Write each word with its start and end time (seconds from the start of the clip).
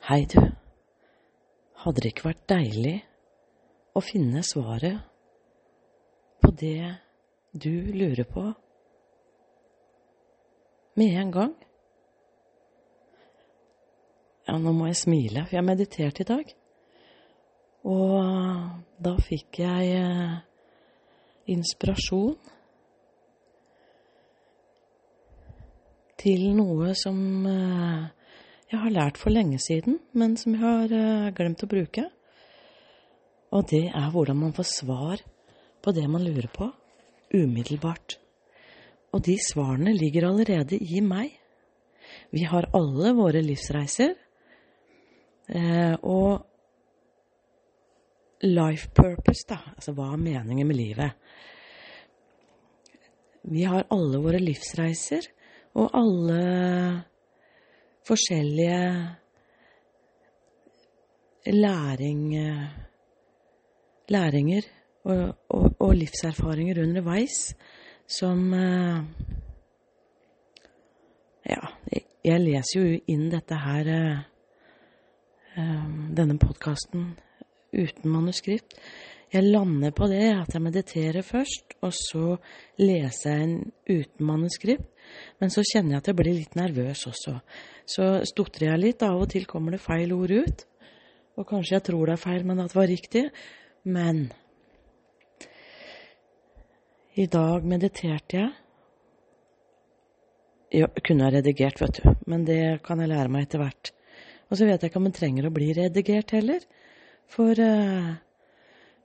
Hei, 0.00 0.24
du. 0.24 0.40
Hadde 1.82 2.00
det 2.00 2.14
ikke 2.14 2.30
vært 2.30 2.46
deilig 2.48 2.94
å 3.92 4.00
finne 4.00 4.40
svaret 4.48 5.02
på 6.40 6.48
det 6.56 6.88
du 7.52 7.92
lurer 7.92 8.24
på 8.24 8.46
med 10.96 11.18
en 11.20 11.32
gang? 11.34 11.52
Ja, 14.48 14.56
nå 14.56 14.72
må 14.72 14.88
jeg 14.88 15.02
smile, 15.02 15.42
for 15.44 15.58
jeg 15.58 15.66
mediterte 15.68 16.24
i 16.24 16.28
dag. 16.30 16.54
Og 17.92 19.04
da 19.04 19.12
fikk 19.26 19.60
jeg 19.60 19.98
eh, 19.98 20.38
inspirasjon 21.52 22.38
til 26.24 26.48
noe 26.56 26.96
som 27.04 27.20
eh, 27.52 28.08
jeg 28.70 28.78
har 28.78 28.94
lært 28.94 29.18
for 29.18 29.34
lenge 29.34 29.58
siden, 29.62 29.98
men 30.14 30.36
som 30.38 30.54
jeg 30.54 30.62
har 30.62 30.92
eh, 30.94 31.30
glemt 31.34 31.64
å 31.66 31.70
bruke. 31.70 32.06
Og 33.50 33.66
det 33.72 33.88
er 33.88 34.10
hvordan 34.14 34.38
man 34.38 34.54
får 34.54 34.68
svar 34.70 35.22
på 35.82 35.94
det 35.96 36.06
man 36.10 36.22
lurer 36.22 36.46
på, 36.54 36.68
umiddelbart. 37.34 38.18
Og 39.10 39.24
de 39.26 39.34
svarene 39.42 39.94
ligger 39.96 40.28
allerede 40.28 40.78
i 40.78 41.02
meg. 41.02 41.34
Vi 42.30 42.44
har 42.46 42.70
alle 42.76 43.10
våre 43.18 43.42
livsreiser. 43.42 44.14
Eh, 45.50 45.96
og 46.06 46.46
life 48.46 48.92
purpose, 48.94 49.48
da, 49.50 49.58
altså 49.74 49.96
hva 49.96 50.12
er 50.14 50.22
meningen 50.22 50.68
med 50.68 50.78
livet? 50.78 51.10
Vi 53.50 53.66
har 53.66 53.88
alle 53.90 54.20
våre 54.22 54.38
livsreiser, 54.38 55.26
og 55.74 55.90
alle 55.96 56.38
forskjellige 58.06 59.16
læring, 61.46 62.22
læringer 64.08 64.62
og, 65.04 65.36
og, 65.48 65.74
og, 65.78 65.94
livserfaringer 65.94 66.82
underveis 66.82 67.54
som 68.06 68.54
eh, 68.54 69.02
Ja, 71.50 71.60
jeg 72.24 72.40
leser 72.40 72.80
jo 72.80 72.98
inn 73.08 73.30
dette 73.32 73.56
her 73.56 73.88
eh, 73.88 74.18
eh, 75.56 75.86
Denne 76.16 76.36
podkasten 76.38 77.14
uten 77.70 78.10
manuskript. 78.10 78.74
Jeg 79.30 79.46
lander 79.46 79.92
på 79.94 80.08
det 80.10 80.24
at 80.34 80.54
jeg 80.56 80.62
mediterer 80.64 81.22
først, 81.22 81.76
og 81.86 81.92
så 81.94 82.34
leser 82.82 83.30
jeg 83.30 83.44
en 83.44 83.58
uten 83.86 84.26
manuskript. 84.26 84.88
Men 85.38 85.52
så 85.54 85.62
kjenner 85.66 85.96
jeg 85.96 86.02
at 86.02 86.10
jeg 86.10 86.18
blir 86.18 86.34
litt 86.34 86.56
nervøs 86.58 87.04
også. 87.06 87.36
Så 87.86 88.08
stotrer 88.26 88.72
jeg 88.72 88.82
litt. 88.82 89.04
Av 89.06 89.18
og 89.18 89.30
til 89.30 89.46
kommer 89.50 89.74
det 89.74 89.82
feil 89.82 90.12
ord 90.14 90.34
ut. 90.34 90.64
Og 91.38 91.46
kanskje 91.48 91.76
jeg 91.76 91.86
tror 91.86 92.10
det 92.10 92.16
er 92.16 92.22
feil, 92.24 92.46
men 92.46 92.62
at 92.62 92.72
det 92.72 92.78
var 92.78 92.90
riktig. 92.90 93.24
Men 93.86 94.24
i 97.18 97.26
dag 97.30 97.66
mediterte 97.66 98.38
jeg. 98.38 98.50
Jeg 100.70 101.02
kunne 101.06 101.26
ha 101.26 101.32
redigert, 101.34 101.80
vet 101.82 101.98
du, 101.98 102.12
men 102.30 102.44
det 102.46 102.60
kan 102.86 103.00
jeg 103.02 103.10
lære 103.10 103.30
meg 103.32 103.48
etter 103.48 103.62
hvert. 103.62 103.90
Og 104.50 104.58
så 104.58 104.66
vet 104.66 104.82
jeg 104.82 104.90
ikke 104.90 105.00
om 105.00 105.08
det 105.08 105.16
trenger 105.16 105.48
å 105.48 105.54
bli 105.54 105.72
redigert 105.74 106.30
heller. 106.34 106.62
For 107.30 107.58
uh, 107.58 108.12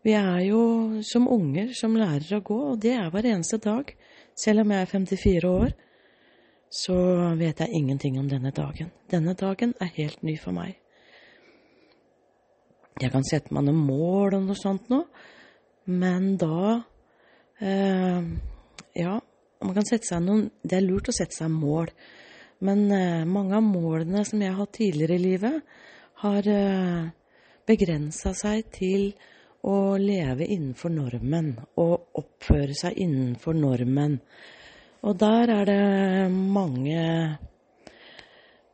vi 0.05 0.13
er 0.13 0.43
jo 0.45 0.61
som 1.01 1.25
unger 1.31 1.71
som 1.73 1.95
lærer 1.97 2.37
å 2.37 2.43
gå, 2.45 2.59
og 2.71 2.81
det 2.83 2.93
er 2.93 3.09
hver 3.09 3.25
eneste 3.31 3.57
dag. 3.63 3.89
Selv 4.37 4.61
om 4.61 4.73
jeg 4.73 4.85
er 4.85 4.91
54 4.91 5.49
år, 5.49 5.71
så 6.69 6.95
vet 7.39 7.63
jeg 7.63 7.73
ingenting 7.73 8.19
om 8.21 8.27
denne 8.29 8.51
dagen. 8.53 8.91
Denne 9.09 9.33
dagen 9.33 9.73
er 9.81 9.93
helt 9.95 10.21
ny 10.27 10.35
for 10.37 10.53
meg. 10.53 10.75
Jeg 13.01 13.11
kan 13.11 13.25
sette 13.27 13.53
meg 13.55 13.65
noen 13.65 13.81
mål 13.87 14.37
og 14.37 14.45
noe 14.45 14.59
sånt 14.59 14.91
noe, 14.93 15.07
men 15.85 16.35
da 16.41 16.59
eh, 17.59 18.27
Ja, 18.95 19.17
man 19.61 19.75
kan 19.75 19.85
sette 19.85 20.07
seg 20.07 20.23
noen 20.23 20.47
Det 20.63 20.79
er 20.79 20.85
lurt 20.85 21.11
å 21.11 21.13
sette 21.13 21.35
seg 21.35 21.51
mål, 21.51 21.91
men 22.65 22.87
eh, 22.95 23.25
mange 23.27 23.57
av 23.57 23.65
målene 23.65 24.23
som 24.25 24.41
jeg 24.41 24.53
har 24.53 24.61
hatt 24.61 24.77
tidligere 24.77 25.17
i 25.17 25.25
livet, 25.25 25.77
har 26.23 26.47
eh, 26.49 27.09
begrensa 27.67 28.31
seg 28.37 28.69
til 28.73 29.09
å 29.65 29.97
leve 29.97 30.45
innenfor 30.45 30.93
normen 30.93 31.55
og 31.81 32.21
oppføre 32.21 32.77
seg 32.77 33.01
innenfor 33.01 33.57
normen. 33.57 34.19
Og 35.05 35.17
der 35.21 35.51
er 35.53 35.67
det 35.69 36.31
mange 36.31 37.01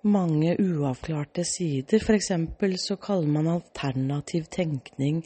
mange 0.01 0.55
uavklarte 0.57 1.43
sider. 1.45 2.01
Eksempel 2.15 2.73
så 2.81 2.95
kaller 2.97 3.29
man 3.29 3.49
alternativ 3.51 4.47
tenkning 4.49 5.21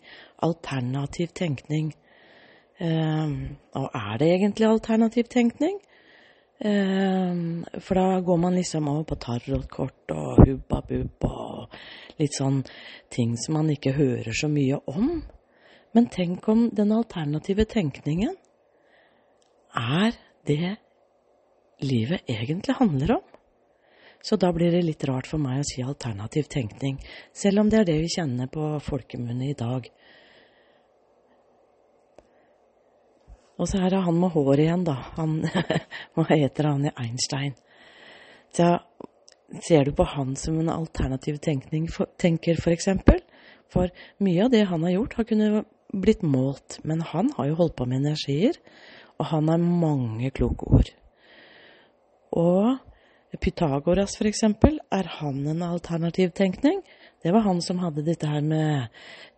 alternativ 0.46 1.28
tenkning. 1.34 1.94
Eh, 2.78 3.30
og 3.80 3.90
er 3.96 4.18
det 4.20 4.32
egentlig 4.34 4.68
alternativ 4.68 5.30
tenkning? 5.32 5.80
Eh, 6.60 7.36
for 7.80 7.96
da 7.96 8.20
går 8.20 8.38
man 8.38 8.56
liksom 8.56 8.88
over 8.88 9.04
på 9.04 9.16
tarotkort 9.16 10.12
og 10.16 10.44
hubba 10.48 10.82
bubba 10.88 11.32
og 11.62 11.80
litt 12.20 12.36
sånn 12.36 12.62
ting 13.12 13.36
som 13.38 13.60
man 13.60 13.72
ikke 13.74 13.96
hører 13.96 14.36
så 14.36 14.52
mye 14.52 14.80
om. 14.88 15.22
Men 15.96 16.10
tenk 16.12 16.48
om 16.52 16.68
den 16.76 16.92
alternative 16.92 17.66
tenkningen 17.72 18.34
er 19.80 20.18
det 20.48 20.76
livet 21.80 22.28
egentlig 22.28 22.76
handler 22.76 23.16
om. 23.16 23.24
Så 24.26 24.36
da 24.42 24.50
blir 24.54 24.74
det 24.74 24.82
litt 24.84 25.04
rart 25.08 25.28
for 25.30 25.40
meg 25.40 25.62
å 25.62 25.68
si 25.70 25.84
alternativ 25.86 26.50
tenkning, 26.52 26.98
selv 27.32 27.62
om 27.62 27.70
det 27.70 27.80
er 27.80 27.88
det 27.88 28.00
vi 28.02 28.10
kjenner 28.10 28.50
på 28.52 28.74
folkemunne 28.84 29.52
i 29.52 29.58
dag. 29.58 29.88
Og 33.56 33.70
så 33.70 33.80
er 33.86 33.94
det 33.94 34.02
han 34.04 34.18
med 34.20 34.34
håret 34.34 34.66
igjen, 34.66 34.84
da. 34.88 34.98
Han, 35.20 35.38
hva 36.18 36.26
heter 36.32 36.72
han 36.72 36.90
i 36.90 36.96
Einstein? 37.06 37.54
Så 38.56 38.74
ser 39.64 39.86
du 39.86 39.94
på 39.96 40.10
han 40.16 40.36
som 40.40 40.58
en 40.60 40.74
alternativ 40.74 41.38
tenkning, 41.46 41.88
for, 41.92 42.10
tenker, 42.20 42.60
for 42.60 42.76
eksempel? 42.76 43.22
For 43.72 43.94
mye 44.26 44.44
av 44.44 44.52
det 44.52 44.66
han 44.74 44.84
har 44.84 44.98
gjort, 44.98 45.16
har 45.20 45.30
kunnet 45.30 45.72
blitt 46.02 46.24
målt. 46.26 46.80
Men 46.84 47.02
han 47.02 47.32
har 47.38 47.52
jo 47.52 47.60
holdt 47.62 47.78
på 47.80 47.88
med 47.90 48.04
energier, 48.04 48.58
og 49.20 49.32
han 49.32 49.50
har 49.52 49.62
mange 49.62 50.32
kloke 50.36 50.68
ord. 50.68 50.92
Og 52.36 52.76
Pythagoras, 53.42 54.16
for 54.18 54.28
eksempel, 54.30 54.80
er 54.92 55.08
han 55.20 55.42
en 55.48 55.64
alternativ 55.66 56.32
tenkning? 56.36 56.82
Det 57.24 57.34
var 57.34 57.46
han 57.48 57.62
som 57.62 57.80
hadde 57.84 58.06
dette 58.06 58.28
her 58.30 58.44
med 58.46 58.92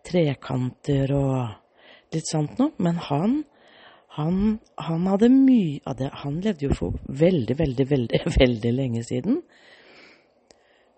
trekanter 0.06 1.12
og 1.16 2.14
litt 2.14 2.28
sånt 2.28 2.58
noe. 2.60 2.74
Men 2.82 3.00
han, 3.08 3.38
han, 4.18 4.58
han 4.76 5.08
hadde 5.10 5.30
mye 5.32 5.80
av 5.88 5.98
det 5.98 6.10
Han 6.22 6.40
levde 6.44 6.68
jo 6.68 6.76
for 6.76 6.98
veldig, 7.08 7.58
veldig, 7.58 7.88
veldig, 7.90 8.22
veldig 8.42 8.74
lenge 8.76 9.04
siden. 9.08 9.42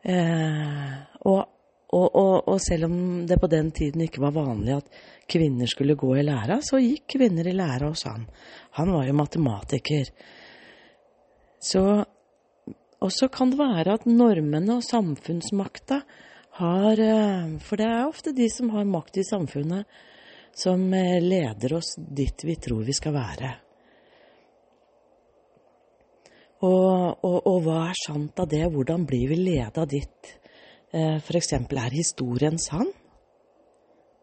Eh, 0.02 0.94
og, 1.28 1.44
og, 1.90 2.06
og, 2.14 2.48
og, 2.48 2.60
selv 2.62 2.86
om 2.86 3.26
det 3.26 3.40
på 3.42 3.48
den 3.50 3.72
tiden 3.74 4.04
ikke 4.04 4.22
var 4.22 4.36
vanlig 4.36 4.76
at 4.76 5.00
kvinner 5.30 5.66
skulle 5.66 5.98
gå 5.98 6.12
i 6.20 6.22
læra, 6.22 6.60
så 6.62 6.78
gikk 6.78 7.16
kvinner 7.16 7.48
i 7.50 7.54
læra 7.56 7.88
hos 7.90 8.04
han. 8.06 8.28
Han 8.78 8.92
var 8.94 9.08
jo 9.08 9.16
matematiker. 9.18 10.12
Så 11.60 12.04
Og 13.00 13.12
så 13.12 13.28
kan 13.32 13.50
det 13.50 13.58
være 13.58 13.94
at 13.96 14.06
normene 14.06 14.74
og 14.76 14.84
samfunnsmakta 14.84 16.02
har 16.60 17.00
eh, 17.00 17.58
For 17.64 17.80
det 17.80 17.86
er 17.86 18.08
ofte 18.08 18.34
de 18.36 18.48
som 18.52 18.70
har 18.74 18.84
makt 18.84 19.16
i 19.16 19.24
samfunnet, 19.24 19.86
som 20.52 20.82
eh, 20.92 21.16
leder 21.22 21.78
oss 21.78 21.94
dit 21.96 22.44
vi 22.44 22.56
tror 22.60 22.84
vi 22.84 22.92
skal 22.92 23.14
være. 23.16 23.54
Og, 26.60 27.24
og 27.24 27.62
hva 27.64 27.86
er 27.88 27.96
sant 27.96 28.36
av 28.42 28.50
det? 28.52 28.66
Hvordan 28.68 29.06
blir 29.08 29.30
vi 29.32 29.38
leda 29.40 29.86
dit? 29.88 30.34
Eh, 30.92 31.16
F.eks. 31.22 31.52
er 31.52 31.94
historien 31.94 32.58
sann? 32.58 32.88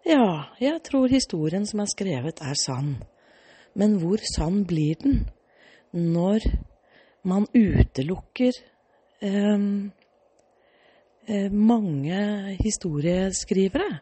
Ja, 0.08 0.52
jeg 0.60 0.82
tror 0.84 1.08
historien 1.08 1.66
som 1.68 1.80
er 1.80 1.88
skrevet, 1.88 2.42
er 2.44 2.58
sann. 2.60 2.98
Men 3.76 4.00
hvor 4.02 4.20
sann 4.36 4.66
blir 4.68 5.00
den 5.00 5.22
når 5.92 6.44
man 7.24 7.48
utelukker 7.56 8.52
eh, 9.22 9.64
eh, 11.28 11.52
mange 11.52 12.20
historieskrivere? 12.60 14.02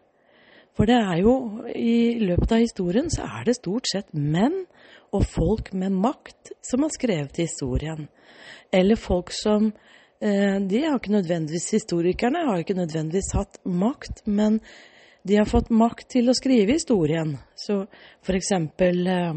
For 0.76 0.90
det 0.90 0.98
er 0.98 1.22
jo 1.22 1.36
I 1.70 2.18
løpet 2.20 2.52
av 2.52 2.66
historien 2.66 3.14
så 3.14 3.30
er 3.30 3.46
det 3.46 3.60
stort 3.60 3.88
sett 3.94 4.10
menn 4.12 4.66
og 5.14 5.24
folk 5.30 5.70
med 5.78 5.94
makt 5.94 6.56
som 6.66 6.82
har 6.84 6.92
skrevet 6.98 7.38
historien. 7.46 8.10
Eller 8.74 8.98
folk 9.00 9.30
som 9.32 9.70
De 10.20 10.80
har 10.80 10.96
ikke 10.96 11.12
nødvendigvis 11.12 11.74
Historikerne 11.76 12.46
har 12.48 12.62
ikke 12.62 12.78
nødvendigvis 12.78 13.34
hatt 13.36 13.58
makt, 13.68 14.22
men 14.26 14.62
de 15.28 15.36
har 15.40 15.48
fått 15.50 15.72
makt 15.74 16.08
til 16.14 16.30
å 16.30 16.36
skrive 16.38 16.78
historien. 16.78 17.34
Så 17.58 17.82
for 18.26 18.38
eksempel 18.38 19.08
eh, 19.10 19.34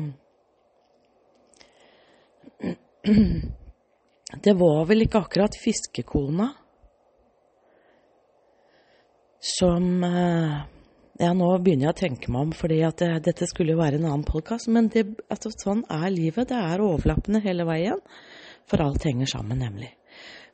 Det 4.44 4.52
var 4.60 4.82
vel 4.90 5.06
ikke 5.06 5.22
akkurat 5.24 5.54
fiskekona 5.56 6.50
som 9.40 10.04
eh, 10.04 10.56
Ja, 11.18 11.32
nå 11.34 11.48
begynner 11.64 11.88
jeg 11.88 11.94
å 11.94 11.98
tenke 11.98 12.30
meg 12.30 12.40
om, 12.46 12.52
fordi 12.54 12.82
at 12.86 13.00
det, 13.00 13.24
dette 13.30 13.48
skulle 13.50 13.72
jo 13.74 13.80
være 13.80 13.98
en 13.98 14.06
annen 14.06 14.26
podkast. 14.28 14.68
Men 14.70 14.86
det, 14.92 15.02
altså, 15.32 15.50
sånn 15.50 15.80
er 15.90 16.12
livet. 16.14 16.52
Det 16.52 16.58
er 16.60 16.84
overlappende 16.84 17.40
hele 17.42 17.66
veien. 17.66 17.98
For 18.70 18.84
alt 18.84 19.02
henger 19.08 19.26
sammen, 19.32 19.58
nemlig. 19.64 19.88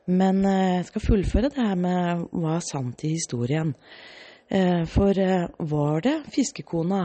Men 0.05 0.45
eh, 0.45 0.77
jeg 0.77 0.87
skal 0.89 1.05
fullføre 1.05 1.49
det 1.49 1.61
her 1.61 1.75
med 1.79 2.25
hva 2.31 2.57
er 2.57 2.65
sant 2.65 3.03
i 3.07 3.15
historien. 3.15 3.73
Eh, 4.47 4.83
for 4.89 5.17
eh, 5.17 5.47
var 5.71 6.05
det 6.05 6.15
fiskekona 6.33 7.03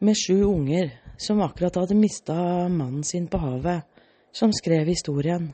med 0.00 0.16
sju 0.16 0.42
unger 0.46 0.92
som 1.20 1.42
akkurat 1.44 1.76
hadde 1.80 1.98
mista 1.98 2.36
mannen 2.68 3.04
sin 3.04 3.26
på 3.28 3.40
havet, 3.42 3.84
som 4.32 4.52
skrev 4.54 4.88
historien? 4.88 5.50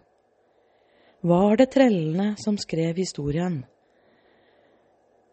Var 1.25 1.56
det 1.56 1.71
trellene 1.73 2.35
som 2.39 2.59
skrev 2.61 2.97
historien? 3.01 3.62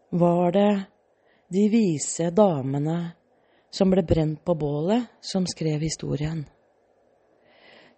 Var 0.09 0.51
det 0.51 0.71
de 1.51 1.67
vise 1.69 2.29
damene 2.31 3.11
som 3.71 3.91
ble 3.91 4.03
brent 4.07 4.43
på 4.45 4.55
bålet, 4.55 5.07
som 5.21 5.47
skrev 5.47 5.83
historien. 5.83 6.43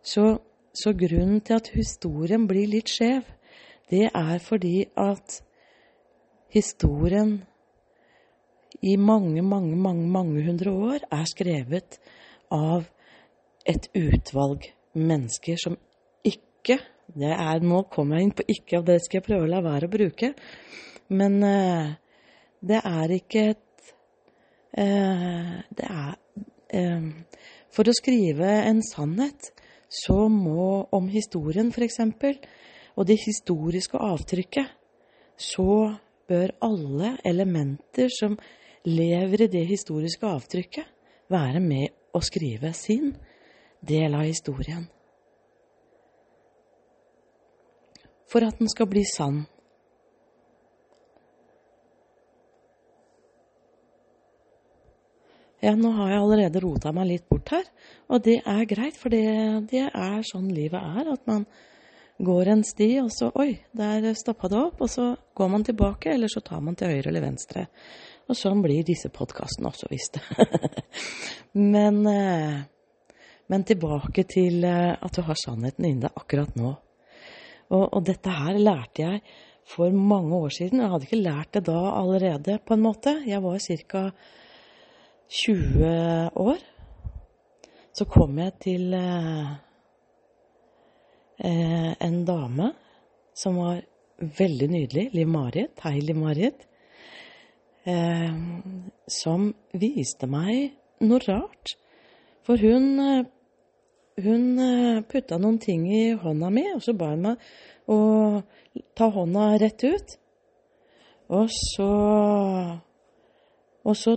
Så, 0.02 0.38
så, 0.74 0.94
grunnen 0.98 1.42
til 1.46 1.60
at 1.60 1.72
historien 1.75 2.48
blir 2.50 2.70
litt 2.70 2.90
skjev, 2.90 3.25
det 3.92 4.08
er 4.10 4.38
fordi 4.42 4.88
at 4.98 5.40
historien 6.54 7.44
i 8.81 8.96
mange, 8.98 9.42
mange, 9.42 9.75
mange, 9.78 10.08
mange 10.10 10.44
hundre 10.46 10.72
år 10.72 11.06
er 11.12 11.25
skrevet 11.30 12.00
av 12.52 12.88
et 13.70 13.88
utvalg 13.96 14.66
mennesker 14.94 15.60
som 15.62 15.78
ikke 16.25 16.80
det 17.14 17.31
er, 17.31 17.62
Nå 17.62 17.84
kommer 17.92 18.18
jeg 18.18 18.28
inn 18.28 18.36
på 18.38 18.46
ikke, 18.50 18.80
og 18.80 18.88
det 18.88 18.98
skal 19.04 19.20
jeg 19.20 19.28
prøve 19.28 19.46
å 19.46 19.52
la 19.52 19.60
være 19.64 19.90
å 19.90 19.92
bruke. 19.92 20.31
Men 21.14 21.38
eh, 21.46 21.92
det 22.64 22.80
er 22.80 23.14
ikke 23.18 23.44
et 23.52 23.92
eh, 24.80 25.58
Det 25.68 25.90
er 25.90 26.14
eh, 26.74 27.10
For 27.75 27.90
å 27.90 27.96
skrive 27.98 28.50
en 28.64 28.81
sannhet 28.88 29.52
så 29.94 30.28
må 30.30 30.88
om 30.92 31.07
historien, 31.12 31.69
f.eks., 31.69 32.00
og 32.95 33.07
det 33.10 33.19
historiske 33.25 33.98
avtrykket, 33.98 34.69
så 35.38 35.94
bør 36.30 36.54
alle 36.62 37.18
elementer 37.25 38.10
som 38.13 38.38
lever 38.86 39.45
i 39.45 39.51
det 39.51 39.66
historiske 39.68 40.28
avtrykket, 40.28 40.86
være 41.30 41.62
med 41.63 41.94
å 42.13 42.22
skrive 42.22 42.74
sin 42.78 43.13
del 43.81 44.13
av 44.13 44.28
historien. 44.28 44.86
For 48.30 48.46
at 48.46 48.60
den 48.60 48.69
skal 48.69 48.89
bli 48.89 49.04
sann. 49.06 49.44
Ja, 55.63 55.71
nå 55.80 55.94
har 55.95 56.10
jeg 56.12 56.19
allerede 56.19 56.60
rota 56.60 56.92
meg 56.92 57.07
litt 57.07 57.30
bort 57.31 57.54
her, 57.54 57.68
og 58.12 58.25
det 58.25 58.42
er 58.44 58.65
greit, 58.68 58.98
for 59.00 59.13
det, 59.13 59.24
det 59.71 59.86
er 59.88 60.25
sånn 60.27 60.50
livet 60.51 60.75
er. 60.75 61.13
At 61.13 61.24
man 61.30 61.45
går 62.19 62.51
en 62.51 62.63
sti, 62.68 62.89
og 63.00 63.07
så 63.15 63.30
Oi, 63.39 63.54
der 63.71 64.10
stoppa 64.19 64.50
det 64.51 64.60
opp. 64.60 64.83
Og 64.83 64.92
så 64.92 65.13
går 65.36 65.54
man 65.54 65.63
tilbake, 65.63 66.12
eller 66.12 66.31
så 66.31 66.44
tar 66.44 66.60
man 66.65 66.75
til 66.75 66.92
høyre 66.92 67.13
eller 67.13 67.24
venstre. 67.24 67.65
Og 68.27 68.38
sånn 68.38 68.62
blir 68.63 68.83
disse 68.88 69.12
podkastene 69.13 69.71
også, 69.71 69.88
visst. 69.92 70.19
men, 71.75 72.04
eh, 72.12 72.60
men 73.48 73.65
tilbake 73.68 74.27
til 74.27 74.63
eh, 74.68 74.94
at 74.94 75.15
du 75.15 75.24
har 75.24 75.39
sannheten 75.39 75.88
inni 75.88 76.04
deg 76.06 76.21
akkurat 76.24 76.60
nå. 76.60 76.75
Og, 77.74 77.88
og 77.88 78.00
dette 78.07 78.36
her 78.36 78.60
lærte 78.60 79.07
jeg 79.07 79.24
for 79.68 79.95
mange 79.95 80.36
år 80.44 80.54
siden. 80.60 80.83
Jeg 80.83 80.92
hadde 80.92 81.07
ikke 81.07 81.24
lært 81.24 81.56
det 81.56 81.65
da 81.71 81.81
allerede, 81.95 82.60
på 82.68 82.75
en 82.75 82.83
måte. 82.83 83.21
Jeg 83.27 83.44
var 83.44 83.63
ca. 83.63 84.10
20 85.30 86.30
år, 86.36 86.60
så 87.94 88.06
kom 88.10 88.38
jeg 88.42 88.54
til 88.64 88.94
eh, 88.98 89.52
eh, 91.40 91.92
en 92.06 92.20
dame 92.25 92.72
som 93.38 93.58
var 93.62 93.81
veldig 94.40 94.70
nydelig, 94.70 95.10
Liv-Marit, 95.14 95.80
hei 95.86 96.00
Liv-Marit, 96.02 96.66
eh, 97.90 98.34
som 99.08 99.52
viste 99.78 100.30
meg 100.30 100.78
noe 101.04 101.22
rart. 101.28 101.75
For 102.46 102.60
hun, 102.60 103.00
eh, 103.00 103.25
hun 104.24 104.60
eh, 104.60 105.02
putta 105.10 105.40
noen 105.42 105.60
ting 105.60 105.88
i 105.90 106.14
hånda 106.14 106.52
mi, 106.54 106.68
og 106.75 106.84
så 106.86 106.96
ba 106.98 107.14
hun 107.14 107.28
meg 107.30 107.48
å 107.90 108.00
ta 108.98 109.10
hånda 109.12 109.54
rett 109.62 109.84
ut. 109.84 110.18
Og 111.34 111.48
så 111.50 111.92
Og 113.84 113.98
så 114.00 114.14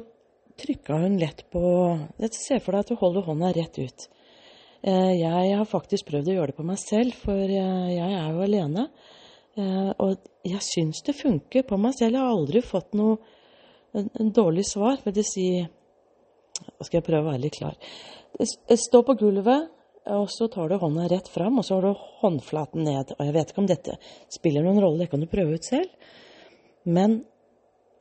trykka 0.60 0.98
hun 1.02 1.18
lett 1.20 1.44
på 1.52 1.62
Se 2.32 2.60
for 2.60 2.72
deg 2.72 2.84
at 2.84 2.92
du 2.92 3.00
holder 3.00 3.26
hånda 3.26 3.52
rett 3.56 3.78
ut. 3.78 4.06
Eh, 4.86 5.12
jeg 5.18 5.54
har 5.58 5.68
faktisk 5.68 6.10
prøvd 6.10 6.30
å 6.30 6.36
gjøre 6.36 6.52
det 6.52 6.58
på 6.58 6.66
meg 6.66 6.78
selv, 6.80 7.16
for 7.18 7.42
eh, 7.42 7.86
jeg 7.96 8.18
er 8.18 8.28
jo 8.30 8.44
alene. 8.44 8.88
Eh, 9.56 9.90
og 10.04 10.28
jeg 10.46 10.62
syns 10.62 11.02
det 11.06 11.16
funker 11.18 11.66
på 11.66 11.78
meg 11.80 11.96
selv. 11.98 12.14
Jeg 12.14 12.22
har 12.22 12.34
aldri 12.34 12.62
fått 12.64 12.96
noe 12.98 13.16
dårlig 14.36 14.66
svar. 14.68 15.00
Vil 15.04 15.16
det 15.16 15.26
si 15.28 15.48
Nå 16.56 16.86
skal 16.86 17.02
jeg 17.02 17.04
prøve 17.04 17.20
å 17.20 17.32
være 17.34 17.42
litt 17.42 17.56
klar. 17.58 17.74
Stå 18.80 19.02
på 19.04 19.12
gulvet, 19.20 19.66
og 20.08 20.30
så 20.32 20.46
tar 20.48 20.70
du 20.70 20.78
hånda 20.80 21.04
rett 21.10 21.26
fram, 21.28 21.58
og 21.60 21.66
så 21.66 21.76
har 21.76 21.84
du 21.84 22.04
håndflaten 22.22 22.86
ned. 22.86 23.12
Og 23.12 23.20
jeg 23.26 23.34
vet 23.34 23.52
ikke 23.52 23.60
om 23.60 23.68
dette 23.68 23.96
spiller 24.32 24.64
noen 24.64 24.80
rolle, 24.80 25.02
det 25.02 25.10
kan 25.12 25.20
du 25.20 25.28
prøve 25.28 25.58
ut 25.58 25.68
selv. 25.68 26.14
Men 26.88 27.18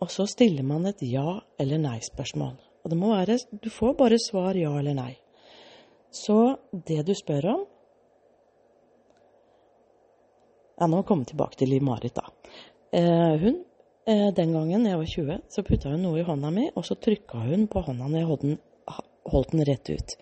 og 0.01 0.11
så 0.11 0.25
stiller 0.27 0.63
man 0.63 0.85
et 0.85 1.01
ja- 1.01 1.41
eller 1.59 1.77
nei-spørsmål. 1.77 2.55
Og 2.83 2.89
det 2.91 2.97
må 2.97 3.13
være 3.15 3.37
Du 3.63 3.69
får 3.69 3.95
bare 3.97 4.17
svar 4.19 4.55
ja 4.55 4.71
eller 4.77 4.93
nei. 4.93 5.17
Så 6.11 6.57
det 6.71 7.05
du 7.05 7.13
spør 7.13 7.45
om 7.53 7.65
Ja, 10.79 10.87
nå 10.87 11.03
kommer 11.03 11.23
vi 11.23 11.31
tilbake 11.31 11.55
til 11.55 11.69
Liv-Marit, 11.69 12.15
da. 12.15 12.25
Eh, 12.91 13.39
hun, 13.39 13.63
eh, 14.07 14.31
den 14.35 14.51
gangen 14.51 14.85
jeg 14.85 14.97
var 14.97 15.05
20, 15.05 15.37
så 15.49 15.63
putta 15.63 15.89
hun 15.89 16.01
noe 16.03 16.19
i 16.19 16.23
hånda 16.27 16.51
mi, 16.51 16.69
og 16.75 16.83
så 16.83 16.95
trykka 16.99 17.37
hun 17.47 17.67
på 17.67 17.79
hånda 17.85 18.09
når 18.09 18.17
jeg 18.19 18.27
holdt 18.27 18.41
den, 18.41 18.57
holdt 19.31 19.51
den 19.51 19.63
rett 19.69 19.89
ut. 19.89 20.15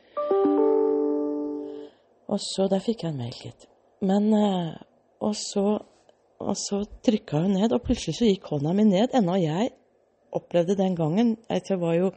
Og 2.30 2.40
så 2.40 2.70
Der 2.70 2.80
fikk 2.80 3.04
jeg 3.04 3.12
en 3.14 3.18
mail, 3.18 3.34
gitt. 3.34 3.68
Men 4.02 4.34
eh, 4.34 4.76
Og 5.22 5.34
så 5.36 5.80
og 6.44 6.58
så 6.60 6.84
trykka 7.06 7.44
hun 7.46 7.58
ned, 7.58 7.74
og 7.74 7.84
plutselig 7.86 8.18
så 8.18 8.30
gikk 8.30 8.50
hånda 8.52 8.74
mi 8.76 8.86
ned. 8.88 9.14
Enda 9.16 9.38
jeg 9.42 9.74
opplevde 10.34 10.78
den 10.80 10.96
gangen 10.98 11.36
at 11.50 11.70
jeg 11.70 11.82
var 11.82 11.98
jo 11.98 12.12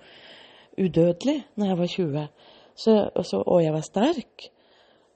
udødelig 0.76 1.42
når 1.56 1.70
jeg 1.70 1.78
var 1.78 1.92
20, 1.96 2.24
så, 2.76 2.94
så, 3.24 3.42
og 3.42 3.62
jeg 3.64 3.74
var 3.74 3.84
sterk. 3.84 4.48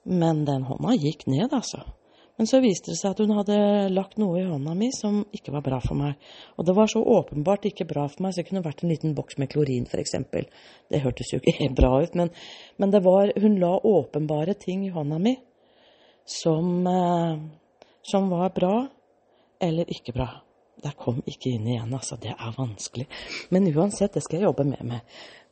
Men 0.05 0.45
den 0.47 0.63
hånda 0.65 0.95
gikk 0.97 1.27
ned, 1.29 1.51
altså. 1.53 1.83
Men 2.39 2.47
så 2.49 2.57
viste 2.63 2.89
det 2.89 2.97
seg 2.97 3.13
at 3.13 3.19
hun 3.21 3.35
hadde 3.37 3.57
lagt 3.93 4.17
noe 4.17 4.39
i 4.39 4.47
hånda 4.47 4.71
mi 4.73 4.87
som 4.95 5.19
ikke 5.35 5.51
var 5.53 5.61
bra 5.65 5.77
for 5.83 5.99
meg. 5.99 6.15
Og 6.57 6.65
det 6.65 6.73
var 6.73 6.89
så 6.89 7.03
åpenbart 7.03 7.67
ikke 7.69 7.85
bra 7.85 8.07
for 8.09 8.25
meg, 8.25 8.33
så 8.33 8.41
det 8.41 8.47
kunne 8.47 8.63
vært 8.65 8.81
en 8.81 8.89
liten 8.89 9.13
boks 9.13 9.37
med 9.37 9.51
klorin, 9.51 9.85
f.eks. 9.85 10.15
Det 10.89 11.03
hørtes 11.03 11.35
jo 11.35 11.41
ikke 11.43 11.69
bra 11.79 11.91
ut, 12.01 12.17
men, 12.17 12.33
men 12.81 12.97
var 13.05 13.35
Hun 13.37 13.59
la 13.61 13.75
åpenbare 13.77 14.57
ting 14.57 14.87
i 14.87 14.93
hånda 14.95 15.21
mi 15.21 15.35
som, 16.25 16.87
eh, 16.87 17.37
som 18.01 18.29
var 18.29 18.49
bra, 18.49 18.87
eller 19.61 19.89
ikke 19.91 20.15
bra. 20.15 20.29
Det 20.81 20.95
kom 20.97 21.19
ikke 21.29 21.51
inn 21.53 21.67
igjen, 21.69 21.93
altså. 21.93 22.17
Det 22.17 22.33
er 22.33 22.55
vanskelig. 22.57 23.05
Men 23.53 23.69
uansett, 23.69 24.15
det 24.15 24.23
skal 24.25 24.39
jeg 24.39 24.49
jobbe 24.49 24.65
med. 24.65 24.81
med. 24.87 25.01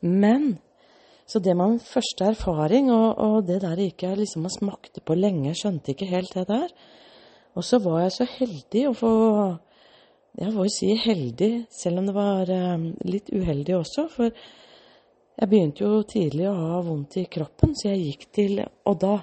Men 0.02 0.58
så 1.30 1.38
det 1.38 1.54
med 1.54 1.78
første 1.86 2.32
erfaring, 2.32 2.90
og, 2.90 3.18
og 3.22 3.44
det 3.46 3.60
der 3.62 3.78
jeg 3.78 3.92
ikke 3.92 4.16
liksom 4.18 4.48
har 4.48 4.54
smakt 4.56 4.98
på 5.06 5.14
lenge, 5.14 5.54
skjønte 5.54 5.92
ikke 5.92 6.08
helt 6.10 6.34
det 6.34 6.48
der. 6.48 6.72
Og 7.54 7.66
så 7.66 7.78
var 7.82 8.00
jeg 8.02 8.16
så 8.16 8.26
heldig 8.38 8.86
å 8.88 8.96
få 8.98 9.12
Jeg 10.40 10.52
får 10.54 10.66
si 10.70 10.88
heldig, 10.94 11.52
selv 11.74 12.00
om 12.00 12.06
det 12.06 12.12
var 12.14 12.50
um, 12.54 12.84
litt 13.02 13.32
uheldig 13.34 13.74
også. 13.76 14.04
For 14.14 14.30
jeg 14.30 15.50
begynte 15.50 15.82
jo 15.82 16.02
tidlig 16.06 16.46
å 16.46 16.54
ha 16.54 16.78
vondt 16.86 17.16
i 17.18 17.24
kroppen, 17.26 17.74
så 17.74 17.90
jeg 17.90 18.04
gikk 18.04 18.26
til 18.38 18.60
Og 18.62 18.98
da 19.02 19.16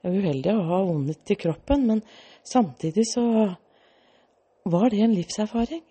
jeg 0.00 0.10
var 0.10 0.18
uheldig 0.24 0.54
å 0.56 0.66
ha 0.70 0.80
vondt 0.88 1.30
i 1.30 1.38
kroppen, 1.38 1.86
men 1.86 2.02
samtidig 2.46 3.04
så 3.10 3.24
var 4.64 4.90
det 4.90 5.00
en 5.04 5.14
livserfaring. 5.14 5.82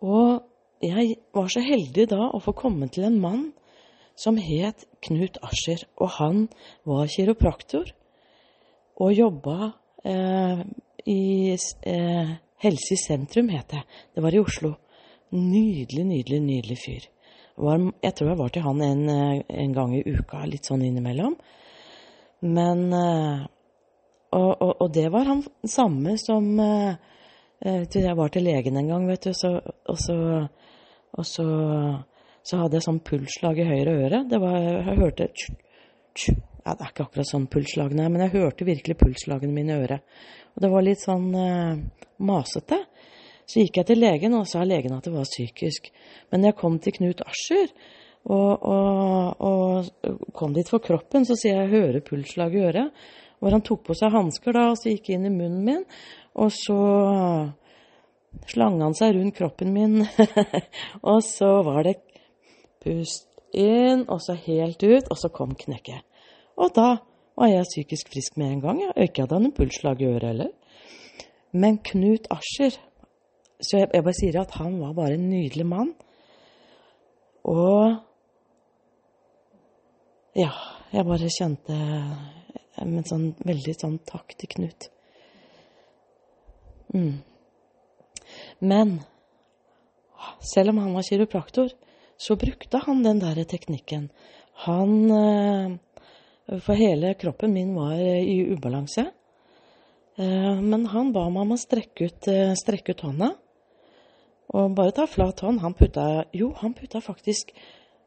Og 0.00 0.42
jeg 0.80 1.16
var 1.36 1.48
så 1.52 1.62
heldig 1.64 2.06
da 2.10 2.30
å 2.32 2.40
få 2.40 2.54
komme 2.56 2.88
til 2.92 3.04
en 3.08 3.18
mann 3.20 3.48
som 4.20 4.38
het 4.40 4.86
Knut 5.04 5.38
Ascher. 5.44 5.84
Og 6.00 6.16
han 6.18 6.46
var 6.88 7.10
kiropraktor 7.12 7.92
og 9.00 9.16
jobba 9.16 9.72
eh, 10.04 10.62
i 11.08 11.20
eh, 11.56 12.32
Helse 12.60 12.92
i 12.92 13.00
sentrum, 13.00 13.48
het 13.48 13.70
det. 13.72 13.80
Det 14.12 14.20
var 14.20 14.34
i 14.36 14.40
Oslo. 14.42 14.74
Nydelig, 15.32 16.02
nydelig, 16.04 16.40
nydelig 16.44 16.76
fyr. 16.76 17.06
Var, 17.56 17.86
jeg 18.02 18.16
tror 18.16 18.28
jeg 18.28 18.38
var 18.40 18.52
til 18.52 18.66
han 18.66 18.82
en, 18.84 19.00
eh, 19.08 19.40
en, 19.62 19.72
gang 19.72 19.94
i 19.96 20.02
uka, 20.04 20.42
litt 20.44 20.68
sånn 20.68 20.84
innimellom. 20.84 21.38
Men 22.44 22.84
eh, 22.92 23.46
og, 24.30 24.50
og, 24.62 24.74
og, 24.80 24.90
det 24.94 25.08
var 25.10 25.26
han 25.26 25.42
samme 25.66 26.14
som, 26.18 26.46
eh, 26.60 26.94
eh, 27.66 27.86
Jeg 27.90 28.16
var 28.16 28.28
til 28.28 28.44
legen 28.46 28.76
en 28.76 28.88
gang, 28.88 29.06
vet 29.08 29.26
du, 29.26 29.32
så, 29.34 29.56
og 29.60 29.98
så, 29.98 30.48
og 31.12 31.26
så, 31.26 31.46
så 32.42 32.60
hadde 32.60 32.78
jeg 32.78 32.86
sånn 32.86 33.02
pulsslag 33.02 33.58
i 33.58 33.66
høyre 33.66 33.96
øre. 34.04 34.22
Det 34.30 34.38
var, 34.40 34.58
jeg 34.60 35.00
hørte 35.00 35.28
tju, 35.34 35.56
tju. 36.14 36.36
Ja, 36.60 36.74
Det 36.76 36.84
er 36.84 36.92
ikke 36.92 37.06
akkurat 37.08 37.30
sånn 37.30 37.48
pulsslagene, 37.50 38.08
men 38.12 38.22
jeg 38.26 38.34
hørte 38.36 38.68
virkelig 38.68 38.98
pulsslagene 39.00 39.54
mine 39.54 39.72
i 39.72 39.82
øret. 39.82 40.18
Og 40.54 40.62
det 40.62 40.70
var 40.70 40.84
litt 40.84 41.02
sånn 41.02 41.30
eh, 41.34 41.80
masete. 42.20 42.84
Så 43.50 43.64
gikk 43.64 43.80
jeg 43.80 43.88
til 43.88 43.98
legen, 43.98 44.36
og 44.38 44.46
sa 44.46 44.62
legen 44.62 44.94
at 44.94 45.08
det 45.08 45.14
var 45.14 45.26
psykisk. 45.26 45.88
Men 46.30 46.46
jeg 46.46 46.58
kom 46.60 46.76
til 46.78 46.94
Knut 47.00 47.24
Ascher 47.24 47.72
og, 48.30 48.62
og, 48.62 49.40
og 49.40 50.30
kom 50.36 50.54
dit 50.54 50.68
for 50.70 50.84
kroppen, 50.84 51.26
så 51.26 51.34
sier 51.34 51.62
jeg 51.62 51.72
hører 51.72 52.04
pulsslag 52.06 52.54
i 52.54 52.62
øret. 52.68 53.02
Hvor 53.40 53.56
han 53.56 53.64
tok 53.64 53.86
på 53.88 53.96
seg 53.96 54.12
hansker 54.12 54.56
og 54.60 54.76
så 54.78 54.92
gikk 54.92 55.12
inn 55.14 55.26
i 55.26 55.32
munnen 55.32 55.64
min. 55.64 55.84
Og 56.36 56.52
så 56.54 56.76
slang 58.50 58.78
han 58.84 58.94
seg 58.96 59.16
rundt 59.16 59.36
kroppen 59.38 59.72
min. 59.74 60.02
og 61.10 61.22
så 61.26 61.50
var 61.66 61.88
det 61.88 61.96
pust 62.84 63.26
inn, 63.56 64.06
og 64.08 64.20
så 64.22 64.36
helt 64.38 64.82
ut, 64.82 65.08
og 65.10 65.18
så 65.18 65.30
kom 65.34 65.56
knekket. 65.58 66.04
Og 66.60 66.72
da 66.76 66.90
var 67.40 67.50
jeg 67.50 67.68
psykisk 67.68 68.12
frisk 68.12 68.36
med 68.40 68.52
en 68.52 68.62
gang. 68.64 68.82
Jeg 68.94 69.14
hadde 69.16 69.40
noe 69.40 69.56
pulsslag 69.56 70.02
i 70.02 70.10
øret 70.10 70.28
heller. 70.30 70.52
Men 71.52 71.80
Knut 71.82 72.28
Ascher 72.30 72.76
Så 73.60 73.76
jeg, 73.76 73.90
jeg 73.92 74.04
bare 74.04 74.16
sier 74.16 74.36
at 74.40 74.54
han 74.56 74.78
var 74.80 74.94
bare 74.96 75.18
en 75.18 75.26
nydelig 75.28 75.66
mann. 75.68 75.90
Og 77.44 77.98
ja, 80.36 80.48
jeg 80.92 81.04
bare 81.04 81.28
kjente 81.34 81.76
en 82.78 83.04
sånn 83.06 83.30
veldig 83.46 83.74
sånn 83.78 83.98
takk 84.08 84.36
til 84.38 84.50
Knut. 84.54 84.88
Mm. 86.94 87.20
Men 88.60 88.98
selv 90.44 90.74
om 90.74 90.80
han 90.82 90.94
var 90.94 91.06
kiropraktor, 91.06 91.72
så 92.20 92.36
brukte 92.36 92.82
han 92.84 93.02
den 93.02 93.22
der 93.22 93.42
teknikken. 93.44 94.10
Han 94.66 95.78
For 96.50 96.74
hele 96.74 97.14
kroppen 97.14 97.52
min 97.54 97.76
var 97.76 97.94
i 97.94 98.42
ubalanse. 98.50 99.04
Men 100.18 100.86
han 100.90 101.12
ba 101.14 101.28
meg 101.30 101.44
om 101.46 101.54
å 101.54 101.58
strekke 101.60 102.08
ut, 102.10 102.26
strekke 102.58 102.92
ut 102.92 103.04
hånda. 103.06 103.28
Og 104.50 104.74
bare 104.74 104.94
ta 104.94 105.06
flat 105.06 105.40
hånd. 105.46 105.62
Han 105.62 105.76
putta 105.78 106.24
Jo, 106.34 106.50
han 106.58 106.74
putta 106.74 107.00
faktisk 107.00 107.52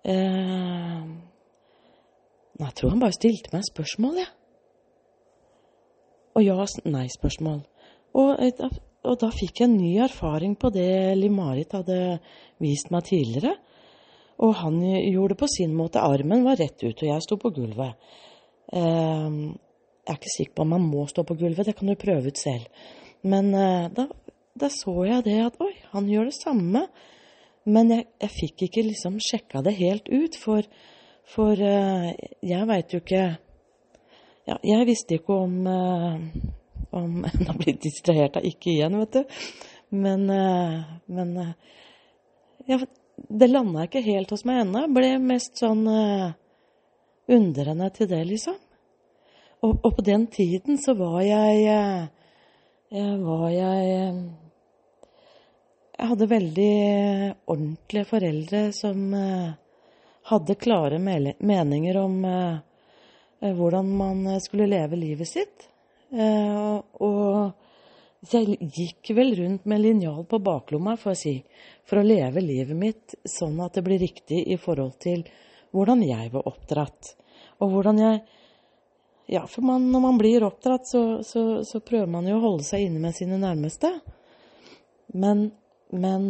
eh, 0.04 1.04
Jeg 2.60 2.74
tror 2.76 2.90
han 2.92 3.00
bare 3.00 3.16
stilte 3.16 3.56
meg 3.56 3.64
spørsmål, 3.72 4.20
jeg. 4.20 4.28
Ja. 4.28 4.43
Og 6.34 6.46
ja-nei-spørsmål. 6.46 7.62
Og, 8.18 8.64
og, 9.04 9.16
da 9.22 9.30
fikk 9.34 9.62
jeg 9.62 9.70
en 9.70 9.78
ny 9.78 9.94
erfaring 10.06 10.56
på 10.60 10.72
det 10.74 11.14
Liv-Marit 11.18 11.76
hadde 11.78 12.00
vist 12.62 12.90
meg 12.94 13.06
tidligere. 13.10 13.56
Og 14.44 14.56
han 14.64 14.80
gjorde 14.82 15.36
det 15.36 15.42
på 15.44 15.52
sin 15.52 15.76
måte. 15.78 16.02
Armen 16.02 16.46
var 16.46 16.58
rett 16.62 16.82
ut, 16.82 16.98
og 16.98 17.10
jeg 17.10 17.26
sto 17.26 17.38
på 17.42 17.54
gulvet. 17.54 18.00
Eh, 18.74 19.30
jeg 20.04 20.12
er 20.12 20.20
ikke 20.20 20.36
sikker 20.36 20.56
på 20.58 20.66
om 20.66 20.74
man 20.76 20.88
må 20.90 21.06
stå 21.08 21.24
på 21.28 21.38
gulvet, 21.40 21.70
det 21.70 21.78
kan 21.78 21.88
du 21.88 21.96
prøve 22.00 22.34
ut 22.34 22.40
selv. 22.40 22.66
Men 23.24 23.54
eh, 23.56 23.86
da, 23.96 24.08
da, 24.60 24.70
så 24.74 24.96
jeg 25.08 25.24
det 25.28 25.38
at 25.46 25.62
oi, 25.64 25.72
han 25.94 26.10
gjør 26.12 26.28
det 26.28 26.36
samme. 26.42 26.88
Men 27.64 27.94
jeg, 27.94 28.10
jeg 28.20 28.34
fikk 28.34 28.66
ikke 28.68 28.84
liksom 28.90 29.22
sjekka 29.24 29.62
det 29.64 29.78
helt 29.78 30.10
ut, 30.12 30.36
for, 30.42 30.68
for 31.30 31.56
eh, 31.56 32.10
jeg 32.44 32.68
veit 32.68 32.92
jo 32.92 33.00
ikke 33.04 33.24
ja, 34.50 34.58
jeg 34.64 34.88
visste 34.88 35.18
ikke 35.18 35.36
om, 35.46 35.54
uh, 35.68 36.18
om 36.96 37.22
Nå 37.46 37.56
blir 37.60 37.78
distrahert 37.82 38.40
av 38.40 38.48
ikke 38.48 38.74
igjen, 38.76 38.98
vet 39.04 39.20
du. 39.20 39.38
Men, 40.04 40.26
uh, 40.28 40.84
men 41.14 41.34
uh, 41.40 41.54
ja, 42.68 42.80
det 43.30 43.50
landa 43.50 43.88
ikke 43.88 44.04
helt 44.04 44.34
hos 44.34 44.44
meg 44.48 44.64
ennå. 44.64 44.88
Ble 44.92 45.16
mest 45.22 45.62
sånn 45.62 45.86
undrende 47.34 47.90
til 47.96 48.10
det, 48.10 48.24
liksom. 48.28 48.56
Og, 49.64 49.78
og, 49.78 49.92
på 49.96 50.04
den 50.04 50.26
tiden 50.32 50.80
så 50.82 50.96
var 50.98 51.22
jeg 51.24 51.60
Jeg 52.94 53.12
var 53.22 53.46
jeg 53.54 53.92
Jeg 55.94 56.10
hadde 56.10 56.30
veldig 56.34 56.74
ordentlige 57.46 58.10
foreldre 58.10 58.64
som 58.76 59.14
hadde 60.32 60.60
klare 60.60 61.00
meninger 61.00 62.02
om 62.02 62.20
Eh, 62.28 62.60
hvordan 63.52 63.98
man 63.98 64.28
eh, 64.28 64.40
skulle 64.40 64.68
leve 64.68 64.96
livet 64.96 65.28
sitt. 65.28 65.68
Eh, 66.14 66.78
og 67.04 68.30
jeg 68.32 68.58
gikk 68.62 69.12
vel 69.18 69.34
rundt 69.36 69.66
med 69.68 69.84
linjal 69.84 70.24
på 70.30 70.40
baklomma, 70.40 70.96
for 71.00 71.12
å 71.12 71.18
si, 71.18 71.36
for 71.84 72.00
å 72.00 72.06
leve 72.08 72.44
livet 72.44 72.78
mitt 72.78 73.16
sånn 73.28 73.60
at 73.66 73.76
det 73.76 73.84
blir 73.84 74.00
riktig 74.00 74.46
i 74.48 74.60
forhold 74.62 74.96
til 75.04 75.26
hvordan 75.76 76.06
jeg 76.06 76.32
var 76.32 76.48
oppdratt. 76.48 77.16
Og 77.60 77.76
hvordan 77.76 78.02
jeg 78.04 78.24
Ja, 79.32 79.46
for 79.48 79.64
man, 79.64 79.86
når 79.88 80.02
man 80.04 80.18
blir 80.20 80.44
oppdratt, 80.44 80.84
så, 80.84 81.24
så, 81.24 81.64
så, 81.64 81.80
prøver 81.80 82.10
man 82.12 82.26
jo 82.28 82.36
å 82.36 82.42
holde 82.44 82.66
seg 82.68 82.84
inne 82.84 83.00
med 83.00 83.16
sine 83.16 83.38
nærmeste. 83.40 83.88
Men, 85.16 85.46
men 85.96 86.26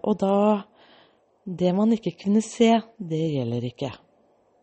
Og 0.00 0.16
da 0.18 0.64
Det 1.44 1.74
man 1.76 1.92
ikke 1.92 2.16
kunne 2.24 2.40
se, 2.40 2.80
det 2.96 3.20
gjelder 3.34 3.66
ikke. 3.68 3.92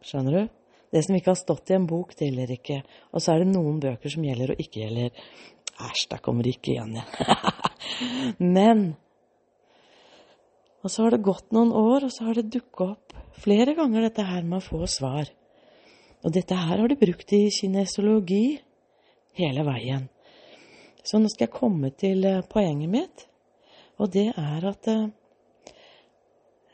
Skjønner 0.02 0.40
du? 0.40 0.58
Det 0.94 1.04
som 1.04 1.18
ikke 1.18 1.34
har 1.34 1.40
stått 1.40 1.72
i 1.72 1.76
en 1.76 1.88
bok, 1.90 2.14
det 2.16 2.30
gjelder 2.30 2.54
ikke. 2.56 2.78
Og 3.12 3.24
så 3.24 3.34
er 3.34 3.44
det 3.44 3.52
noen 3.52 3.82
bøker 3.84 4.14
som 4.14 4.24
gjelder 4.24 4.54
og 4.54 4.62
ikke 4.64 4.86
gjelder. 4.86 5.26
Æsj, 5.88 6.06
da 6.14 6.20
kommer 6.24 6.48
ikke 6.48 6.74
igjen 6.74 6.96
igjen. 6.98 7.10
Men 8.58 8.88
Og 10.86 10.92
så 10.94 11.04
har 11.04 11.12
det 11.12 11.26
gått 11.26 11.52
noen 11.52 11.74
år, 11.76 12.06
og 12.08 12.12
så 12.14 12.30
har 12.30 12.38
det 12.38 12.52
dukka 12.54 12.86
opp 12.94 13.16
flere 13.42 13.74
ganger 13.76 14.06
dette 14.06 14.24
her 14.24 14.46
med 14.46 14.62
å 14.62 14.64
få 14.64 14.88
svar. 14.88 15.28
Og 16.24 16.34
dette 16.34 16.56
her 16.56 16.80
har 16.80 16.88
de 16.88 16.98
brukt 17.00 17.34
i 17.36 17.50
kinesologi 17.52 18.60
hele 19.38 19.66
veien. 19.68 20.08
Så 21.04 21.20
nå 21.20 21.30
skal 21.32 21.48
jeg 21.48 21.56
komme 21.56 21.92
til 21.96 22.26
eh, 22.28 22.46
poenget 22.52 22.92
mitt, 22.94 23.26
og 23.98 24.12
det 24.14 24.30
er 24.34 24.70
at 24.70 24.90
eh, 24.92 25.06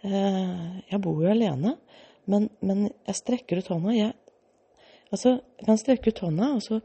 eh 0.04 0.80
jeg 0.92 1.02
bor 1.02 1.24
jo 1.24 1.32
alene. 1.32 1.76
Men, 2.30 2.50
men 2.64 2.86
jeg 3.08 3.20
strekker 3.20 3.60
ut 3.60 3.72
hånda. 3.74 3.96
Jeg, 3.98 4.14
altså, 5.12 5.38
jeg 5.60 5.68
kan 5.68 5.82
strekke 5.82 6.14
ut 6.14 6.22
hånda, 6.28 6.52
og 6.58 6.64
så 6.66 6.84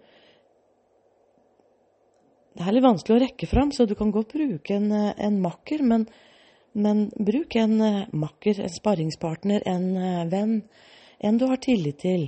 Det 2.59 2.64
er 2.66 2.75
litt 2.75 2.83
vanskelig 2.83 3.14
å 3.14 3.23
rekke 3.23 3.47
fram, 3.47 3.71
så 3.71 3.85
du 3.87 3.92
kan 3.95 4.09
godt 4.11 4.33
bruke 4.35 4.75
en, 4.75 4.90
en 4.90 5.37
makker, 5.38 5.85
men, 5.87 6.09
men, 6.75 7.04
bruk 7.14 7.54
en 7.54 7.76
uh, 7.78 8.09
makker, 8.11 8.59
en 8.64 8.73
sparringspartner, 8.75 9.62
en 9.62 9.87
uh, 9.95 10.25
venn. 10.26 10.57
En 11.23 11.38
du 11.38 11.47
har 11.47 11.62
tillit 11.62 12.00
til. 12.02 12.26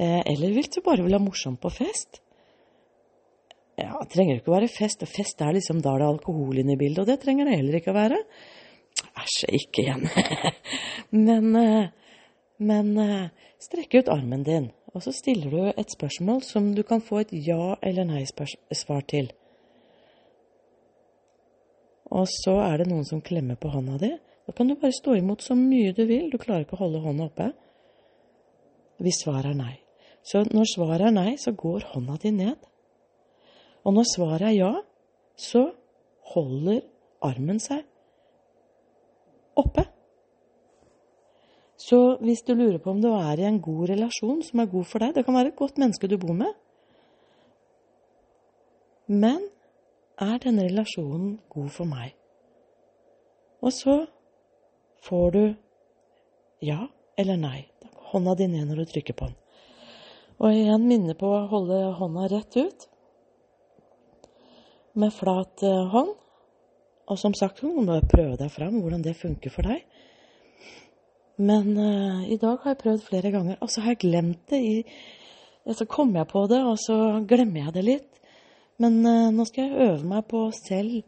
Eller 0.00 0.54
hvis 0.54 0.70
du 0.72 0.78
bare 0.84 1.04
vil 1.04 1.12
ha 1.12 1.20
morsomt 1.20 1.60
på 1.60 1.68
fest. 1.72 2.22
Ja, 3.76 3.98
det 4.00 4.12
trenger 4.14 4.38
ikke 4.38 4.52
å 4.52 4.54
være 4.54 4.68
fest. 4.72 5.04
Og 5.04 5.12
fest 5.12 5.40
er 5.44 5.52
liksom 5.56 5.82
da 5.84 5.92
det 5.92 6.06
er 6.06 6.12
alkohol 6.14 6.60
inne 6.62 6.72
i 6.72 6.80
bildet, 6.80 7.02
og 7.02 7.08
det 7.10 7.18
trenger 7.20 7.48
det 7.48 7.58
heller 7.58 7.76
ikke 7.80 7.92
å 7.92 7.98
være. 7.98 8.20
Æsj, 9.24 9.40
ikke 9.60 9.84
igjen. 9.84 10.06
men 11.26 11.90
men 12.60 12.92
eh, 13.00 13.30
strekk 13.62 13.98
ut 14.00 14.10
armen 14.12 14.44
din, 14.44 14.70
og 14.92 15.04
så 15.04 15.12
stiller 15.16 15.52
du 15.52 15.60
et 15.70 15.92
spørsmål 15.92 16.42
som 16.44 16.72
du 16.76 16.82
kan 16.86 17.00
få 17.00 17.22
et 17.22 17.32
ja- 17.32 17.78
eller 17.82 18.04
nei-svar 18.04 19.06
til. 19.08 19.30
Og 22.10 22.26
så 22.28 22.56
er 22.64 22.80
det 22.80 22.88
noen 22.90 23.06
som 23.06 23.22
klemmer 23.22 23.56
på 23.56 23.70
hånda 23.70 23.98
di. 24.02 24.10
Da 24.46 24.52
kan 24.56 24.68
du 24.68 24.74
bare 24.74 24.92
stå 24.92 25.14
imot 25.14 25.44
så 25.46 25.54
mye 25.54 25.92
du 25.94 26.02
vil. 26.08 26.26
Du 26.30 26.38
klarer 26.42 26.64
ikke 26.64 26.74
å 26.74 26.82
holde 26.82 27.04
hånda 27.04 27.28
oppe. 27.28 27.52
Hvis 28.98 29.22
svaret 29.22 29.52
er 29.52 29.60
nei. 29.60 29.76
Så 30.26 30.42
når 30.50 30.66
svaret 30.74 31.06
er 31.06 31.14
nei, 31.14 31.36
så 31.38 31.54
går 31.56 31.86
hånda 31.92 32.18
di 32.20 32.32
ned. 32.34 32.58
Og 33.86 33.94
når 33.94 34.08
svaret 34.10 34.48
er 34.50 34.56
ja, 34.58 34.72
så 35.38 35.70
holder 36.34 36.82
armen 37.24 37.62
seg 37.62 37.86
oppe. 39.60 39.86
Så 41.80 41.98
hvis 42.20 42.42
du 42.44 42.52
lurer 42.54 42.78
på 42.82 42.92
om 42.92 43.00
du 43.00 43.08
er 43.08 43.40
i 43.40 43.46
en 43.48 43.60
god 43.64 43.88
relasjon 43.94 44.42
som 44.44 44.60
er 44.60 44.68
god 44.68 44.84
for 44.88 45.00
deg 45.00 45.14
Det 45.16 45.24
kan 45.24 45.36
være 45.36 45.52
et 45.54 45.56
godt 45.56 45.78
menneske 45.80 46.08
du 46.10 46.18
bor 46.20 46.36
med. 46.36 46.52
Men 49.08 49.40
er 50.20 50.36
denne 50.44 50.68
relasjonen 50.68 51.38
god 51.48 51.70
for 51.72 51.88
meg? 51.88 52.12
Og 53.64 53.72
så 53.72 53.96
får 55.08 55.30
du 55.36 55.42
ja 56.64 56.84
eller 57.18 57.40
nei. 57.40 57.64
Hånda 58.12 58.36
di 58.36 58.46
ned 58.50 58.68
når 58.68 58.82
du 58.82 58.92
trykker 58.92 59.16
på 59.16 59.30
den. 59.30 59.36
Og 60.40 60.56
igjen 60.56 60.86
minne 60.88 61.16
på 61.16 61.28
å 61.28 61.46
holde 61.50 61.80
hånda 61.98 62.28
rett 62.32 62.56
ut 62.56 62.86
med 65.00 65.12
flat 65.14 65.64
eh, 65.64 65.86
hånd. 65.92 66.14
Og 67.10 67.18
som 67.18 67.34
sagt, 67.34 67.60
du 67.60 67.72
må 67.72 67.98
prøve 68.08 68.36
deg 68.38 68.52
fram 68.52 68.78
hvordan 68.80 69.02
det 69.04 69.18
funker 69.18 69.52
for 69.52 69.66
deg. 69.66 69.82
Men 71.40 71.72
uh, 71.78 72.20
i 72.28 72.36
dag 72.40 72.58
har 72.60 72.74
jeg 72.74 72.82
prøvd 72.82 73.06
flere 73.06 73.32
ganger, 73.32 73.56
og 73.64 73.70
så 73.72 73.84
har 73.84 73.94
jeg 73.94 74.04
glemt 74.04 74.42
det. 74.52 74.60
I, 74.60 75.72
så 75.72 75.86
kommer 75.88 76.20
jeg 76.20 76.32
på 76.32 76.44
det, 76.50 76.60
og 76.68 76.76
så 76.80 76.96
glemmer 77.28 77.64
jeg 77.64 77.76
det 77.78 77.84
litt. 77.86 78.20
Men 78.80 79.00
uh, 79.06 79.30
nå 79.32 79.46
skal 79.48 79.70
jeg 79.70 79.88
øve 79.88 80.10
meg 80.10 80.26
på 80.28 80.44
selv 80.56 81.00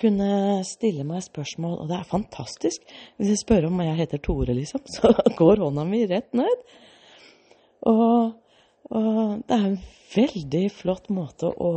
kunne 0.00 0.60
stille 0.68 1.06
meg 1.08 1.22
spørsmål, 1.24 1.78
og 1.80 1.90
det 1.90 2.00
er 2.00 2.08
fantastisk. 2.10 2.82
Hvis 3.16 3.32
jeg 3.32 3.42
spør 3.44 3.68
om 3.70 3.80
jeg 3.84 4.00
heter 4.00 4.20
Tore, 4.22 4.56
liksom, 4.56 4.82
så 4.96 5.14
går 5.38 5.62
hånda 5.64 5.86
mi 5.88 6.02
rett 6.10 6.34
ned. 6.36 6.66
Og, 7.86 8.34
og 8.90 9.14
det 9.46 9.56
er 9.56 9.70
en 9.70 9.80
veldig 10.16 10.66
flott 10.74 11.10
måte 11.14 11.48
å, 11.48 11.72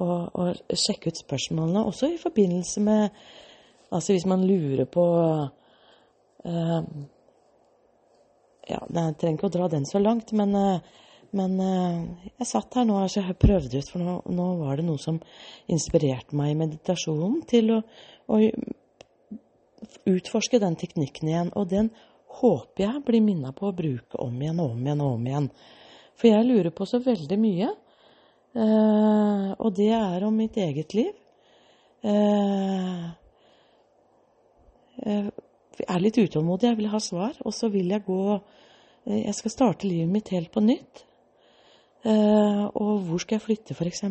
å, 0.00 0.06
å, 0.08 0.50
sjekke 0.72 1.12
ut 1.12 1.20
spørsmålene, 1.20 1.84
også 1.84 2.14
i 2.14 2.20
forbindelse 2.20 2.84
med 2.88 3.24
Altså 3.92 4.14
hvis 4.14 4.24
man 4.24 4.40
lurer 4.48 4.86
på 4.88 5.02
uh, 6.48 6.82
Ja, 8.70 8.78
jeg 8.78 9.16
trenger 9.18 9.38
ikke 9.38 9.48
å 9.50 9.56
dra 9.56 9.68
den 9.72 9.88
så 9.88 9.98
langt, 9.98 10.30
men 10.38 10.54
uh, 10.54 11.00
men 11.32 11.56
uh, 11.60 12.28
jeg 12.36 12.48
satt 12.48 12.74
her 12.76 12.84
nå 12.84 12.98
og 12.98 13.06
altså, 13.06 13.24
prøvde 13.40 13.80
ut, 13.80 13.88
for 13.88 14.04
nå, 14.04 14.18
nå, 14.36 14.48
var 14.60 14.76
det 14.78 14.84
noe 14.84 15.00
som 15.00 15.16
inspirerte 15.72 16.36
meg 16.36 16.52
i 16.52 16.58
meditasjonen 16.60 17.38
til 17.48 17.72
å, 17.78 17.78
å, 18.28 18.40
utforske 20.12 20.60
den 20.60 20.76
teknikken 20.78 21.30
igjen. 21.30 21.52
Og 21.56 21.70
den 21.70 21.88
håper 22.40 22.84
jeg 22.84 23.04
blir 23.06 23.24
minna 23.24 23.54
på 23.56 23.70
å 23.70 23.76
bruke 23.76 24.20
om 24.20 24.36
igjen 24.42 24.60
og 24.60 24.74
om 24.74 24.84
igjen 24.84 25.04
og 25.04 25.16
om 25.16 25.30
igjen. 25.30 25.48
For 26.20 26.28
jeg 26.28 26.48
lurer 26.50 26.74
på 26.76 26.86
så 26.88 27.00
veldig 27.02 27.38
mye. 27.40 27.70
Uh, 28.52 29.48
og 29.56 29.72
det 29.78 29.88
er 29.96 30.28
om 30.28 30.36
mitt 30.36 30.58
eget 30.60 30.92
liv. 30.98 31.16
Uh, 32.04 33.08
jeg 35.82 35.90
er 35.90 36.02
litt 36.02 36.18
utålmodig, 36.18 36.68
jeg 36.70 36.78
vil 36.78 36.90
ha 36.92 37.00
svar. 37.02 37.38
Og 37.46 37.54
så 37.54 37.70
vil 37.72 37.90
jeg 37.92 38.06
gå 38.06 38.40
Jeg 39.02 39.34
skal 39.34 39.50
starte 39.50 39.88
livet 39.88 40.12
mitt 40.14 40.28
helt 40.30 40.52
på 40.54 40.60
nytt. 40.62 41.00
Uh, 42.06 42.70
og 42.78 43.00
hvor 43.06 43.18
skal 43.18 43.36
jeg 43.38 43.42
flytte, 43.42 43.74
f.eks.? 43.74 44.04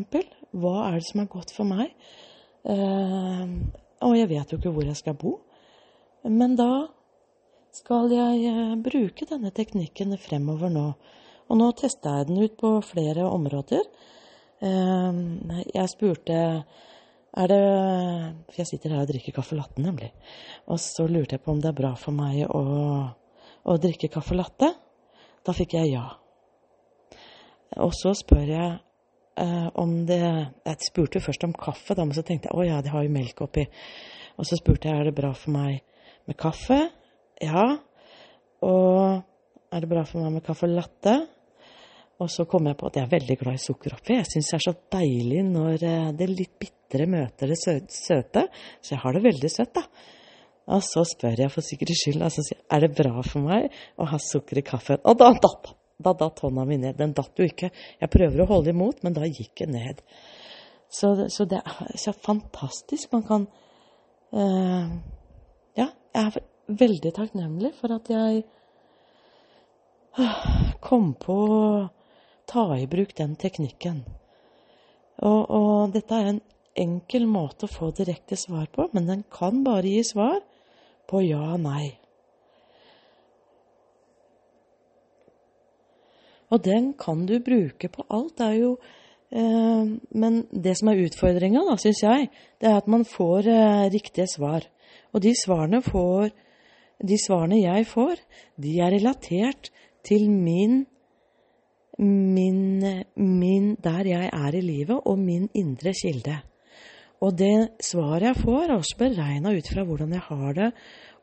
Hva 0.52 0.74
er 0.88 0.98
det 0.98 1.06
som 1.08 1.22
er 1.24 1.30
godt 1.32 1.54
for 1.56 1.68
meg? 1.68 1.94
Uh, 2.68 3.72
og 4.04 4.18
jeg 4.18 4.28
vet 4.32 4.52
jo 4.52 4.60
ikke 4.60 4.74
hvor 4.76 4.88
jeg 4.88 5.00
skal 5.00 5.16
bo. 5.16 5.38
Men 6.28 6.58
da 6.60 6.88
skal 7.72 8.12
jeg 8.12 8.82
bruke 8.84 9.28
denne 9.30 9.54
teknikken 9.56 10.18
fremover 10.20 10.72
nå. 10.76 10.86
Og 11.48 11.60
nå 11.60 11.72
testa 11.80 12.18
jeg 12.20 12.28
den 12.28 12.44
ut 12.44 12.60
på 12.60 12.74
flere 12.84 13.28
områder. 13.28 13.88
jeg 14.62 15.90
spurte 15.90 16.38
er 17.32 17.48
det 17.48 17.60
For 18.52 18.60
jeg 18.60 18.68
sitter 18.68 18.94
her 18.96 19.06
og 19.06 19.12
drikker 19.12 19.36
caffè 19.36 19.56
latte, 19.56 19.82
nemlig. 19.84 20.12
Og 20.68 20.80
så 20.84 21.06
lurte 21.08 21.38
jeg 21.38 21.44
på 21.44 21.54
om 21.54 21.62
det 21.64 21.70
er 21.72 21.78
bra 21.78 21.94
for 22.00 22.16
meg 22.16 22.44
å, 22.50 22.64
å 23.64 23.76
drikke 23.80 24.12
caffè 24.12 24.36
latte. 24.36 24.72
Da 25.46 25.56
fikk 25.56 25.78
jeg 25.78 25.94
ja. 25.94 26.06
Og 27.80 27.94
så 27.96 28.12
spør 28.18 28.50
jeg 28.52 28.72
eh, 29.40 29.68
om 29.80 29.94
det 30.10 30.20
Jeg 30.20 30.90
spurte 30.90 31.22
først 31.24 31.46
om 31.48 31.56
kaffe, 31.56 31.96
da, 31.96 32.04
men 32.04 32.18
så 32.18 32.26
tenkte 32.28 32.52
jeg 32.52 32.58
å 32.58 32.68
ja, 32.68 32.82
de 32.84 32.92
har 32.92 33.06
jo 33.08 33.14
melk 33.14 33.46
oppi. 33.48 33.64
Og 34.36 34.48
så 34.48 34.60
spurte 34.60 34.92
jeg 34.92 35.00
er 35.00 35.08
det 35.10 35.16
bra 35.16 35.32
for 35.38 35.56
meg 35.56 35.80
med 36.28 36.38
kaffe. 36.40 36.82
Ja. 37.42 37.68
Og 38.68 39.72
er 39.72 39.84
det 39.84 39.90
bra 39.90 40.04
for 40.08 40.24
meg 40.26 40.36
med 40.36 40.46
caffè 40.46 40.68
latte? 40.68 41.16
Og 42.22 42.30
så 42.30 42.46
kom 42.46 42.68
jeg 42.70 42.78
på 42.78 42.92
at 42.92 43.00
jeg 43.00 43.08
er 43.08 43.16
veldig 43.16 43.40
glad 43.40 43.58
i 43.58 43.64
sukker 43.64 43.96
oppi. 43.96 44.20
Jeg 44.20 44.30
syns 44.30 44.52
det 44.52 44.58
er 44.60 44.66
så 44.68 44.76
deilig 44.94 45.42
når 45.48 45.80
det 45.82 46.28
er 46.28 46.36
litt 46.36 46.54
bitre 46.92 47.08
møter 47.08 47.52
det 47.52 47.58
søte. 47.62 48.48
Så 48.82 48.96
jeg 48.96 49.02
har 49.04 49.16
det 49.16 49.24
veldig 49.24 49.52
søtt, 49.52 49.74
da. 49.76 49.86
Og 50.72 50.84
så 50.86 51.04
spør 51.08 51.40
jeg 51.42 51.52
for 51.52 51.66
sikkerhets 51.66 52.04
skyld 52.04 52.22
altså, 52.24 52.44
er 52.72 52.84
det 52.84 52.94
bra 52.96 53.24
for 53.26 53.44
meg 53.44 53.72
å 53.98 54.06
ha 54.12 54.20
sukker 54.22 54.62
i 54.62 54.66
kaffen. 54.66 55.02
Og 55.04 55.18
da 55.20 55.32
datt 55.34 55.74
da 56.02 56.14
datt 56.18 56.40
hånda 56.42 56.66
mi 56.66 56.78
ned. 56.82 56.98
Den 56.98 57.14
datt 57.14 57.38
jo 57.38 57.46
ikke. 57.46 57.72
Jeg 58.02 58.10
prøver 58.10 58.44
å 58.44 58.50
holde 58.50 58.74
imot, 58.74 59.04
men 59.06 59.14
da 59.14 59.28
gikk 59.28 59.62
den 59.62 59.76
ned. 59.78 60.02
Så, 60.92 61.14
så 61.32 61.46
det 61.46 61.62
er 61.62 61.98
så 62.00 62.14
fantastisk. 62.14 63.12
Man 63.14 63.26
kan 63.28 63.46
uh, 64.34 64.90
Ja, 65.78 65.92
jeg 66.16 66.24
er 66.24 66.40
veldig 66.82 67.14
takknemlig 67.16 67.74
for 67.78 67.94
at 67.96 68.10
jeg 68.12 68.44
uh, 70.18 70.74
kom 70.84 71.14
på 71.22 71.38
å 71.46 71.62
ta 72.50 72.66
i 72.76 72.90
bruk 72.90 73.14
den 73.18 73.38
teknikken. 73.40 74.04
Og, 75.22 75.42
og 75.54 75.94
dette 75.94 76.18
er 76.18 76.34
en 76.34 76.42
enkel 76.78 77.28
måte 77.28 77.68
å 77.68 77.72
få 77.72 77.92
direkte 77.96 78.38
svar 78.40 78.68
på, 78.72 78.88
men 78.96 79.10
den 79.10 79.26
kan 79.32 79.64
bare 79.66 79.90
gi 79.90 80.04
svar 80.08 80.40
på 81.10 81.24
ja 81.26 81.42
og 81.56 81.64
nei. 81.66 81.92
Og 86.52 86.60
den 86.64 86.92
kan 87.00 87.26
du 87.28 87.38
bruke 87.44 87.88
på 87.92 88.06
alt. 88.12 88.36
Det 88.38 88.48
er 88.48 88.58
jo 88.60 88.72
eh, 89.32 89.92
Men 90.12 90.44
det 90.52 90.76
som 90.80 90.92
er 90.92 91.04
utfordringa, 91.06 91.64
da, 91.68 91.78
syns 91.80 92.04
jeg, 92.04 92.30
det 92.60 92.70
er 92.70 92.80
at 92.82 92.90
man 92.92 93.06
får 93.08 93.48
eh, 93.48 93.90
riktige 93.94 94.28
svar. 94.28 94.68
Og 95.16 95.24
de 95.24 95.32
svarene, 95.36 95.82
får, 95.84 96.32
de 97.00 97.20
svarene 97.20 97.62
jeg 97.62 97.88
får, 97.88 98.20
de 98.60 98.78
er 98.84 98.96
relatert 98.98 99.72
til 100.08 100.28
min, 100.32 100.86
min, 102.00 102.62
min 103.16 103.76
Der 103.84 104.08
jeg 104.08 104.30
er 104.32 104.56
i 104.56 104.64
livet, 104.64 105.00
og 105.06 105.20
min 105.20 105.48
indre 105.56 105.96
kilde. 105.96 106.42
Og 107.22 107.36
det 107.38 107.56
svaret 107.86 108.32
jeg 108.32 108.40
får, 108.42 108.64
er 108.66 108.76
også 108.76 108.98
beregna 108.98 109.54
ut 109.54 109.68
fra 109.70 109.86
hvordan 109.86 110.14
jeg 110.16 110.26
har 110.26 110.54
det, 110.58 110.70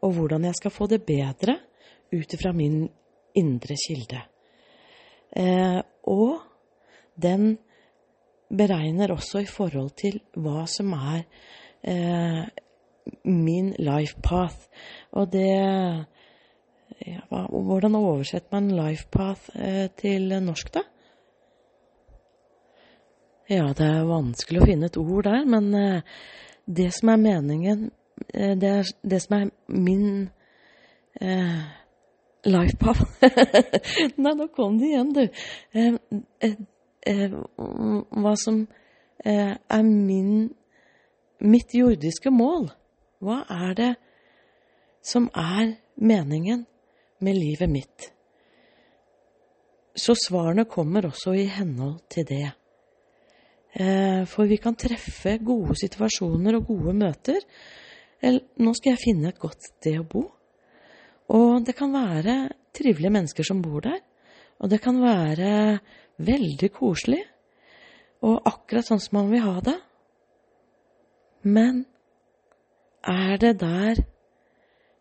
og 0.02 0.12
hvordan 0.14 0.44
jeg 0.46 0.58
skal 0.58 0.74
få 0.74 0.86
det 0.86 1.02
bedre 1.06 1.58
ut 2.14 2.34
fra 2.42 2.52
min 2.54 2.84
indre 3.38 3.76
kilde. 3.86 4.20
Eh, 5.36 5.80
og 6.08 6.38
den 7.18 7.56
beregner 8.48 9.12
også 9.12 9.42
i 9.42 9.50
forhold 9.50 9.90
til 9.98 10.20
hva 10.38 10.64
som 10.70 10.94
er 10.96 11.24
eh, 11.82 12.46
min 13.28 13.74
life 13.78 14.20
path. 14.22 14.68
Og 15.12 15.32
det 15.32 15.50
ja, 17.06 17.20
Hvordan 17.28 17.94
oversetter 17.94 18.48
man 18.52 18.70
life 18.72 19.06
path 19.12 19.50
eh, 19.54 19.90
til 19.98 20.32
norsk, 20.42 20.72
da? 20.74 20.86
Ja, 23.48 23.70
det 23.72 23.86
er 23.86 24.08
vanskelig 24.08 24.60
å 24.60 24.68
finne 24.68 24.90
et 24.90 24.98
ord 25.00 25.24
der, 25.24 25.46
men 25.48 25.70
eh, 25.76 26.16
det 26.68 26.90
som 26.96 27.12
er 27.14 27.22
meningen 27.22 27.86
eh, 28.34 28.52
det, 28.60 28.72
er, 28.82 28.90
det, 29.08 29.20
som 29.24 29.38
er 29.38 29.46
min 29.72 30.28
eh, 31.20 31.62
Lifepath. 32.44 33.06
Nei, 34.22 34.34
nå 34.36 34.50
kom 34.52 34.76
det 34.80 34.92
igjen, 34.92 35.14
du. 35.16 35.24
Eh, 35.72 35.96
eh, 36.44 36.60
eh, 37.08 37.38
hva 38.12 38.36
som 38.38 38.66
er 39.18 39.82
min 39.82 40.50
mitt 41.40 41.74
jordiske 41.74 42.30
mål. 42.30 42.68
Hva 43.22 43.42
er 43.50 43.74
det 43.74 43.90
som 45.02 45.28
er 45.34 45.74
meningen 45.94 46.66
med 47.18 47.38
livet 47.38 47.70
mitt? 47.70 48.10
Så 49.98 50.14
svarene 50.14 50.68
kommer 50.70 51.08
også 51.08 51.34
i 51.34 51.48
henhold 51.50 51.98
til 52.10 52.26
det. 52.28 52.52
Eh, 53.72 54.24
for 54.24 54.48
vi 54.48 54.56
kan 54.56 54.76
treffe 54.78 55.36
gode 55.44 55.76
situasjoner 55.76 56.56
og 56.56 56.70
gode 56.70 56.94
møter. 56.96 57.44
Nå 58.22 58.74
skal 58.74 58.94
jeg 58.94 59.02
finne 59.02 59.30
et 59.30 59.40
godt 59.40 59.68
sted 59.68 60.00
å 60.00 60.06
bo. 60.08 60.24
Og 61.36 61.64
det 61.66 61.74
kan 61.76 61.92
være 61.92 62.38
trivelige 62.74 63.12
mennesker 63.12 63.46
som 63.46 63.60
bor 63.62 63.84
der. 63.84 64.00
Og 64.58 64.70
det 64.72 64.80
kan 64.82 64.98
være 65.02 65.78
veldig 66.24 66.70
koselig. 66.74 67.20
Og 68.24 68.40
akkurat 68.48 68.88
sånn 68.88 69.02
som 69.02 69.20
man 69.20 69.30
vil 69.30 69.44
ha 69.44 69.60
det. 69.62 69.76
Men 71.46 71.84
er 73.06 73.36
det 73.38 73.54
der 73.60 74.00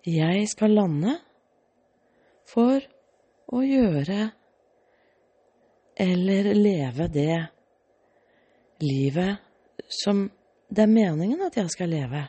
jeg 0.08 0.46
skal 0.52 0.76
lande 0.78 1.18
for 2.48 2.84
å 3.52 3.64
gjøre 3.64 4.20
eller 5.98 6.52
leve 6.54 7.08
det 7.12 7.57
livet 8.84 9.44
som 9.90 10.26
det 10.68 10.84
er 10.84 10.92
meningen 10.92 11.46
at 11.46 11.58
jeg 11.58 11.72
skal 11.72 11.92
leve? 11.92 12.26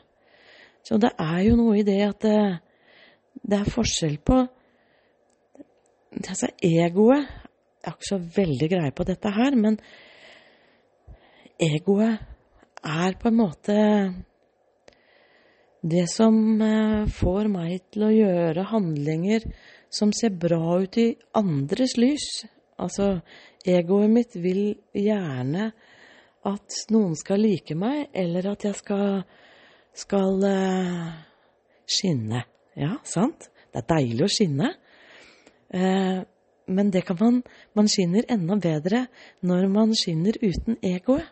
Så 0.86 0.98
det 1.00 1.10
er 1.20 1.40
jo 1.48 1.56
noe 1.58 1.78
i 1.80 1.86
det 1.86 1.98
at 2.06 2.22
det, 2.24 2.38
det 3.42 3.58
er 3.58 3.72
forskjell 3.72 4.18
på 4.24 4.38
altså 6.18 6.48
Egoet 6.64 7.26
Jeg 7.28 7.92
har 7.92 7.94
ikke 7.94 8.08
så 8.08 8.18
veldig 8.18 8.68
greie 8.72 8.92
på 8.92 9.04
dette 9.06 9.30
her, 9.32 9.54
men 9.54 9.76
egoet 11.62 12.18
er 12.84 13.14
på 13.20 13.30
en 13.30 13.36
måte 13.38 13.76
det 15.80 16.04
som 16.10 16.60
eh, 16.60 17.06
får 17.06 17.48
meg 17.52 17.84
til 17.94 18.08
å 18.08 18.12
gjøre 18.12 18.66
handlinger 18.72 19.46
som 19.94 20.12
ser 20.12 20.34
bra 20.36 20.80
ut 20.82 20.98
i 21.00 21.12
andres 21.38 21.94
lys. 21.96 22.26
Altså, 22.82 23.20
egoet 23.64 24.10
mitt 24.12 24.36
vil 24.36 24.74
gjerne 24.92 25.70
at 26.46 26.80
noen 26.92 27.16
skal 27.18 27.42
like 27.42 27.74
meg, 27.78 28.08
eller 28.14 28.52
at 28.52 28.66
jeg 28.68 28.76
skal, 28.78 29.22
skal 29.96 30.44
uh, 30.44 31.08
skinne. 31.88 32.44
Ja, 32.78 32.96
sant? 33.06 33.48
Det 33.68 33.82
er 33.82 33.88
deilig 33.90 34.26
å 34.26 34.32
skinne. 34.32 34.72
Uh, 35.74 36.22
men 36.68 36.92
det 36.92 37.02
kan 37.08 37.16
man 37.20 37.42
Man 37.76 37.88
skinner 37.88 38.24
enda 38.28 38.56
bedre 38.60 39.06
når 39.40 39.68
man 39.72 39.94
skinner 39.96 40.36
uten 40.42 40.76
egoet. 40.84 41.26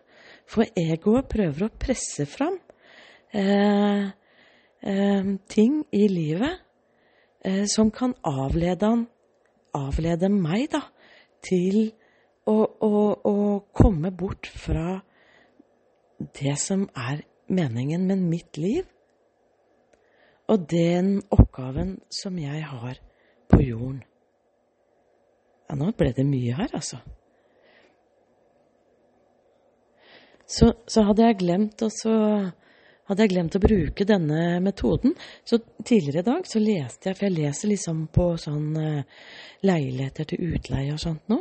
For 0.46 0.64
egoet 0.78 1.28
prøver 1.28 1.66
å 1.66 1.74
presse 1.74 2.22
fram 2.30 2.54
eh, 3.34 4.04
ting 5.50 5.80
i 5.90 6.04
livet 6.06 6.62
som 7.66 7.90
kan 7.90 8.14
avlede, 8.22 8.92
avlede 9.74 10.30
meg, 10.30 10.68
da, 10.70 10.84
til 11.42 11.95
å, 12.46 13.62
komme 13.76 14.12
bort 14.14 14.46
fra 14.46 15.00
det 16.38 16.56
som 16.60 16.86
er 16.96 17.24
meningen 17.46 18.06
med 18.06 18.22
mitt 18.22 18.58
liv, 18.60 18.84
og 20.46 20.68
den 20.70 21.18
oppgaven 21.34 21.96
som 22.12 22.38
jeg 22.38 22.62
har 22.70 23.00
på 23.50 23.60
jorden. 23.64 24.02
Ja, 25.66 25.74
nå 25.74 25.90
ble 25.98 26.12
det 26.14 26.26
mye 26.26 26.54
her, 26.54 26.70
altså. 26.78 27.00
Så, 30.46 30.70
så 30.86 31.02
hadde 31.08 31.26
jeg 31.26 31.40
glemt 31.40 31.82
å 31.82 31.90
hadde 33.06 33.22
jeg 33.22 33.32
glemt 33.34 33.54
å 33.54 33.62
bruke 33.62 34.06
denne 34.06 34.60
metoden. 34.62 35.14
Så 35.46 35.60
tidligere 35.86 36.22
i 36.22 36.26
dag 36.26 36.46
så 36.48 36.62
leste 36.62 37.10
jeg, 37.10 37.18
for 37.18 37.28
jeg 37.28 37.36
leser 37.36 37.70
liksom 37.70 38.06
på 38.14 38.32
sånn 38.40 38.70
uh, 38.74 39.26
leiligheter 39.66 40.26
til 40.32 40.54
utleie 40.54 40.94
og 40.94 41.02
sånt 41.02 41.30
nå. 41.30 41.38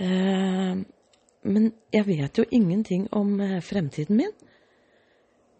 Uh, 0.00 0.80
men 1.44 1.70
jeg 1.92 2.06
vet 2.08 2.38
jo 2.40 2.44
ingenting 2.50 3.06
om 3.14 3.36
uh, 3.40 3.60
fremtiden 3.62 4.16
min. 4.16 4.34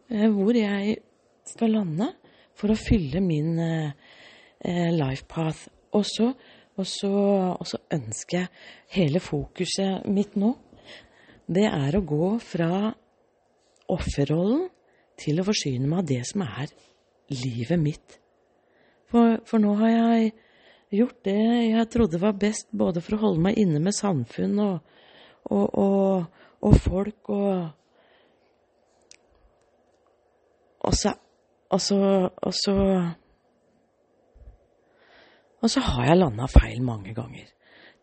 hvor 0.09 0.53
jeg 0.53 0.97
skal 1.49 1.71
lande 1.73 2.11
for 2.55 2.71
å 2.71 2.77
fylle 2.77 3.21
min 3.25 3.57
life 4.93 5.25
path. 5.27 5.65
Og 5.97 6.05
så 6.05 7.81
ønsker 7.91 8.39
jeg 8.39 8.49
hele 8.93 9.21
fokuset 9.21 10.05
mitt 10.07 10.37
nå 10.37 10.53
det 11.47 11.67
er 11.69 11.97
å 11.97 12.05
gå 12.05 12.29
fra 12.41 12.89
offerrollen 13.93 14.69
til 15.21 15.41
å 15.41 15.47
forsyne 15.47 15.89
meg 15.89 16.01
av 16.01 16.09
det 16.09 16.23
som 16.29 16.45
er 16.47 16.71
livet 17.33 17.81
mitt. 17.81 18.17
For, 19.13 19.39
for, 19.47 19.61
nå 19.61 19.75
har 19.83 19.93
jeg 19.93 20.33
gjort 20.99 21.25
det 21.27 21.39
jeg 21.71 21.89
trodde 21.93 22.21
var 22.23 22.37
best, 22.39 22.69
både 22.73 23.03
for 23.05 23.17
å 23.17 23.23
holde 23.27 23.45
meg 23.49 23.59
inne 23.61 23.81
med 23.83 23.97
samfunn 23.97 24.59
og, 24.63 25.01
og, 25.51 25.67
og, 25.81 26.45
og 26.65 26.79
folk 26.83 27.33
og 27.35 27.81
og 30.85 30.93
så, 30.93 31.15
og 31.73 31.81
så, 31.81 31.99
og 32.29 32.53
så 32.53 32.75
Og 35.65 35.71
så 35.73 35.81
har 35.81 36.11
jeg 36.11 36.19
landa 36.21 36.45
feil 36.53 36.83
mange 36.85 37.15
ganger. 37.17 37.47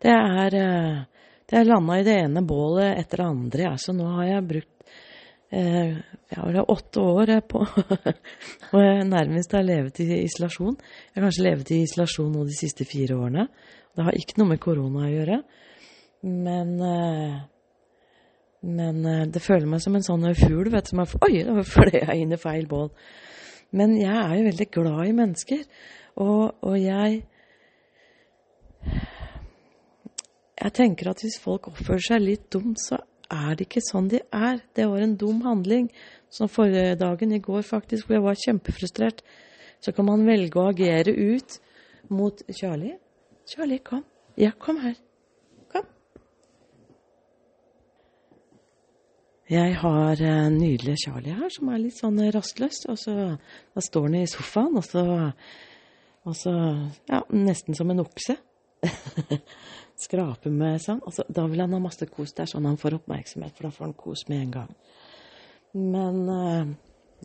Det 0.02 0.10
er 0.10 0.56
det 1.52 1.58
er 1.60 1.68
landa 1.68 1.98
i 2.00 2.04
det 2.06 2.14
ene 2.24 2.40
bålet 2.48 2.96
etter 2.96 3.20
det 3.20 3.24
andre. 3.28 3.66
Altså, 3.74 3.92
nå 3.92 4.06
har 4.16 4.24
jeg 4.24 4.48
brukt 4.48 4.81
eh, 4.81 4.81
jeg 5.52 6.38
har 6.38 6.70
åtte 6.72 7.00
år 7.00 7.30
på 7.44 7.60
og 8.72 8.78
jeg 8.80 9.04
nærmest 9.04 9.52
har 9.52 9.64
levet 9.66 10.00
i 10.00 10.22
isolasjon. 10.22 10.78
Jeg 10.80 11.18
har 11.18 11.26
kanskje 11.26 11.44
levet 11.44 11.72
i 11.74 11.82
isolasjon 11.84 12.30
nå 12.32 12.46
de 12.48 12.56
siste 12.56 12.86
fire 12.88 13.18
årene. 13.20 13.46
Det 13.92 14.06
har 14.06 14.16
ikke 14.16 14.40
noe 14.40 14.52
med 14.54 14.62
korona 14.62 15.04
å 15.04 15.10
gjøre. 15.12 15.40
Men, 16.22 16.72
eh, 16.88 17.36
men 18.64 19.04
eh, 19.10 19.26
det 19.28 19.42
føler 19.44 19.68
meg 19.68 19.82
som 19.84 19.98
en 19.98 20.06
sånn 20.06 20.24
fugl 20.38 20.72
vet, 20.72 20.88
som 20.88 21.02
er 21.02 21.12
Oi, 21.28 21.42
da 21.44 21.66
fløy 21.66 21.98
jeg 21.98 22.22
inn 22.22 22.32
i 22.32 22.40
feil 22.40 22.64
bål. 22.70 22.88
Men 23.76 23.96
jeg 24.00 24.16
er 24.16 24.34
jo 24.38 24.48
veldig 24.48 24.68
glad 24.72 25.04
i 25.04 25.14
mennesker. 25.20 25.62
Og, 26.22 26.64
og 26.64 26.80
jeg 26.80 27.22
jeg 30.62 30.74
tenker 30.76 31.10
at 31.10 31.22
hvis 31.24 31.40
folk 31.42 31.68
oppfører 31.72 32.04
seg 32.06 32.22
litt 32.22 32.44
dumt, 32.54 32.78
så 32.80 33.00
er 33.32 33.56
det 33.56 33.66
ikke 33.66 33.82
sånn 33.84 34.10
de 34.12 34.20
er. 34.36 34.60
Det 34.76 34.86
var 34.90 35.04
en 35.04 35.16
dum 35.18 35.42
handling. 35.46 35.88
Som 36.32 36.48
forrige 36.48 36.96
dagen, 37.00 37.32
i 37.32 37.40
går 37.44 37.64
faktisk, 37.66 38.06
hvor 38.06 38.16
jeg 38.16 38.24
var 38.24 38.38
kjempefrustrert. 38.40 39.22
Så 39.82 39.92
kan 39.92 40.06
man 40.08 40.26
velge 40.26 40.60
å 40.60 40.70
agere 40.70 41.12
ut 41.12 41.58
mot 42.12 42.44
Charlie. 42.54 42.96
Charlie, 43.48 43.82
kom. 43.84 44.04
Ja, 44.38 44.52
kom 44.58 44.78
her. 44.80 44.94
Kom. 45.72 45.88
Jeg 49.50 49.74
har 49.82 50.22
en 50.30 50.56
nydelig 50.56 50.96
Charlie 51.04 51.36
her, 51.36 51.50
som 51.52 51.68
er 51.72 51.82
litt 51.82 51.98
sånn 51.98 52.20
rastløs. 52.32 52.84
Og 52.92 53.00
så 53.00 53.16
da 53.34 53.84
står 53.84 54.08
han 54.08 54.20
i 54.22 54.24
sofaen, 54.30 54.78
og 54.80 54.86
så, 54.88 55.04
og 56.24 56.38
så 56.38 56.56
Ja, 57.10 57.24
nesten 57.34 57.76
som 57.76 57.92
en 57.92 58.04
okse. 58.06 58.38
skrape 60.02 60.50
med 60.52 60.82
sånn. 60.82 61.02
Altså, 61.06 61.24
da 61.28 61.46
vil 61.50 61.62
han 61.64 61.74
ha 61.76 61.80
masse 61.82 62.06
kos. 62.10 62.34
Det 62.34 62.44
er 62.44 62.52
sånn 62.52 62.68
han 62.68 62.80
får 62.80 62.98
oppmerksomhet, 63.00 63.54
for 63.56 63.68
da 63.68 63.74
får 63.74 63.86
han 63.88 63.98
kos 63.98 64.26
med 64.30 64.40
en 64.40 64.54
gang. 64.56 64.72
Men 65.72 66.22
eh, 66.28 66.72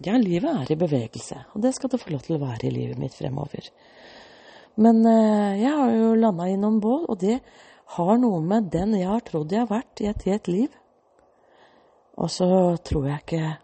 ja, 0.06 0.18
livet 0.22 0.52
er 0.52 0.74
i 0.74 0.80
bevegelse, 0.80 1.40
og 1.54 1.63
det 1.63 1.74
skal 1.76 1.92
det 1.92 2.02
få 2.02 2.13
lov 2.13 2.26
til 2.26 2.38
å 2.38 2.44
være 2.44 2.70
i 2.70 2.74
livet 2.74 3.02
mitt 3.02 3.16
fremover. 3.18 3.72
Men 4.78 5.02
eh, 5.10 5.63
jeg 5.63 5.74
har 5.74 5.94
jo 5.96 6.12
landa 6.20 6.48
i 6.50 6.60
noen 6.60 6.78
bål, 6.84 7.08
og 7.10 7.20
det 7.24 7.40
har 7.98 8.20
noe 8.22 8.42
med 8.44 8.70
den 8.74 8.94
jeg 8.98 9.10
har 9.10 9.24
trodd 9.26 9.54
jeg 9.54 9.63
har 9.63 9.72
vært 9.72 10.04
i 10.04 10.10
et 10.12 10.28
helt 10.30 10.52
liv. 10.52 10.76
Og 12.18 12.30
så 12.34 12.50
tror 12.86 13.10
jeg 13.12 13.26
ikke 13.26 13.56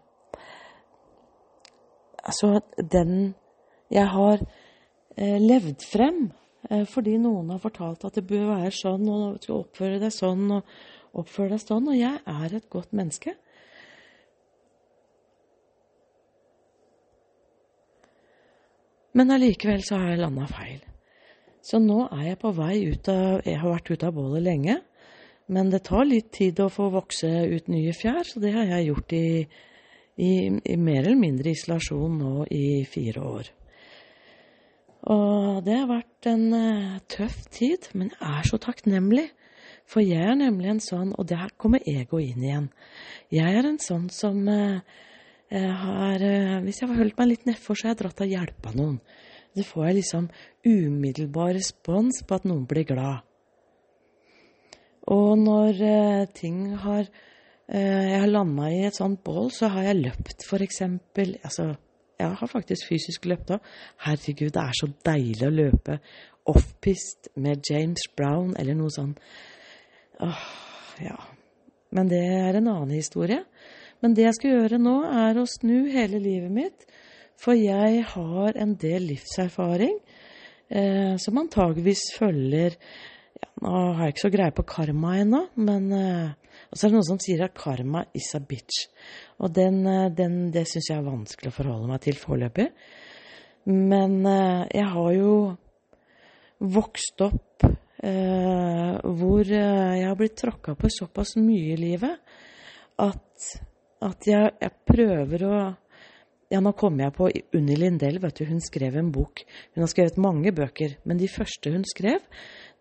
Altså, 2.24 2.62
den 2.78 3.34
jeg 3.92 4.08
har 4.08 4.38
eh, 4.40 5.36
levd 5.42 5.82
frem 5.84 6.30
fordi 6.90 7.18
noen 7.20 7.50
har 7.52 7.60
fortalt 7.62 8.04
at 8.08 8.18
det 8.18 8.26
bør 8.28 8.46
være 8.54 8.72
sånn, 8.74 9.08
og 9.08 9.38
du 9.38 9.46
skal 9.46 9.62
oppføre 9.62 10.00
deg 10.02 10.12
sånn 10.14 10.44
og 10.56 10.76
oppføre 11.20 11.54
deg 11.54 11.62
sånn. 11.62 11.90
Og 11.92 11.98
jeg 11.98 12.22
er 12.34 12.56
et 12.56 12.70
godt 12.72 12.94
menneske. 12.96 13.36
Men 19.14 19.30
allikevel 19.30 19.84
så 19.86 20.00
har 20.00 20.14
jeg 20.14 20.24
landa 20.24 20.48
feil. 20.50 20.80
Så 21.64 21.78
nå 21.80 22.02
er 22.12 22.32
jeg 22.32 22.40
på 22.42 22.50
vei 22.52 22.74
ut 22.90 23.08
av 23.08 23.46
Jeg 23.46 23.60
har 23.62 23.70
vært 23.70 23.92
ute 23.92 24.08
av 24.10 24.16
bålet 24.16 24.42
lenge. 24.44 24.80
Men 25.46 25.70
det 25.70 25.84
tar 25.86 26.06
litt 26.08 26.30
tid 26.32 26.60
å 26.60 26.70
få 26.72 26.88
vokse 26.92 27.28
ut 27.28 27.68
nye 27.68 27.92
fjær, 27.96 28.24
så 28.24 28.40
det 28.40 28.54
har 28.54 28.64
jeg 28.64 28.88
gjort 28.88 29.12
i, 29.12 29.26
i, 30.16 30.30
i 30.48 30.76
mer 30.80 31.02
eller 31.02 31.20
mindre 31.20 31.52
isolasjon 31.52 32.16
nå 32.18 32.46
i 32.48 32.66
fire 32.88 33.24
år. 33.28 33.50
Og 35.04 35.64
det 35.66 35.74
har 35.76 35.88
vært 35.90 36.28
en 36.30 36.44
uh, 36.56 37.00
tøff 37.12 37.42
tid, 37.52 37.90
men 37.92 38.08
jeg 38.14 38.28
er 38.38 38.46
så 38.48 38.60
takknemlig. 38.62 39.26
For 39.90 40.00
jeg 40.00 40.30
er 40.30 40.38
nemlig 40.38 40.70
en 40.72 40.80
sånn, 40.80 41.10
og 41.12 41.26
der 41.28 41.50
kommer 41.60 41.84
ego 41.84 42.20
inn 42.22 42.40
igjen. 42.40 42.70
Jeg 43.34 43.58
er 43.58 43.68
en 43.68 43.80
sånn 43.82 44.06
som 44.14 44.40
uh, 44.48 44.80
har 45.50 46.24
uh, 46.24 46.62
Hvis 46.64 46.80
jeg 46.80 46.88
har 46.88 47.02
holdt 47.02 47.20
meg 47.20 47.30
litt 47.34 47.44
nedfor, 47.50 47.76
så 47.76 47.90
har 47.90 47.94
jeg 47.94 48.00
dratt 48.00 48.24
og 48.24 48.32
hjelpa 48.32 48.72
noen. 48.78 48.96
Så 49.54 49.66
får 49.68 49.86
jeg 49.86 49.98
liksom 50.00 50.30
umiddelbar 50.66 51.52
respons 51.54 52.24
på 52.24 52.40
at 52.40 52.48
noen 52.48 52.64
blir 52.70 52.88
glad. 52.88 53.20
Og 55.12 55.36
når 55.36 55.84
ting 56.32 56.78
har 56.80 57.04
Jeg 57.68 58.20
har 58.20 58.28
landa 58.28 58.66
i 58.68 58.82
et 58.84 58.96
sånt 58.96 59.22
bål, 59.24 59.50
så 59.52 59.70
har 59.72 59.86
jeg 59.86 60.00
løpt, 60.02 60.44
eksempel. 60.64 61.38
Altså 61.44 61.70
jeg 62.20 62.36
har 62.40 62.50
faktisk 62.50 62.88
fysisk 62.90 63.26
løpt 63.30 63.54
òg. 63.56 63.70
Herregud, 64.06 64.52
det 64.54 64.62
er 64.62 64.78
så 64.78 64.88
deilig 65.06 65.46
å 65.48 65.54
løpe 65.54 65.98
offpist 66.50 67.30
med 67.40 67.64
James 67.70 68.06
Brown 68.16 68.52
eller 68.60 68.76
noe 68.78 68.92
sånn. 68.92 69.14
Åh, 70.24 70.42
ja. 71.02 71.16
Men 71.94 72.10
det 72.10 72.20
er 72.20 72.58
en 72.58 72.68
annen 72.68 72.94
historie. 72.94 73.42
Men 74.02 74.14
det 74.16 74.26
jeg 74.26 74.36
skal 74.38 74.54
gjøre 74.58 74.82
nå, 74.82 74.98
er 75.08 75.40
å 75.40 75.46
snu 75.48 75.88
hele 75.92 76.20
livet 76.22 76.52
mitt. 76.52 76.86
For 77.40 77.56
jeg 77.58 78.04
har 78.12 78.58
en 78.60 78.74
del 78.78 79.08
livserfaring 79.10 79.96
eh, 80.68 81.14
som 81.20 81.40
antageligvis 81.40 82.06
følger 82.18 82.76
Nå 83.64 83.72
har 83.96 84.06
jeg 84.06 84.14
ikke 84.14 84.24
så 84.26 84.32
greie 84.34 84.54
på 84.54 84.66
karma 84.68 85.14
ennå, 85.22 85.40
men 85.56 85.90
eh, 85.96 86.32
Og 86.70 86.78
så 86.78 86.86
er 86.86 86.92
det 86.92 86.96
noen 86.98 87.08
som 87.08 87.20
sier 87.22 87.44
at 87.46 87.56
karma 87.58 88.04
is 88.14 88.30
a 88.36 88.40
bitch. 88.40 88.86
Og 89.40 89.52
den, 89.54 89.82
eh, 89.86 90.10
den, 90.14 90.50
det 90.54 90.66
syns 90.70 90.90
jeg 90.90 90.98
er 90.98 91.06
vanskelig 91.06 91.52
å 91.52 91.56
forholde 91.58 91.90
meg 91.90 92.02
til 92.04 92.18
foreløpig. 92.18 92.68
Men 93.70 94.20
eh, 94.28 94.64
jeg 94.74 94.88
har 94.92 95.12
jo 95.16 95.34
vokst 96.74 97.24
opp 97.24 97.64
eh, 98.04 98.92
hvor 99.02 99.48
jeg 99.48 100.04
har 100.04 100.18
blitt 100.18 100.36
tråkka 100.40 100.76
på 100.78 100.90
såpass 100.92 101.34
mye 101.40 101.72
i 101.74 101.80
livet 101.80 102.20
at, 103.02 103.48
at 104.04 104.28
jeg, 104.28 104.52
jeg, 104.60 104.76
prøver 104.86 105.48
å 105.48 105.56
Ja, 106.52 106.60
nå 106.62 106.74
kommer 106.78 107.06
jeg 107.06 107.14
på 107.16 107.26
Unni 107.56 107.74
Lindell, 107.80 108.20
vet 108.22 108.36
du, 108.38 108.44
hun 108.46 108.60
skrev 108.62 108.94
en 109.00 109.08
bok. 109.10 109.40
Hun 109.74 109.82
har 109.82 109.90
skrevet 109.90 110.20
mange 110.22 110.52
bøker, 110.54 110.92
men 111.08 111.18
de 111.18 111.26
første 111.26 111.72
hun 111.72 111.82
skrev, 111.88 112.20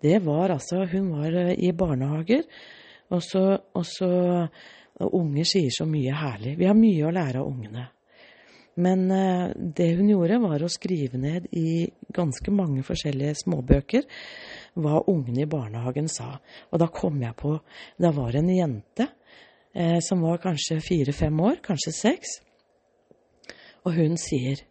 det 0.03 0.19
var 0.25 0.51
altså 0.51 0.83
Hun 0.91 1.11
var 1.15 1.35
i 1.55 1.71
barnehager, 1.71 2.43
og 3.13 3.21
så, 3.23 3.43
og 3.73 3.85
så 3.87 4.11
og 5.01 5.15
unger 5.17 5.47
sier 5.47 5.73
så 5.73 5.87
mye 5.89 6.13
herlig. 6.13 6.57
Vi 6.59 6.67
har 6.69 6.77
mye 6.77 7.07
å 7.07 7.13
lære 7.13 7.41
av 7.41 7.49
ungene. 7.49 7.87
Men 8.83 9.05
eh, 9.13 9.51
det 9.53 9.91
hun 9.97 10.09
gjorde, 10.09 10.39
var 10.41 10.63
å 10.65 10.71
skrive 10.71 11.19
ned 11.21 11.49
i 11.57 11.85
ganske 12.13 12.53
mange 12.53 12.83
forskjellige 12.85 13.43
småbøker 13.43 14.07
hva 14.81 15.03
ungene 15.09 15.43
i 15.45 15.49
barnehagen 15.49 16.09
sa. 16.09 16.31
Og 16.71 16.81
da 16.81 16.89
kom 16.93 17.21
jeg 17.21 17.37
på 17.37 17.55
Da 18.01 18.09
var 18.13 18.35
en 18.37 18.49
jente 18.49 19.07
eh, 19.73 19.99
som 20.01 20.25
var 20.25 20.41
kanskje 20.41 20.81
fire-fem 20.81 21.39
år, 21.41 21.61
kanskje 21.65 21.93
seks. 21.99 22.39
og 23.85 23.93
hun 23.93 24.17
sier 24.17 24.63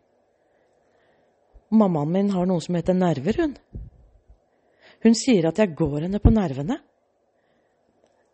Mammaen 1.72 2.10
min 2.12 2.30
har 2.30 2.44
noe 2.44 2.60
som 2.60 2.74
heter 2.76 2.92
nerver, 2.92 3.38
hun. 3.40 3.54
Hun 5.02 5.16
sier 5.18 5.48
at 5.48 5.58
jeg 5.58 5.74
går 5.78 6.06
henne 6.06 6.20
på 6.22 6.32
nervene. 6.34 6.78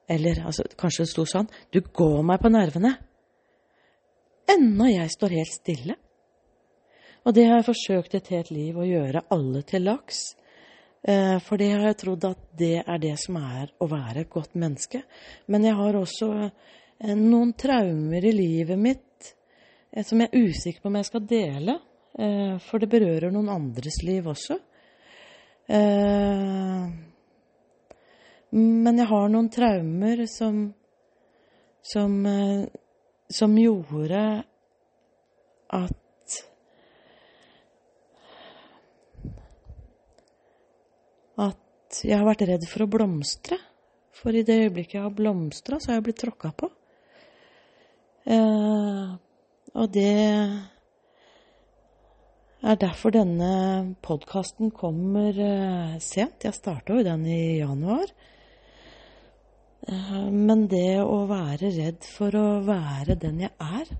Eller 0.09 0.41
altså, 0.49 0.65
kanskje 0.79 1.05
det 1.05 1.13
sto 1.13 1.25
sånn 1.29 1.49
Du 1.73 1.81
går 1.83 2.23
meg 2.27 2.41
på 2.43 2.53
nervene. 2.53 2.95
Ennå 4.49 4.89
jeg 4.89 5.13
står 5.13 5.37
helt 5.37 5.53
stille. 5.53 5.97
Og 7.29 7.35
det 7.37 7.45
har 7.49 7.61
jeg 7.61 7.69
forsøkt 7.69 8.15
et 8.17 8.31
helt 8.33 8.53
liv 8.55 8.77
å 8.79 8.87
gjøre 8.89 9.27
alle 9.35 9.61
til 9.69 9.85
laks. 9.85 10.23
Eh, 11.03 11.37
for 11.45 11.61
det 11.61 11.71
har 11.75 11.85
jeg 11.91 11.99
trodd 12.01 12.25
at 12.25 12.47
det 12.59 12.79
er 12.81 13.03
det 13.03 13.15
som 13.21 13.37
er 13.41 13.69
å 13.79 13.89
være 13.91 14.25
et 14.25 14.33
godt 14.33 14.57
menneske. 14.59 15.03
Men 15.53 15.67
jeg 15.69 15.77
har 15.79 15.99
også 15.99 16.31
eh, 16.47 17.15
noen 17.15 17.53
traumer 17.59 18.25
i 18.25 18.33
livet 18.35 18.81
mitt 18.81 19.29
eh, 19.93 20.05
som 20.07 20.25
jeg 20.25 20.33
er 20.33 20.49
usikker 20.49 20.83
på 20.83 20.91
om 20.91 20.99
jeg 21.01 21.11
skal 21.11 21.29
dele. 21.29 21.79
For 22.19 22.83
det 22.83 22.89
berører 22.91 23.31
noen 23.31 23.51
andres 23.53 24.01
liv 24.03 24.27
også. 24.27 24.57
Men 28.49 28.99
jeg 28.99 29.09
har 29.11 29.29
noen 29.29 29.51
traumer 29.53 30.25
som 30.31 30.63
som, 31.89 32.15
som 33.29 33.59
gjorde 33.61 34.23
at 35.77 35.95
at 41.89 42.03
jeg 42.05 42.19
har 42.19 42.27
vært 42.27 42.45
redd 42.49 42.67
for 42.69 42.85
å 42.85 42.91
blomstre. 42.91 43.57
For 44.19 44.35
i 44.35 44.43
det 44.47 44.59
øyeblikket 44.65 44.99
jeg 44.99 45.05
har 45.05 45.15
blomstra, 45.15 45.79
så 45.79 45.93
har 45.93 46.01
jeg 46.01 46.09
blitt 46.09 46.21
tråkka 46.21 46.51
på. 46.59 46.69
Eh, 48.29 49.13
og 49.79 49.93
det 49.95 50.11
er 52.63 52.79
derfor 52.81 53.15
denne 53.15 53.95
podkasten 54.03 54.73
kommer 54.75 55.31
eh, 55.31 55.99
sent. 56.03 56.43
Jeg 56.45 56.57
starta 56.57 56.97
jo 56.97 57.05
den 57.07 57.25
i 57.27 57.61
januar. 57.61 58.11
Eh, 59.87 60.27
men 60.33 60.67
det 60.71 60.99
å 61.03 61.23
være 61.31 61.71
redd 61.77 62.09
for 62.09 62.35
å 62.35 62.61
være 62.67 63.19
den 63.21 63.45
jeg 63.47 63.55
er 63.63 63.95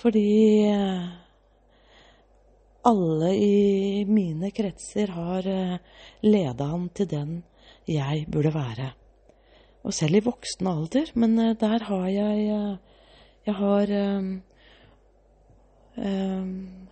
Fordi 0.00 0.28
eh, 0.68 1.08
alle 2.84 3.32
i 3.36 4.04
mine 4.08 4.52
kretser 4.56 5.12
har 5.12 5.48
leda 6.24 6.68
han 6.70 6.88
til 6.96 7.08
den 7.08 7.34
jeg 7.88 8.24
burde 8.28 8.52
være. 8.54 8.92
Og 9.84 9.96
selv 9.96 10.20
i 10.20 10.24
voksen 10.24 10.68
alder, 10.68 11.12
men 11.14 11.36
der 11.60 11.84
har 11.88 12.08
jeg 12.08 12.78
Jeg 13.46 13.54
har 13.56 13.92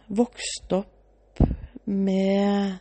vokst 0.08 0.72
opp 0.76 1.40
med 1.88 2.74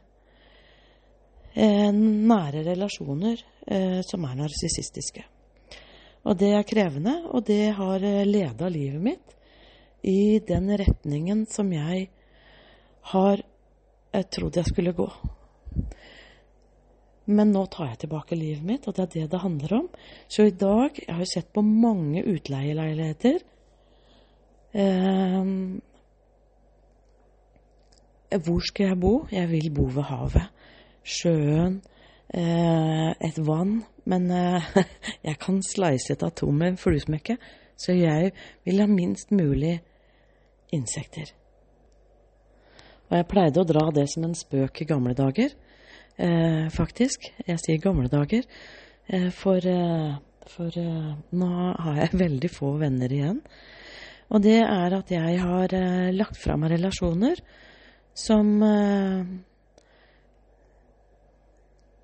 uh, 1.55 1.91
nære 1.93 2.63
relasjoner 2.67 3.39
uh, 3.71 4.01
som 4.03 4.25
er 4.27 4.35
narsissistiske. 4.41 5.23
Og 6.27 6.35
det 6.41 6.51
er 6.57 6.67
krevende, 6.67 7.15
og 7.31 7.45
det 7.47 7.71
har 7.77 8.03
leda 8.27 8.67
livet 8.67 8.99
mitt 8.99 9.35
i 10.03 10.41
den 10.43 10.67
retningen 10.75 11.45
som 11.47 11.71
jeg 11.71 12.09
har 13.13 13.43
trodd 14.27 14.59
jeg 14.59 14.67
skulle 14.67 14.95
gå. 14.97 15.07
Men 17.27 17.51
nå 17.51 17.65
tar 17.71 17.89
jeg 17.91 18.01
tilbake 18.05 18.37
livet 18.39 18.63
mitt, 18.63 18.87
og 18.87 18.95
det 18.95 19.03
er 19.03 19.11
det 19.13 19.25
det 19.33 19.43
handler 19.43 19.73
om. 19.81 19.87
Så 20.31 20.47
i 20.47 20.55
dag 20.55 20.95
Jeg 20.95 21.15
har 21.15 21.27
sett 21.27 21.51
på 21.53 21.61
mange 21.61 22.23
utleieleiligheter. 22.23 23.39
Eh, 24.71 25.43
hvor 28.35 28.59
skal 28.59 28.91
jeg 28.91 28.99
bo? 28.99 29.13
Jeg 29.31 29.49
vil 29.51 29.69
bo 29.71 29.87
ved 29.95 30.03
havet. 30.03 30.49
Sjøen. 31.03 31.81
Eh, 32.33 33.11
et 33.23 33.39
vann. 33.39 33.83
Men 34.05 34.31
eh, 34.31 34.63
jeg 35.27 35.39
kan 35.39 35.61
slice 35.63 36.13
et 36.13 36.23
atom 36.23 36.55
med 36.59 36.73
en 36.73 36.79
fluesmekke, 36.79 37.37
så 37.77 37.95
jeg 37.95 38.31
vil 38.65 38.81
ha 38.83 38.87
minst 38.87 39.31
mulig 39.31 39.77
insekter. 40.75 41.31
Og 43.07 43.15
jeg 43.15 43.27
pleide 43.31 43.63
å 43.63 43.67
dra 43.67 43.85
det 43.95 44.07
som 44.11 44.25
en 44.27 44.35
spøk 44.35 44.81
i 44.83 44.87
gamle 44.87 45.13
dager, 45.15 45.53
eh, 46.19 46.67
faktisk. 46.73 47.29
Jeg 47.47 47.59
sier 47.63 47.83
gamle 47.83 48.11
dager, 48.11 48.43
eh, 49.07 49.29
for, 49.31 49.63
eh, 49.63 50.17
for 50.51 50.67
eh, 50.67 51.13
nå 51.31 51.51
har 51.79 52.01
jeg 52.01 52.19
veldig 52.25 52.51
få 52.51 52.73
venner 52.81 53.11
igjen. 53.11 53.39
Og 54.27 54.43
det 54.43 54.59
er 54.59 54.91
at 54.91 55.11
jeg 55.11 55.39
har 55.39 55.71
lagt 56.11 56.35
fra 56.35 56.57
meg 56.59 56.73
relasjoner 56.73 57.39
som 58.17 58.49
eh, 58.65 59.21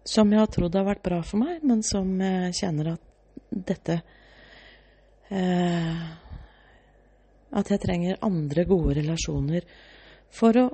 Som 0.03 0.33
jeg 0.33 0.41
har 0.41 0.49
trodd 0.51 0.75
har 0.75 0.83
vært 0.83 1.05
bra 1.05 1.21
for 1.23 1.39
meg, 1.39 1.61
men 1.63 1.79
som 1.87 2.09
jeg 2.19 2.53
kjenner 2.57 2.89
at 2.91 3.03
dette 3.71 3.95
At 7.53 7.71
jeg 7.71 7.81
trenger 7.81 8.19
andre 8.27 8.65
gode 8.67 8.97
relasjoner 8.99 9.63
for 10.33 10.59
å 10.59 10.65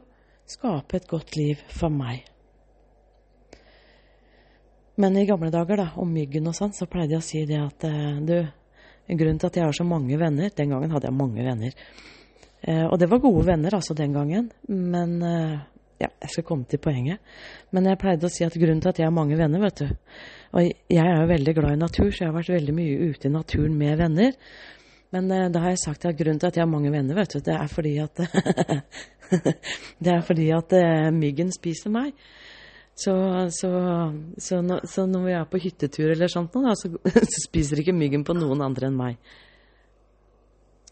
skape 0.50 0.98
et 0.98 1.08
godt 1.08 1.38
liv 1.38 1.62
for 1.70 1.94
meg. 1.94 2.26
Men 5.00 5.18
i 5.18 5.26
gamle 5.26 5.52
dager, 5.52 5.80
da, 5.80 5.88
om 5.96 6.10
myggen 6.12 6.50
og 6.52 6.56
sånn, 6.58 6.74
så 6.76 6.88
pleide 6.92 7.16
jeg 7.16 7.22
å 7.22 7.28
si 7.28 7.44
det 7.48 7.60
at 7.62 7.86
eh, 7.88 8.18
du, 8.20 8.34
grunnen 9.08 9.40
til 9.40 9.48
at 9.48 9.60
jeg 9.60 9.64
har 9.64 9.78
så 9.78 9.86
mange 9.88 10.18
venner 10.20 10.52
Den 10.52 10.74
gangen 10.74 10.92
hadde 10.92 11.08
jeg 11.08 11.16
mange 11.16 11.46
venner. 11.46 11.78
Eh, 12.62 12.86
og 12.86 12.98
det 13.00 13.10
var 13.12 13.22
gode 13.24 13.46
venner 13.48 13.76
altså 13.78 13.96
den 13.98 14.16
gangen. 14.16 14.50
Men 14.68 15.22
eh, 15.24 15.60
ja, 16.00 16.10
jeg 16.10 16.34
skal 16.34 16.48
komme 16.48 16.68
til 16.70 16.82
poenget. 16.84 17.22
Men 17.76 17.88
jeg 17.90 18.00
pleide 18.02 18.28
å 18.28 18.34
si 18.34 18.46
at 18.48 18.58
grunnen 18.60 18.82
til 18.84 18.94
at 18.94 19.00
jeg 19.02 19.10
har 19.10 19.16
mange 19.16 19.38
venner, 19.40 19.62
vet 19.64 19.84
du 19.84 19.88
Og 20.56 20.66
jeg 20.66 21.06
er 21.06 21.22
jo 21.22 21.32
veldig 21.32 21.56
glad 21.58 21.76
i 21.76 21.84
natur, 21.84 22.10
så 22.12 22.24
jeg 22.24 22.32
har 22.32 22.38
vært 22.40 22.56
veldig 22.56 22.76
mye 22.76 23.10
ute 23.12 23.30
i 23.30 23.34
naturen 23.34 23.78
med 23.78 23.98
venner. 24.00 24.36
Men 25.16 25.32
eh, 25.34 25.48
da 25.54 25.64
har 25.64 25.76
jeg 25.76 25.84
sagt 25.86 26.06
at 26.06 26.18
grunnen 26.18 26.42
til 26.42 26.52
at 26.52 26.60
jeg 26.60 26.66
har 26.66 26.72
mange 26.72 26.92
venner, 26.94 27.18
vet 27.18 27.36
du, 27.36 27.42
det 27.46 27.56
er 27.56 27.72
fordi 27.72 27.98
at 28.04 28.24
Det 30.04 30.10
er 30.10 30.24
fordi 30.26 30.48
at 30.56 30.74
eh, 30.74 31.10
myggen 31.14 31.52
spiser 31.54 31.94
meg. 31.94 32.14
Så, 33.00 33.14
så, 33.56 33.70
så, 34.42 34.62
no, 34.66 34.80
så, 34.84 35.06
når 35.08 35.22
vi 35.24 35.36
er 35.38 35.46
på 35.48 35.62
hyttetur 35.64 36.10
eller 36.12 36.32
sånt, 36.32 36.56
da, 36.56 36.74
så, 36.80 36.90
spiser 37.46 37.80
ikke 37.80 37.96
myggen 37.96 38.26
på 38.28 38.36
noen 38.36 38.64
andre 38.66 38.90
enn 38.90 38.98
meg. 39.00 39.20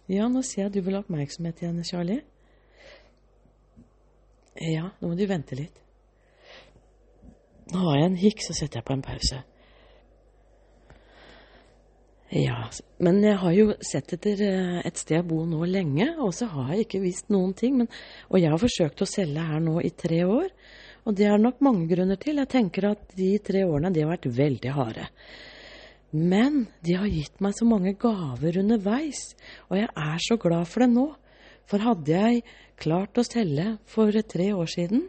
Ja, 0.07 0.29
nå 0.31 0.43
ser 0.45 0.67
jeg 0.67 0.77
du 0.77 0.81
vil 0.85 0.95
ha 0.95 1.03
oppmerksomhet 1.03 1.61
igjen, 1.61 1.83
Charlie. 1.87 2.21
Ja, 4.63 4.89
nå 5.01 5.11
må 5.11 5.17
du 5.19 5.25
vente 5.29 5.57
litt. 5.59 5.83
Nå 7.73 7.83
har 7.83 7.99
jeg 7.99 8.09
en 8.09 8.19
hikk, 8.21 8.41
så 8.45 8.55
setter 8.55 8.79
jeg 8.79 8.87
på 8.87 8.95
en 8.95 9.03
pause. 9.05 9.41
Ja, 12.31 12.65
men 13.03 13.21
jeg 13.23 13.37
har 13.39 13.53
jo 13.55 13.67
sett 13.83 14.11
etter 14.17 14.41
eh, 14.43 14.79
et 14.87 14.99
sted 14.99 15.21
å 15.21 15.27
bo 15.27 15.43
nå 15.47 15.67
lenge, 15.67 16.09
og 16.23 16.33
så 16.35 16.49
har 16.51 16.73
jeg 16.73 16.87
ikke 16.87 17.03
visst 17.05 17.31
noen 17.31 17.53
ting. 17.55 17.77
Men, 17.79 17.91
og 18.27 18.41
jeg 18.41 18.51
har 18.51 18.59
forsøkt 18.59 19.03
å 19.03 19.07
selge 19.07 19.45
her 19.47 19.61
nå 19.63 19.77
i 19.83 19.93
tre 19.95 20.23
år, 20.27 20.49
og 21.07 21.15
det 21.15 21.27
er 21.27 21.39
nok 21.39 21.61
mange 21.63 21.87
grunner 21.91 22.19
til. 22.19 22.41
Jeg 22.43 22.51
tenker 22.51 22.89
at 22.91 23.15
de 23.15 23.29
tre 23.43 23.63
årene 23.67 23.93
de 23.95 24.03
har 24.03 24.11
vært 24.11 24.27
veldig 24.39 24.73
harde. 24.75 25.07
Men 26.17 26.65
de 26.85 26.95
har 26.97 27.09
gitt 27.11 27.41
meg 27.43 27.53
så 27.57 27.67
mange 27.69 27.93
gaver 27.99 28.57
underveis, 28.63 29.35
og 29.69 29.77
jeg 29.77 29.89
er 29.91 30.23
så 30.23 30.37
glad 30.41 30.65
for 30.69 30.83
det 30.83 30.91
nå. 30.95 31.07
For 31.67 31.83
hadde 31.83 32.13
jeg 32.13 32.43
klart 32.79 33.19
å 33.19 33.25
selge 33.27 33.75
for 33.89 34.15
tre 34.31 34.51
år 34.55 34.69
siden, 34.71 35.07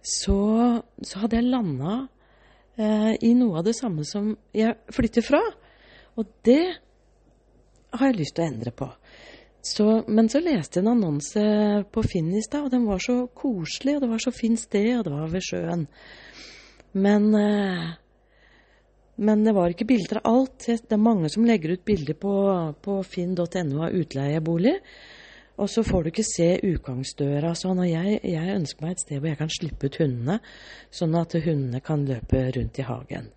så, 0.00 0.40
så 1.04 1.20
hadde 1.20 1.36
jeg 1.36 1.50
landa 1.52 1.96
eh, 2.80 3.12
i 3.20 3.34
noe 3.36 3.60
av 3.60 3.66
det 3.66 3.76
samme 3.76 4.06
som 4.08 4.32
jeg 4.56 4.78
flytter 4.96 5.26
fra. 5.26 5.42
Og 6.16 6.30
det 6.48 6.62
har 7.92 8.08
jeg 8.08 8.20
lyst 8.22 8.38
til 8.38 8.46
å 8.46 8.50
endre 8.50 8.72
på. 8.74 8.88
Så, 9.60 9.86
men 10.08 10.30
så 10.32 10.40
leste 10.40 10.78
jeg 10.80 10.86
en 10.86 10.94
annonse 10.94 11.42
på 11.92 12.04
Finn 12.08 12.30
i 12.32 12.40
stad, 12.40 12.64
og 12.66 12.72
den 12.72 12.86
var 12.88 13.02
så 13.04 13.26
koselig, 13.36 13.98
og 13.98 14.06
det 14.06 14.12
var 14.14 14.22
så 14.24 14.32
fint 14.32 14.60
sted, 14.60 14.94
og 14.96 15.04
det 15.04 15.12
var 15.12 15.34
ved 15.34 15.44
sjøen. 15.44 15.84
Men, 16.96 17.28
eh, 17.36 17.90
men 19.20 19.44
det 19.44 19.52
var 19.52 19.72
ikke 19.72 19.88
bilder 19.88 20.22
av 20.22 20.28
alt. 20.32 20.66
Det 20.66 20.96
er 20.96 21.00
mange 21.00 21.28
som 21.32 21.44
legger 21.44 21.74
ut 21.76 21.84
bilder 21.84 22.16
på, 22.16 22.34
på 22.80 23.00
finn.no 23.04 23.82
av 23.84 23.96
utleiebolig. 23.96 24.78
Og 25.60 25.68
så 25.68 25.84
får 25.84 26.02
du 26.02 26.08
ikke 26.08 26.24
se 26.24 26.46
utgangsdøra 26.64 27.50
sånn. 27.58 27.82
Og 27.84 27.90
jeg, 27.90 28.20
jeg, 28.24 28.54
ønsker 28.54 28.86
meg 28.86 28.94
et 28.94 29.02
sted 29.02 29.20
hvor 29.20 29.28
jeg 29.28 29.40
kan 29.42 29.52
slippe 29.52 29.90
ut 29.90 29.98
hundene, 30.00 30.38
sånn 30.88 31.18
at 31.20 31.36
hundene 31.36 31.82
kan 31.84 32.06
løpe 32.08 32.46
rundt 32.56 32.80
i 32.80 32.86
hagen. 32.88 33.28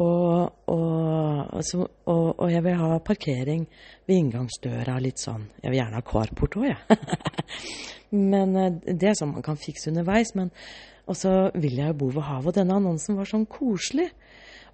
Og, 0.00 0.64
og, 0.72 1.52
altså, 1.54 1.84
og, 1.84 2.24
og 2.32 2.48
jeg 2.50 2.64
vil 2.64 2.80
ha 2.80 2.96
parkering 3.04 3.68
ved 4.08 4.16
inngangsdøra 4.16 4.96
litt 5.04 5.20
sånn. 5.20 5.44
Jeg 5.60 5.68
vil 5.68 5.82
gjerne 5.82 6.00
ha 6.00 6.08
carport 6.08 6.58
òg, 6.62 6.70
jeg. 6.72 6.98
men 8.32 8.56
eh, 8.56 8.80
det 8.88 9.12
er 9.12 9.20
sånn 9.20 9.36
man 9.36 9.44
kan 9.44 9.60
fikse 9.60 9.92
underveis. 9.92 10.32
Men 10.38 10.48
og 11.04 11.16
så 11.20 11.32
vil 11.60 11.76
jeg 11.76 11.92
jo 11.92 11.98
bo 12.00 12.08
ved 12.14 12.24
havet. 12.24 12.48
Og 12.48 12.56
denne 12.56 12.78
annonsen 12.80 13.18
var 13.18 13.28
sånn 13.28 13.44
koselig. 13.50 14.08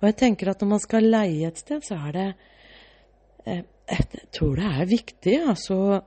Og 0.00 0.08
jeg 0.08 0.16
tenker 0.16 0.50
at 0.50 0.62
når 0.62 0.72
man 0.74 0.82
skal 0.82 1.10
leie 1.12 1.48
et 1.48 1.60
sted, 1.60 1.84
så 1.84 1.98
er 2.08 2.16
det 2.16 2.28
eh, 3.46 3.62
Jeg 3.90 4.28
tror 4.32 4.56
det 4.56 4.68
er 4.70 4.88
viktig 4.88 5.36
altså 5.50 6.00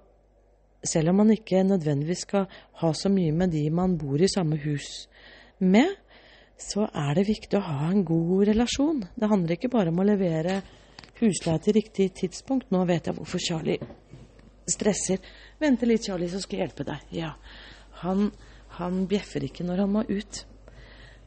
selv 0.83 1.09
om 1.09 1.21
man 1.21 1.31
ikke 1.31 1.63
nødvendigvis 1.63 2.25
skal 2.27 2.47
ha 2.81 2.93
så 2.93 3.09
mye 3.09 3.31
med 3.31 3.53
de 3.55 3.69
man 3.71 3.97
bor 3.97 4.19
i 4.19 4.27
samme 4.27 4.57
hus 4.59 5.07
med, 5.59 5.95
så 6.59 6.87
er 6.91 7.15
det 7.15 7.27
viktig 7.27 7.57
å 7.57 7.65
ha 7.65 7.89
en 7.89 8.03
god 8.05 8.47
relasjon. 8.51 9.03
Det 9.15 9.29
handler 9.29 9.55
ikke 9.55 9.71
bare 9.71 9.93
om 9.93 10.01
å 10.03 10.07
levere 10.07 10.59
husleie 11.21 11.61
til 11.63 11.77
riktig 11.77 12.09
tidspunkt. 12.19 12.71
Nå 12.71 12.83
vet 12.89 13.07
jeg 13.07 13.15
hvorfor 13.17 13.39
Charlie 13.39 13.79
stresser. 14.69 15.23
Vente 15.59 15.87
litt, 15.87 16.05
Charlie, 16.05 16.31
så 16.31 16.41
skal 16.43 16.59
jeg 16.59 16.67
hjelpe 16.67 16.87
deg. 16.87 17.07
Ja. 17.15 17.33
Han, 18.03 18.29
han 18.79 19.03
bjeffer 19.07 19.47
ikke 19.47 19.65
når 19.67 19.85
han 19.85 19.95
må 19.95 20.03
ut. 20.07 20.43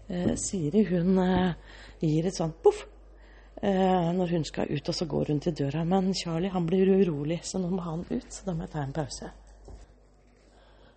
Eh, 0.09 0.33
Siri, 0.41 0.85
hun 0.91 1.19
eh, 1.23 1.81
gir 2.01 2.27
et 2.29 2.37
sånt 2.37 2.59
poff 2.63 2.83
eh, 3.63 4.13
når 4.17 4.35
hun 4.35 4.45
skal 4.45 4.71
ut, 4.71 4.89
og 4.89 4.95
så 4.95 5.07
går 5.09 5.33
hun 5.33 5.41
til 5.41 5.57
døra. 5.57 5.85
Men 5.85 6.13
Charlie, 6.15 6.53
han 6.53 6.67
blir 6.67 6.91
urolig, 6.93 7.41
så 7.45 7.61
nå 7.63 7.71
må 7.73 7.83
han 7.87 8.05
ut. 8.11 8.31
Så 8.31 8.47
da 8.47 8.55
må 8.55 8.67
jeg 8.67 8.75
ta 8.75 8.85
en 8.85 8.95
pause. 8.97 9.33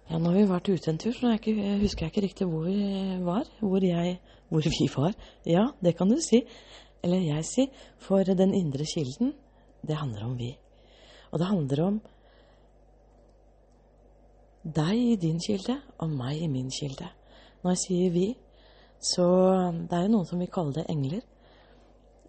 Ja, 0.09 0.17
nå 0.17 0.31
har 0.31 0.39
vi 0.39 0.47
vært 0.49 0.69
ute 0.73 0.89
en 0.89 0.97
tur, 0.97 1.13
så 1.13 1.35
jeg, 1.35 1.55
husker 1.83 2.07
jeg 2.07 2.13
ikke 2.13 2.25
riktig 2.25 2.47
hvor 2.49 2.65
vi 2.65 2.79
var. 3.21 3.49
Hvor, 3.61 3.83
jeg, 3.85 4.17
hvor 4.49 4.65
vi 4.65 4.87
var. 4.95 5.13
Ja, 5.45 5.67
det 5.85 5.95
kan 5.97 6.09
du 6.09 6.17
si. 6.23 6.41
Eller 7.05 7.21
jeg 7.21 7.45
si. 7.45 7.67
For 8.01 8.25
den 8.25 8.55
indre 8.57 8.87
kilden, 8.89 9.35
det 9.85 9.99
handler 9.99 10.25
om 10.25 10.37
vi. 10.39 10.55
Og 11.29 11.39
det 11.39 11.47
handler 11.47 11.83
om 11.85 12.01
deg 14.65 14.97
i 14.97 15.15
din 15.21 15.39
kilde 15.39 15.77
og 16.01 16.09
meg 16.11 16.41
i 16.41 16.49
min 16.51 16.71
kilde. 16.73 17.07
Når 17.61 17.75
jeg 17.75 17.81
sier 17.85 18.11
vi, 18.11 18.25
så 18.99 19.25
det 19.87 19.95
er 19.95 20.05
jo 20.05 20.15
noen 20.17 20.27
som 20.27 20.41
vil 20.41 20.51
kalle 20.51 20.75
det 20.75 20.89
engler. 20.91 21.23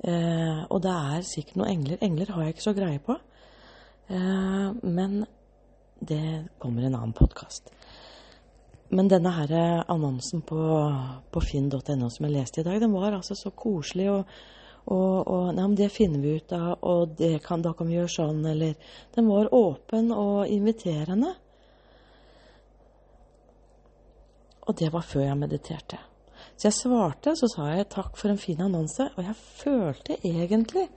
Eh, 0.06 0.60
og 0.70 0.78
det 0.84 0.92
er 0.94 1.26
sikkert 1.26 1.58
noen 1.60 1.72
engler. 1.74 1.98
Engler 2.06 2.30
har 2.32 2.46
jeg 2.46 2.54
ikke 2.54 2.68
så 2.68 2.76
greie 2.76 3.02
på. 3.02 3.16
Eh, 4.10 4.68
men 4.86 5.24
det 6.00 6.22
kommer 6.62 6.86
en 6.86 6.94
annen 6.94 7.16
podkast. 7.16 7.72
Men 8.90 9.10
denne 9.10 9.30
her 9.34 9.52
annonsen 9.90 10.42
på, 10.46 10.62
på 11.30 11.42
finn.no 11.44 12.08
som 12.10 12.26
jeg 12.26 12.34
leste 12.34 12.62
i 12.62 12.66
dag, 12.66 12.80
den 12.82 12.94
var 12.94 13.14
altså 13.18 13.36
så 13.38 13.52
koselig. 13.54 14.08
og, 14.10 14.40
og, 14.90 15.28
og 15.28 15.52
nei, 15.54 15.66
men 15.66 15.76
det 15.78 15.92
finner 15.94 16.22
vi 16.22 16.38
ut 16.40 16.54
av, 16.56 16.72
og 16.82 17.20
kan, 17.44 17.62
da 17.62 17.74
kan 17.76 17.86
vi 17.86 17.98
gjøre 17.98 18.14
sånn, 18.16 18.42
eller 18.50 18.74
Den 19.14 19.28
var 19.30 19.52
åpen 19.54 20.10
og 20.14 20.48
inviterende. 20.50 21.34
Og 24.66 24.78
det 24.78 24.90
var 24.94 25.06
før 25.06 25.28
jeg 25.28 25.38
mediterte. 25.38 25.98
Så 26.60 26.68
jeg 26.68 26.76
svarte, 26.76 27.32
så 27.40 27.48
sa 27.48 27.70
jeg 27.72 27.86
takk 27.88 28.18
for 28.20 28.28
en 28.28 28.40
fin 28.40 28.58
annonse. 28.60 29.06
Og 29.16 29.24
jeg 29.24 29.36
følte 29.62 30.18
egentlig 30.20 30.90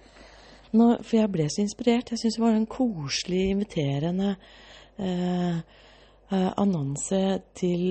når, 0.73 1.04
For 1.06 1.17
jeg 1.17 1.32
ble 1.32 1.45
så 1.49 1.62
inspirert. 1.62 2.10
Jeg 2.12 2.19
syntes 2.19 2.36
det 2.36 2.43
var 2.43 2.56
en 2.58 2.65
koselig, 2.65 3.43
inviterende 3.54 4.32
eh, 4.97 5.58
eh, 6.34 6.52
annonse 6.58 7.21
til 7.56 7.84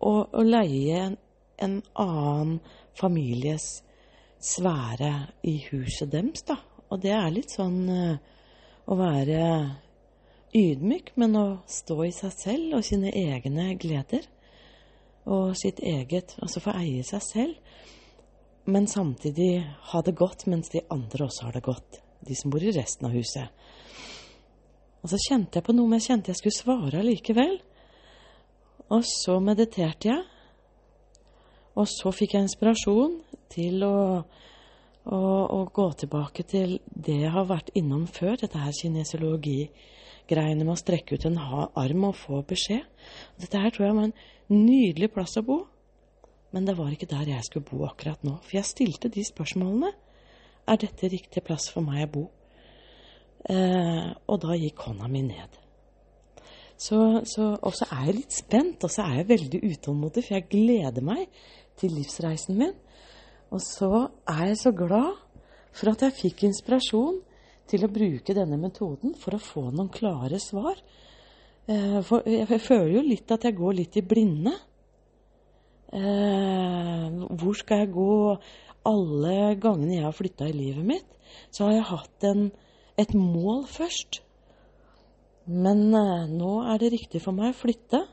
å, 0.00 0.12
å 0.24 0.42
leie 0.42 1.02
en, 1.04 1.18
en, 1.62 1.76
annen 1.94 2.56
families 2.96 3.68
sfære 4.40 5.12
i 5.46 5.58
huset 5.68 6.10
deres, 6.10 6.42
da. 6.48 6.56
Og 6.88 7.04
det 7.04 7.12
er 7.12 7.34
litt 7.36 7.52
sånn 7.52 7.82
eh, 7.92 8.16
å 8.88 8.96
være 8.98 9.44
ydmyk, 10.56 11.12
men 11.20 11.36
å 11.38 11.46
stå 11.68 12.00
i 12.08 12.14
seg 12.16 12.34
selv 12.34 12.80
og 12.80 12.88
sine 12.88 13.12
egne 13.12 13.74
gleder 13.78 14.24
og 15.26 15.56
sitt 15.58 15.80
eget 15.82 16.36
Altså 16.42 16.62
få 16.62 16.74
eie 16.78 17.04
seg 17.06 17.22
selv, 17.24 17.54
men 18.66 18.88
samtidig 18.90 19.64
ha 19.92 20.02
det 20.02 20.16
godt 20.18 20.46
mens 20.50 20.70
de 20.72 20.82
andre 20.90 21.26
også 21.26 21.46
har 21.46 21.54
det 21.54 21.62
godt. 21.66 22.00
De 22.26 22.34
som 22.34 22.50
bor 22.50 22.62
i 22.62 22.74
resten 22.74 23.06
av 23.06 23.14
huset. 23.14 23.50
Og 25.04 25.12
så 25.12 25.20
kjente 25.22 25.60
jeg 25.60 25.66
på 25.66 25.74
noe, 25.76 25.86
men 25.86 26.00
jeg 26.00 26.08
kjente 26.08 26.32
jeg 26.32 26.40
skulle 26.40 26.56
svare 26.56 27.02
likevel. 27.06 27.60
Og 28.90 29.04
så 29.06 29.36
mediterte 29.42 30.10
jeg. 30.10 30.24
Og 31.78 31.86
så 31.90 32.10
fikk 32.14 32.34
jeg 32.34 32.46
inspirasjon 32.48 33.20
til 33.52 33.84
å, 33.86 33.98
å, 35.14 35.20
å 35.20 35.60
gå 35.70 35.86
tilbake 36.02 36.46
til 36.48 36.78
det 36.90 37.20
jeg 37.20 37.34
har 37.36 37.46
vært 37.46 37.70
innom 37.78 38.08
før, 38.10 38.34
dette 38.40 38.58
her 38.58 38.74
kinesiologi-greiene 40.26 40.64
med 40.64 40.74
å 40.74 40.80
strekke 40.80 41.16
ut 41.16 41.26
en 41.26 41.38
arm 41.38 42.04
og 42.04 42.16
få 42.16 42.42
beskjed. 42.46 42.84
Dette 43.38 43.58
her 43.58 43.70
tror 43.70 43.86
jeg 43.86 43.96
var 43.96 44.08
en 44.08 44.18
Nydelig 44.46 45.10
plass 45.10 45.36
å 45.40 45.42
bo. 45.42 45.66
Men 46.54 46.64
det 46.64 46.76
var 46.78 46.92
ikke 46.92 47.08
der 47.10 47.26
jeg 47.26 47.42
skulle 47.42 47.66
bo 47.66 47.84
akkurat 47.84 48.22
nå. 48.22 48.36
For 48.44 48.56
jeg 48.60 48.68
stilte 48.68 49.08
de 49.10 49.24
spørsmålene. 49.26 49.90
Er 50.70 50.78
dette 50.78 51.10
riktig 51.10 51.42
plass 51.42 51.66
for 51.70 51.82
meg 51.82 52.04
å 52.06 52.12
bo? 52.12 52.22
Eh, 53.50 54.12
og 54.30 54.38
da 54.42 54.54
gikk 54.54 54.86
hånda 54.86 55.08
mi 55.10 55.24
ned. 55.26 55.58
Så, 56.78 57.24
så, 57.26 57.56
og 57.58 57.74
så 57.74 57.88
er 57.90 58.06
jeg 58.06 58.16
litt 58.20 58.38
spent, 58.38 58.84
og 58.84 58.92
så 58.92 59.02
er 59.02 59.20
jeg 59.20 59.28
veldig 59.32 59.60
utålmodig, 59.64 60.22
for 60.22 60.36
jeg 60.36 60.48
gleder 60.52 61.02
meg 61.02 61.26
til 61.80 61.94
livsreisen 61.96 62.58
min. 62.58 62.74
Og 63.50 63.62
så 63.66 64.06
er 64.30 64.52
jeg 64.52 64.60
så 64.62 64.74
glad 64.76 65.10
for 65.74 65.90
at 65.90 66.06
jeg 66.06 66.18
fikk 66.20 66.46
inspirasjon 66.46 67.18
til 67.66 67.84
å 67.84 67.92
bruke 67.92 68.34
denne 68.36 68.58
metoden 68.60 69.14
for 69.18 69.36
å 69.36 69.42
få 69.42 69.68
noen 69.70 69.92
klare 69.92 70.38
svar 70.42 70.78
Eh, 71.66 71.98
for 72.06 72.22
jeg 72.30 72.62
føler 72.62 72.92
jo 72.94 73.02
litt 73.02 73.32
at 73.34 73.44
jeg 73.48 73.56
går 73.58 73.74
litt 73.80 73.96
i 73.98 74.04
blinde. 74.06 74.52
Eh, 75.90 77.16
hvor 77.40 77.58
skal 77.58 77.82
jeg 77.82 77.94
gå? 77.96 78.12
Alle 78.86 79.56
gangene 79.58 79.96
jeg 79.96 80.04
har 80.04 80.14
flytta 80.14 80.46
i 80.46 80.54
livet 80.54 80.86
mitt, 80.86 81.08
så 81.50 81.66
har 81.66 81.72
jeg 81.74 81.88
hatt 81.90 82.26
en, 82.28 82.44
et 82.94 83.16
mål 83.18 83.64
først. 83.70 84.20
Men 85.50 85.88
eh, 85.90 86.30
nå 86.30 86.52
er 86.70 86.78
det 86.82 86.92
riktig 86.94 87.24
for 87.24 87.34
meg 87.34 87.50
å 87.50 87.58
flytte. 87.64 88.04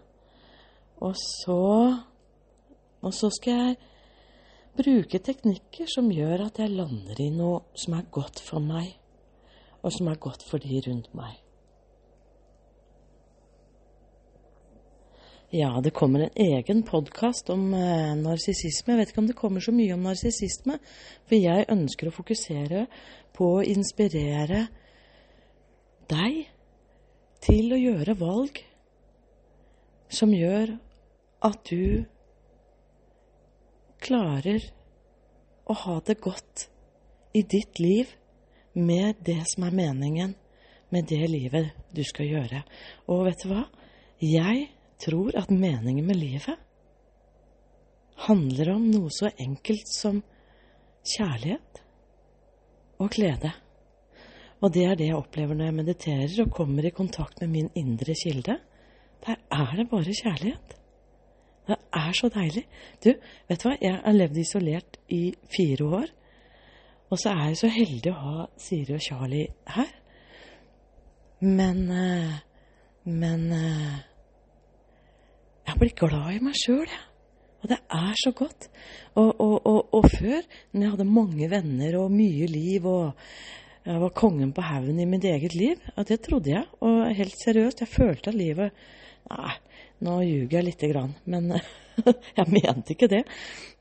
Og 1.03 1.13
så 1.19 1.61
Og 3.03 3.11
så 3.11 3.27
skal 3.35 3.57
jeg 3.59 3.73
bruke 4.79 5.19
teknikker 5.19 5.89
som 5.91 6.07
gjør 6.07 6.45
at 6.45 6.61
jeg 6.61 6.71
lander 6.71 7.17
i 7.19 7.27
noe 7.35 7.65
som 7.75 7.97
er 7.97 8.05
godt 8.15 8.39
for 8.39 8.63
meg, 8.63 8.93
og 9.83 9.91
som 9.93 10.07
er 10.07 10.21
godt 10.21 10.43
for 10.47 10.63
de 10.63 10.81
rundt 10.87 11.11
meg. 11.17 11.39
Ja, 15.53 15.69
det 15.85 15.91
kommer 15.93 16.23
en 16.23 16.37
egen 16.39 16.81
podkast 16.81 17.51
om 17.53 17.75
eh, 17.77 18.15
narsissisme. 18.17 18.95
Jeg 18.95 18.99
vet 18.99 19.11
ikke 19.11 19.21
om 19.21 19.27
det 19.29 19.37
kommer 19.37 19.61
så 19.61 19.69
mye 19.75 19.93
om 19.93 20.07
narsissisme, 20.07 20.79
for 21.29 21.37
jeg 21.37 21.67
ønsker 21.69 22.09
å 22.09 22.15
fokusere 22.15 22.87
på 23.37 23.49
å 23.59 23.61
inspirere 23.61 24.63
deg 26.09 26.39
til 27.45 27.75
å 27.75 27.81
gjøre 27.83 28.17
valg 28.17 28.63
som 30.13 30.33
gjør 30.33 30.73
at 31.45 31.69
du 31.69 32.01
klarer 34.03 34.65
å 35.69 35.77
ha 35.85 35.99
det 36.07 36.17
godt 36.23 36.67
i 37.37 37.45
ditt 37.45 37.77
liv 37.77 38.09
med 38.73 39.19
det 39.25 39.41
som 39.53 39.67
er 39.67 39.75
meningen 39.75 40.35
med 40.93 41.07
det 41.09 41.27
livet 41.29 41.71
du 41.93 42.03
skal 42.05 42.29
gjøre. 42.29 42.61
Og 43.09 43.25
vet 43.27 43.43
du 43.43 43.49
hva? 43.51 43.63
Jeg 44.23 44.67
tror 45.01 45.35
at 45.37 45.51
meningen 45.51 46.05
med 46.05 46.19
livet 46.19 46.59
handler 48.27 48.75
om 48.75 48.85
noe 48.91 49.11
så 49.11 49.31
enkelt 49.41 49.89
som 49.89 50.21
kjærlighet 51.15 51.81
og 53.01 53.09
glede. 53.11 53.51
Og 54.63 54.71
det 54.71 54.85
er 54.87 54.95
det 54.95 55.09
jeg 55.09 55.17
opplever 55.17 55.57
når 55.57 55.69
jeg 55.69 55.79
mediterer 55.81 56.37
og 56.45 56.53
kommer 56.55 56.85
i 56.87 56.93
kontakt 56.95 57.41
med 57.41 57.51
min 57.51 57.69
indre 57.75 58.15
kilde. 58.15 58.55
Der 59.25 59.35
er 59.51 59.75
det 59.75 59.89
bare 59.91 60.15
kjærlighet. 60.21 60.77
Det 61.67 61.77
er 61.95 62.11
så 62.15 62.29
deilig. 62.31 62.63
Du, 63.03 63.11
vet 63.49 63.63
du 63.63 63.67
hva, 63.67 63.75
jeg 63.81 63.99
har 64.03 64.15
levd 64.15 64.39
isolert 64.39 64.99
i 65.11 65.23
fire 65.51 65.87
år. 65.99 66.13
Og 67.13 67.19
så 67.21 67.29
er 67.29 67.51
jeg 67.51 67.59
så 67.59 67.69
heldig 67.69 68.09
å 68.09 68.19
ha 68.23 68.43
Siri 68.57 68.95
og 68.95 69.03
Charlie 69.05 69.51
her. 69.75 69.89
Men 71.45 71.85
eh, 71.93 72.41
Men 73.03 73.49
eh, 73.51 73.97
jeg 75.67 75.79
blir 75.79 75.91
glad 75.99 76.29
i 76.31 76.39
meg 76.43 76.55
sjøl, 76.55 76.87
jeg. 76.87 77.03
Og 77.63 77.69
det 77.71 77.77
er 77.95 78.15
så 78.19 78.31
godt. 78.35 78.69
Og, 79.19 79.29
og, 79.39 79.53
og, 79.67 79.93
og, 79.95 80.07
før, 80.11 80.41
når 80.71 80.81
jeg 80.81 80.93
hadde 80.95 81.07
mange 81.07 81.49
venner 81.51 81.97
og 81.99 82.15
mye 82.15 82.47
liv, 82.47 82.87
og 82.87 83.85
jeg 83.85 84.01
var 84.01 84.15
kongen 84.15 84.51
på 84.55 84.63
haugen 84.63 84.99
i 84.99 85.07
mitt 85.07 85.27
eget 85.27 85.55
liv, 85.55 85.83
at 85.95 86.11
det 86.11 86.21
trodde 86.25 86.51
jeg. 86.51 86.65
Og 86.83 87.13
helt 87.15 87.37
seriøst, 87.43 87.83
jeg 87.83 87.91
følte 87.91 88.33
at 88.33 88.39
livet 88.39 88.85
Nei, 89.31 89.53
nå 90.03 90.17
ljuger 90.25 90.57
jeg 90.57 90.67
lite 90.67 90.89
grann, 90.91 91.13
men 91.31 91.53
jeg 92.37 92.49
mente 92.49 92.95
ikke 92.95 93.09
det. 93.11 93.21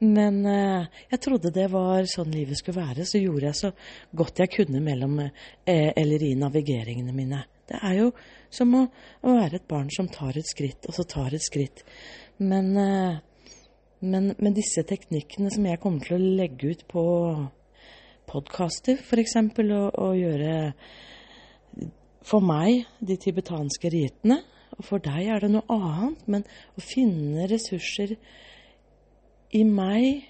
Men 0.02 0.40
eh, 0.48 1.00
jeg 1.12 1.22
trodde 1.22 1.52
det 1.54 1.68
var 1.72 2.06
sånn 2.10 2.32
livet 2.34 2.58
skulle 2.58 2.82
være, 2.82 3.06
så 3.08 3.20
gjorde 3.22 3.48
jeg 3.48 3.58
så 3.60 3.72
godt 4.18 4.42
jeg 4.42 4.52
kunne 4.56 4.82
mellom 4.84 5.20
eh, 5.22 5.90
eller 5.96 6.24
i 6.26 6.34
navigeringene 6.38 7.14
mine. 7.16 7.42
Det 7.68 7.78
er 7.78 7.98
jo 8.00 8.10
som 8.52 8.74
å, 8.76 8.86
være 9.22 9.60
et 9.60 9.68
barn 9.70 9.88
som 9.94 10.10
tar 10.12 10.36
et 10.36 10.48
skritt, 10.48 10.88
og 10.88 10.96
så 10.96 11.06
tar 11.08 11.34
et 11.34 11.44
skritt. 11.44 11.84
Men, 12.42 12.72
eh, 12.76 13.16
men 14.02 14.32
med 14.38 14.58
disse 14.58 14.84
teknikkene 14.88 15.52
som 15.54 15.66
jeg 15.68 15.80
kommer 15.82 16.04
til 16.04 16.18
å 16.18 16.36
legge 16.42 16.74
ut 16.74 16.86
på 16.90 17.04
podkaster, 18.28 18.98
f.eks., 19.00 19.36
og, 19.38 19.88
og 19.98 20.16
gjøre 20.18 20.54
for 22.22 22.44
meg 22.44 22.84
de 23.02 23.16
tibetanske 23.18 23.90
ritene 23.90 24.42
og 24.78 24.86
for 24.86 25.02
deg 25.04 25.28
er 25.34 25.44
det 25.44 25.50
noe 25.52 25.66
annet. 25.72 26.22
Men 26.26 26.46
å 26.78 26.84
finne 26.84 27.48
ressurser 27.50 28.16
i 29.52 29.64
meg 29.68 30.24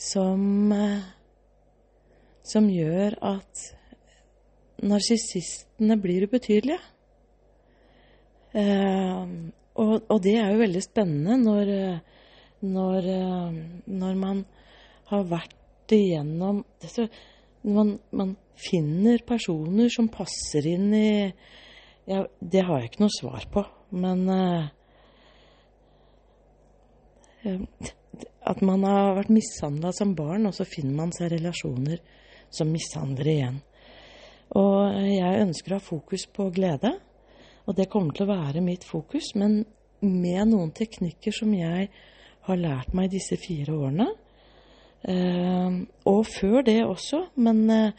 som 0.00 0.72
eh, 0.74 1.08
som 2.50 2.68
gjør 2.72 3.16
at 3.24 3.62
narsissistene 4.80 5.96
blir 6.00 6.26
ubetydelige. 6.26 6.80
Eh, 8.56 9.24
og, 9.80 9.92
og, 10.00 10.16
det 10.24 10.34
er 10.40 10.50
jo 10.50 10.62
veldig 10.64 10.82
spennende 10.82 11.36
når, 11.38 11.72
når, 12.66 13.08
når 13.86 14.16
man 14.18 14.42
har 15.12 15.28
vært 15.30 15.94
igjennom 15.94 16.64
man, 17.70 17.94
man, 18.10 18.34
finner 18.60 19.22
personer 19.24 19.88
som 19.88 20.10
passer 20.12 20.66
inn 20.68 20.90
i 20.92 21.12
ja, 22.10 22.26
Det 22.40 22.64
har 22.66 22.80
jeg 22.80 22.90
ikke 22.90 23.04
noe 23.04 23.14
svar 23.14 23.46
på, 23.52 23.62
men 23.94 24.24
uh, 24.28 24.66
At 28.50 28.62
man 28.66 28.84
har 28.84 29.14
vært 29.20 29.32
mishandla 29.32 29.92
som 29.94 30.16
barn, 30.18 30.48
og 30.48 30.56
så 30.56 30.66
finner 30.68 30.96
man 30.96 31.12
seg 31.14 31.30
relasjoner 31.36 32.02
som 32.50 32.72
mishandler 32.72 33.30
igjen. 33.30 33.60
Og 34.58 34.96
jeg 35.06 35.42
ønsker 35.44 35.72
å 35.72 35.78
ha 35.78 35.84
fokus 35.84 36.26
på 36.34 36.48
glede, 36.52 36.96
og 37.70 37.76
det 37.78 37.88
kommer 37.92 38.16
til 38.16 38.26
å 38.26 38.32
være 38.32 38.64
mitt 38.64 38.84
fokus, 38.84 39.30
men 39.38 39.62
med 40.02 40.50
noen 40.50 40.72
teknikker 40.74 41.34
som 41.36 41.52
jeg 41.54 41.90
har 42.48 42.58
lært 42.58 42.96
meg 42.96 43.12
disse 43.12 43.38
fire 43.38 43.76
årene. 43.76 44.08
Uh, 45.06 45.86
og 46.10 46.26
før 46.28 46.64
det 46.66 46.80
også, 46.84 47.22
men 47.40 47.62
uh, 47.70 47.92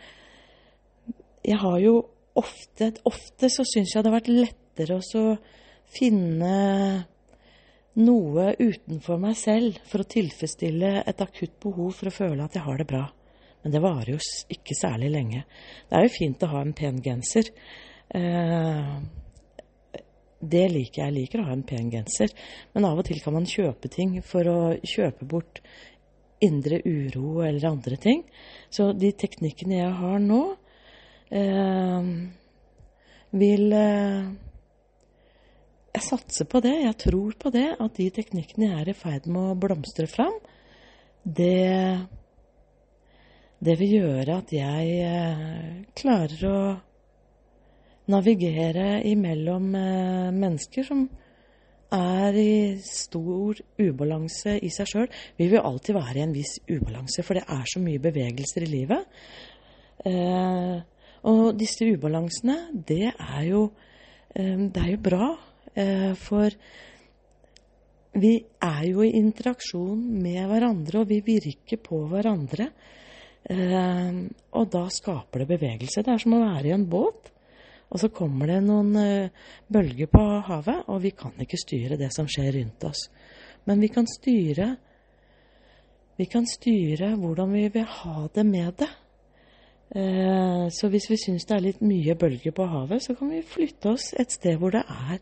jeg 1.46 1.58
har 1.64 1.80
jo 1.82 1.96
ofte 2.40 2.92
Ofte 3.10 3.50
så 3.52 3.66
syns 3.68 3.96
jeg 3.96 4.04
det 4.04 4.12
har 4.12 4.20
vært 4.20 4.32
lettere 4.32 5.00
å 5.00 5.24
finne 5.92 6.56
noe 8.00 8.52
utenfor 8.56 9.20
meg 9.20 9.36
selv 9.36 9.80
for 9.90 10.04
å 10.04 10.08
tilfredsstille 10.08 11.02
et 11.04 11.24
akutt 11.24 11.58
behov 11.64 11.92
for 11.98 12.08
å 12.08 12.16
føle 12.16 12.46
at 12.46 12.56
jeg 12.56 12.64
har 12.64 12.80
det 12.80 12.88
bra. 12.88 13.04
Men 13.62 13.76
det 13.76 13.82
varer 13.84 14.14
jo 14.14 14.20
ikke 14.56 14.78
særlig 14.78 15.12
lenge. 15.14 15.44
Det 15.90 15.98
er 15.98 16.08
jo 16.08 16.14
fint 16.16 16.46
å 16.46 16.52
ha 16.54 16.62
en 16.64 16.74
pen 16.78 17.02
genser. 17.04 17.52
Eh, 18.16 18.94
det 20.42 20.64
liker 20.72 21.04
jeg. 21.04 21.12
Jeg 21.12 21.18
liker 21.20 21.44
å 21.44 21.50
ha 21.50 21.54
en 21.54 21.68
pen 21.68 21.92
genser. 21.94 22.34
Men 22.74 22.88
av 22.90 23.02
og 23.02 23.08
til 23.08 23.22
kan 23.22 23.36
man 23.36 23.50
kjøpe 23.50 23.92
ting 23.94 24.18
for 24.26 24.48
å 24.50 24.60
kjøpe 24.82 25.28
bort 25.30 25.62
indre 26.42 26.82
uro 26.88 27.44
eller 27.46 27.70
andre 27.70 28.00
ting. 28.02 28.24
Så 28.74 28.92
de 28.98 29.12
teknikkene 29.14 29.84
jeg 29.84 29.94
har 30.00 30.18
nå, 30.24 30.42
eh, 31.32 32.10
vil 33.32 33.74
eh, 33.74 34.32
Jeg 35.92 36.04
satser 36.08 36.48
på 36.48 36.62
det. 36.64 36.78
Jeg 36.84 36.98
tror 37.08 37.36
på 37.40 37.52
det. 37.52 37.68
At 37.80 38.00
de 38.00 38.10
teknikkene 38.14 38.72
jeg 38.72 38.82
er 38.82 38.92
i 38.92 38.98
ferd 38.98 39.28
med 39.32 39.52
å 39.52 39.60
blomstre 39.60 40.08
fram, 40.12 40.38
det 41.24 42.08
det 43.62 43.76
vil 43.78 44.00
gjøre 44.00 44.40
at 44.42 44.52
jeg 44.56 44.94
eh, 45.06 45.82
klarer 45.94 46.46
å 46.50 46.62
navigere 48.10 49.04
imellom 49.06 49.68
eh, 49.78 50.32
mennesker 50.34 50.88
som 50.88 51.04
er 51.94 52.38
i 52.40 52.80
stor 52.82 53.60
ubalanse 53.78 54.56
i 54.66 54.72
seg 54.74 54.90
sjøl. 54.90 55.08
Vi 55.38 55.50
vil 55.52 55.62
alltid 55.62 55.94
være 55.94 56.18
i 56.18 56.24
en 56.24 56.34
viss 56.34 56.56
ubalanse, 56.72 57.22
for 57.28 57.38
det 57.38 57.46
er 57.46 57.70
så 57.70 57.84
mye 57.84 58.02
bevegelser 58.02 58.66
i 58.66 58.72
livet. 58.72 59.22
Eh, 60.10 60.76
og 61.30 61.58
disse 61.60 61.86
ubalansene, 61.86 62.72
det 62.74 63.12
er 63.12 63.44
jo, 63.46 63.66
det 64.34 64.82
er 64.82 64.90
jo 64.94 65.02
bra. 65.06 65.28
for 66.18 66.56
vi 68.12 68.34
er 68.60 68.82
jo 68.90 69.06
i 69.06 69.14
interaksjon 69.16 70.00
med 70.20 70.42
hverandre, 70.50 71.00
og 71.00 71.08
vi 71.08 71.22
virker 71.24 71.80
på 71.80 72.02
hverandre. 72.12 72.68
Eh, 73.50 74.18
og 74.60 74.72
da 74.74 74.86
skaper 74.92 75.44
det 75.44 75.52
bevegelse. 75.54 76.04
Det 76.04 76.12
er 76.12 76.22
som 76.22 76.36
å 76.36 76.44
være 76.44 76.70
i 76.70 76.76
en 76.76 76.88
båt. 76.92 77.32
Og 77.92 78.00
så 78.00 78.12
kommer 78.12 78.52
det 78.52 78.60
noen 78.66 78.92
eh, 79.00 79.48
bølger 79.72 80.12
på 80.12 80.24
havet, 80.48 80.84
og 80.92 81.02
vi 81.06 81.14
kan 81.16 81.36
ikke 81.40 81.60
styre 81.60 82.00
det 82.00 82.12
som 82.16 82.28
skjer 82.28 82.52
rundt 82.60 82.84
oss. 82.88 83.08
Men 83.68 83.84
vi 83.84 83.92
kan 83.94 84.10
styre 84.10 84.76
Vi 86.20 86.26
kan 86.30 86.46
styre 86.46 87.16
hvordan 87.18 87.54
vi 87.56 87.64
vil 87.74 87.86
ha 87.88 88.28
det 88.36 88.44
med 88.46 88.76
det. 88.78 88.90
Eh, 89.92 90.68
så 90.72 90.88
hvis 90.88 91.10
vi 91.12 91.18
syns 91.20 91.48
det 91.48 91.56
er 91.58 91.66
litt 91.66 91.82
mye 91.84 92.16
bølger 92.16 92.54
på 92.56 92.68
havet, 92.72 93.04
så 93.04 93.16
kan 93.18 93.32
vi 93.34 93.42
flytte 93.44 93.92
oss 93.92 94.14
et 94.20 94.32
sted 94.32 94.56
hvor 94.62 94.72
det 94.72 94.86
er 94.88 95.20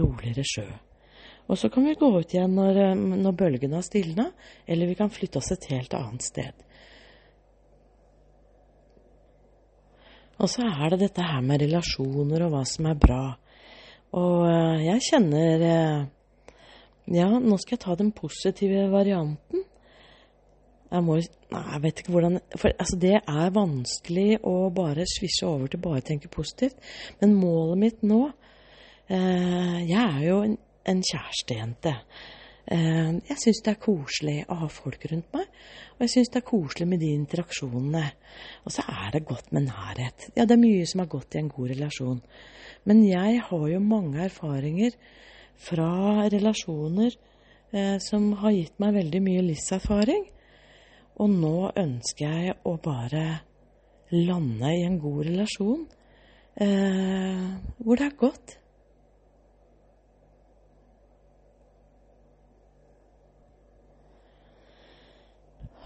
roligere 0.00 0.42
sjø. 0.46 0.66
Og 1.50 1.58
så 1.58 1.70
kan 1.70 1.86
vi 1.86 1.94
gå 1.98 2.08
ut 2.16 2.34
igjen 2.34 2.54
når, 2.56 2.82
når 2.96 3.38
bølgene 3.38 3.78
har 3.78 3.86
stilna, 3.86 4.28
eller 4.66 4.90
vi 4.90 4.98
kan 4.98 5.10
flytte 5.12 5.38
oss 5.38 5.52
et 5.54 5.68
helt 5.70 5.94
annet 5.98 6.26
sted. 6.26 6.66
Og 10.42 10.50
så 10.50 10.66
er 10.66 10.90
det 10.90 11.04
dette 11.04 11.22
her 11.22 11.42
med 11.44 11.62
relasjoner 11.62 12.46
og 12.46 12.54
hva 12.56 12.62
som 12.66 12.88
er 12.90 12.98
bra. 12.98 13.24
Og 14.18 14.46
eh, 14.48 14.86
jeg 14.88 15.06
kjenner 15.10 15.66
eh, 15.68 16.00
Ja, 17.12 17.28
nå 17.30 17.58
skal 17.58 17.76
jeg 17.76 17.84
ta 17.84 17.94
den 17.98 18.10
positive 18.14 18.88
varianten. 18.90 19.66
Jeg 20.92 21.04
må 21.06 21.16
Nei, 21.52 21.62
jeg 21.68 21.82
vet 21.84 22.00
ikke 22.00 22.12
hvordan 22.14 22.38
For 22.56 22.72
altså, 22.72 22.98
det 23.00 23.16
er 23.20 23.54
vanskelig 23.56 24.28
å 24.48 24.56
bare 24.74 25.08
svisje 25.08 25.48
over 25.48 25.72
til 25.72 25.80
bare 25.84 26.02
å 26.02 26.04
tenke 26.04 26.30
positivt. 26.32 26.78
Men 27.20 27.34
målet 27.36 27.80
mitt 27.80 28.04
nå 28.06 28.20
eh, 29.08 29.80
Jeg 29.88 30.02
er 30.02 30.22
jo 30.26 30.38
en, 30.46 30.56
en 30.88 31.02
kjærestejente. 31.08 31.96
Eh, 32.72 33.12
jeg 33.28 33.38
syns 33.42 33.62
det 33.64 33.72
er 33.72 33.80
koselig 33.82 34.36
å 34.46 34.60
ha 34.62 34.68
folk 34.70 35.04
rundt 35.10 35.32
meg, 35.34 35.48
og 35.96 36.04
jeg 36.04 36.12
syns 36.12 36.30
det 36.32 36.38
er 36.38 36.46
koselig 36.46 36.86
med 36.92 37.02
de 37.02 37.10
interaksjonene. 37.16 38.04
Og 38.64 38.76
så 38.76 38.84
er 38.88 39.16
det 39.16 39.24
godt 39.28 39.50
med 39.56 39.66
nærhet. 39.70 40.28
Ja, 40.36 40.46
det 40.46 40.56
er 40.56 40.62
mye 40.62 40.86
som 40.88 41.02
er 41.02 41.10
godt 41.10 41.34
i 41.34 41.42
en 41.42 41.50
god 41.52 41.72
relasjon. 41.74 42.22
Men 42.88 43.02
jeg 43.06 43.42
har 43.48 43.66
jo 43.70 43.82
mange 43.82 44.24
erfaringer 44.28 44.94
fra 45.62 46.28
relasjoner 46.32 47.12
eh, 47.72 47.98
som 48.02 48.30
har 48.42 48.54
gitt 48.54 48.78
meg 48.82 48.96
veldig 49.00 49.24
mye 49.26 49.44
livserfaring. 49.50 50.24
Og 51.20 51.28
nå 51.30 51.70
ønsker 51.76 52.24
jeg 52.46 52.56
å 52.64 52.76
bare 52.82 53.26
lande 54.12 54.72
i 54.72 54.82
en 54.86 54.98
god 55.00 55.24
relasjon 55.28 55.84
eh, 56.56 57.46
hvor 57.78 58.00
det 58.00 58.08
er 58.08 58.18
godt. 58.20 58.56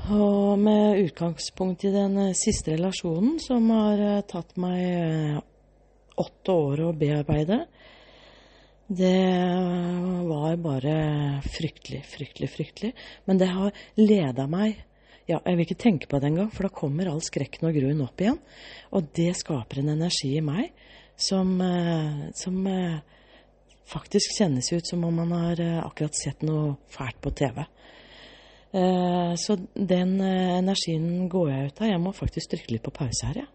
Og 0.06 0.54
med 0.62 1.00
utgangspunkt 1.02 1.82
i 1.88 1.90
den 1.90 2.14
eh, 2.28 2.34
siste 2.38 2.76
relasjonen, 2.76 3.40
som 3.42 3.66
har 3.74 3.98
eh, 3.98 4.24
tatt 4.30 4.54
meg 4.62 4.78
eh, 4.78 5.38
åtte 6.22 6.54
år 6.54 6.82
å 6.86 6.92
bearbeide, 6.94 7.64
det 8.86 9.16
var 10.28 10.54
bare 10.62 10.94
fryktelig, 11.42 12.04
fryktelig, 12.06 12.50
fryktelig. 12.52 12.92
Men 13.26 13.40
det 13.42 13.48
har 13.50 13.74
leda 13.98 14.46
meg 14.46 14.85
ja, 15.26 15.40
Jeg 15.40 15.56
vil 15.56 15.64
ikke 15.66 15.82
tenke 15.82 16.06
på 16.10 16.20
det 16.22 16.30
engang, 16.30 16.50
for 16.54 16.68
da 16.68 16.72
kommer 16.72 17.10
all 17.10 17.22
skrekken 17.24 17.66
og 17.68 17.74
gruen 17.74 18.02
opp 18.04 18.20
igjen. 18.22 18.38
Og 18.94 19.08
det 19.18 19.32
skaper 19.38 19.82
en 19.82 19.94
energi 19.96 20.36
i 20.38 20.44
meg 20.44 20.70
som, 21.18 21.56
som 22.36 22.58
faktisk 23.90 24.36
kjennes 24.36 24.68
ut 24.70 24.86
som 24.86 25.02
om 25.08 25.18
man 25.24 25.32
har 25.34 25.62
akkurat 25.82 26.14
sett 26.14 26.44
noe 26.46 26.76
fælt 26.94 27.18
på 27.24 27.32
TV. 27.34 27.64
Eh, 28.76 29.34
så 29.34 29.56
den 29.74 30.20
eh, 30.20 30.58
energien 30.58 31.28
går 31.28 31.50
jeg 31.50 31.68
ut 31.68 31.80
av. 31.80 31.90
Jeg 31.92 32.02
må 32.02 32.12
faktisk 32.16 32.52
trykke 32.52 32.74
litt 32.74 32.84
på 32.84 32.94
pause 32.98 33.28
her, 33.28 33.38
jeg. 33.42 33.46
Ja. 33.46 33.52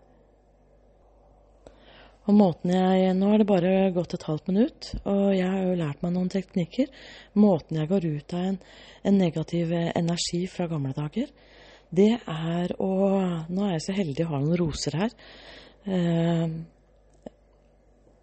Og 2.30 2.36
måten 2.38 2.70
jeg, 2.70 3.16
Nå 3.18 3.32
er 3.34 3.42
det 3.42 3.48
bare 3.50 3.70
gått 3.96 4.14
et 4.14 4.28
halvt 4.28 4.52
minutt, 4.52 4.92
og 5.10 5.34
jeg 5.34 5.48
har 5.50 5.64
jo 5.66 5.78
lært 5.80 6.04
meg 6.06 6.14
noen 6.14 6.30
teknikker. 6.30 6.92
Måten 7.34 7.80
jeg 7.80 7.90
går 7.90 8.06
ut 8.06 8.36
av 8.38 8.44
en, 8.46 8.60
en 9.10 9.18
negativ 9.18 9.74
energi 9.74 10.44
fra 10.54 10.68
gamle 10.70 10.94
dager, 10.94 11.32
det 11.92 12.14
er 12.20 12.72
å 12.80 12.92
Nå 13.52 13.66
er 13.66 13.74
jeg 13.76 13.84
så 13.88 13.96
heldig 13.98 14.26
å 14.26 14.32
ha 14.32 14.40
noen 14.40 14.60
roser 14.60 14.98
her. 15.02 15.12
Eh, 15.84 16.48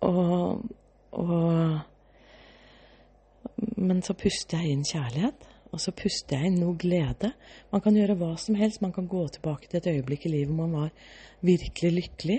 og, 0.08 0.64
og 1.18 1.36
Men 3.76 4.02
så 4.06 4.16
puster 4.16 4.62
jeg 4.62 4.72
inn 4.72 4.86
kjærlighet. 4.88 5.48
Og 5.68 5.82
så 5.82 5.92
puster 5.92 6.38
jeg 6.38 6.48
inn 6.48 6.60
noe 6.62 6.78
glede. 6.80 7.34
Man 7.72 7.82
kan 7.84 7.96
gjøre 7.96 8.16
hva 8.16 8.32
som 8.40 8.56
helst. 8.56 8.80
Man 8.80 8.94
kan 8.96 9.08
gå 9.10 9.26
tilbake 9.34 9.68
til 9.68 9.80
et 9.80 9.90
øyeblikk 9.92 10.24
i 10.24 10.32
livet 10.32 10.52
hvor 10.54 10.64
man 10.64 10.86
var 10.86 10.90
virkelig 11.44 11.92
lykkelig. 11.98 12.38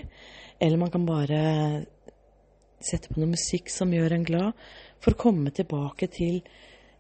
Eller 0.60 0.82
man 0.82 0.92
kan 0.94 1.06
bare 1.06 1.42
sette 2.82 3.12
på 3.12 3.20
noe 3.20 3.36
musikk 3.36 3.70
som 3.72 3.94
gjør 3.94 4.16
en 4.16 4.26
glad, 4.26 4.66
for 5.04 5.14
å 5.14 5.20
komme 5.20 5.52
tilbake 5.56 6.08
til 6.16 6.40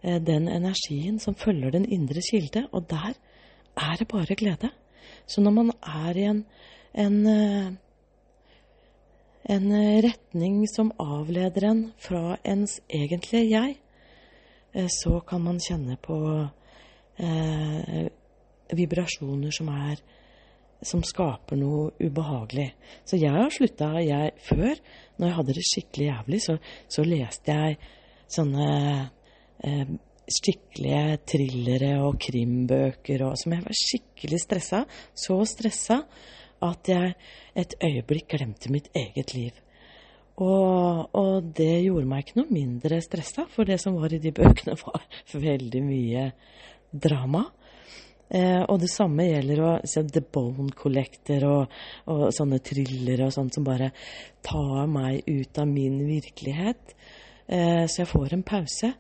eh, 0.04 0.20
den 0.20 0.50
energien 0.52 1.20
som 1.24 1.38
følger 1.40 1.74
den 1.76 1.88
indre 1.88 2.22
kilde. 2.30 2.68
Og 2.76 2.86
der 2.92 3.16
er 3.78 4.00
det 4.00 4.08
bare 4.08 4.36
glede. 4.36 4.72
Så 5.28 5.42
når 5.42 5.52
man 5.52 5.72
er 5.84 6.18
i 6.18 6.26
en, 6.30 6.46
en, 6.94 7.18
eh, 7.28 7.72
en 9.56 9.68
retning 10.06 10.64
som 10.70 10.92
avleder 11.00 11.70
en 11.70 11.84
fra 12.00 12.38
ens 12.46 12.80
egentlige 12.90 13.50
jeg, 13.50 13.76
eh, 14.74 14.88
så 14.88 15.20
kan 15.20 15.42
man 15.42 15.60
kjenne 15.60 15.98
på 16.02 16.18
eh, 17.20 18.08
vibrasjoner 18.74 19.52
som 19.52 19.68
er 19.68 20.02
som 20.82 21.02
skaper 21.04 21.60
noe 21.60 21.90
ubehagelig. 22.00 22.70
Så 23.04 23.20
jeg 23.20 23.34
har 23.36 23.52
slutta 23.52 23.92
jeg 24.00 24.32
Før, 24.46 24.76
når 25.18 25.28
jeg 25.28 25.36
hadde 25.36 25.56
det 25.58 25.66
skikkelig 25.68 26.06
jævlig, 26.08 26.42
så, 26.42 26.56
så 26.88 27.04
leste 27.04 27.56
jeg 27.56 27.80
sånne 28.32 28.68
eh, 29.66 29.90
skikkelige 30.34 31.20
thrillere 31.30 31.94
og 32.06 32.20
krimbøker 32.22 33.26
og 33.28 33.38
som 33.40 33.56
jeg 33.56 33.66
var 33.66 33.80
skikkelig 33.82 34.42
stressa. 34.44 34.84
Så 35.14 35.40
stressa 35.50 36.04
at 36.66 36.92
jeg 36.92 37.16
et 37.60 37.76
øyeblikk 37.84 38.30
glemte 38.36 38.72
mitt 38.72 38.90
eget 38.96 39.34
liv. 39.36 39.56
Og, 40.40 41.10
og, 41.16 41.50
det 41.56 41.84
gjorde 41.84 42.08
meg 42.08 42.24
ikke 42.24 42.40
noe 42.40 42.54
mindre 42.54 43.02
stressa, 43.04 43.44
for 43.52 43.68
det 43.68 43.80
som 43.84 43.98
var 44.00 44.14
i 44.16 44.22
de 44.24 44.32
bøkene, 44.32 44.78
var 44.80 45.04
veldig 45.50 45.82
mye 45.84 46.30
drama. 46.92 47.44
Eh, 48.30 48.62
og 48.62 48.78
det 48.80 48.92
samme 48.94 49.26
gjelder 49.26 49.62
å 49.66 49.72
se 49.90 50.04
The 50.06 50.22
Bone 50.22 50.70
Collector 50.78 51.44
og, 51.50 51.78
og 52.14 52.28
sånne 52.36 52.62
thrillere 52.62 53.26
og 53.26 53.34
sånt 53.34 53.58
som 53.58 53.66
bare 53.66 53.90
tar 54.46 54.86
meg 54.92 55.26
ut 55.28 55.60
av 55.60 55.68
min 55.68 55.98
virkelighet. 56.08 56.96
Eh, 57.50 57.84
så 57.90 58.04
jeg 58.04 58.12
får 58.12 58.38
en 58.38 58.46
pause. 58.46 58.94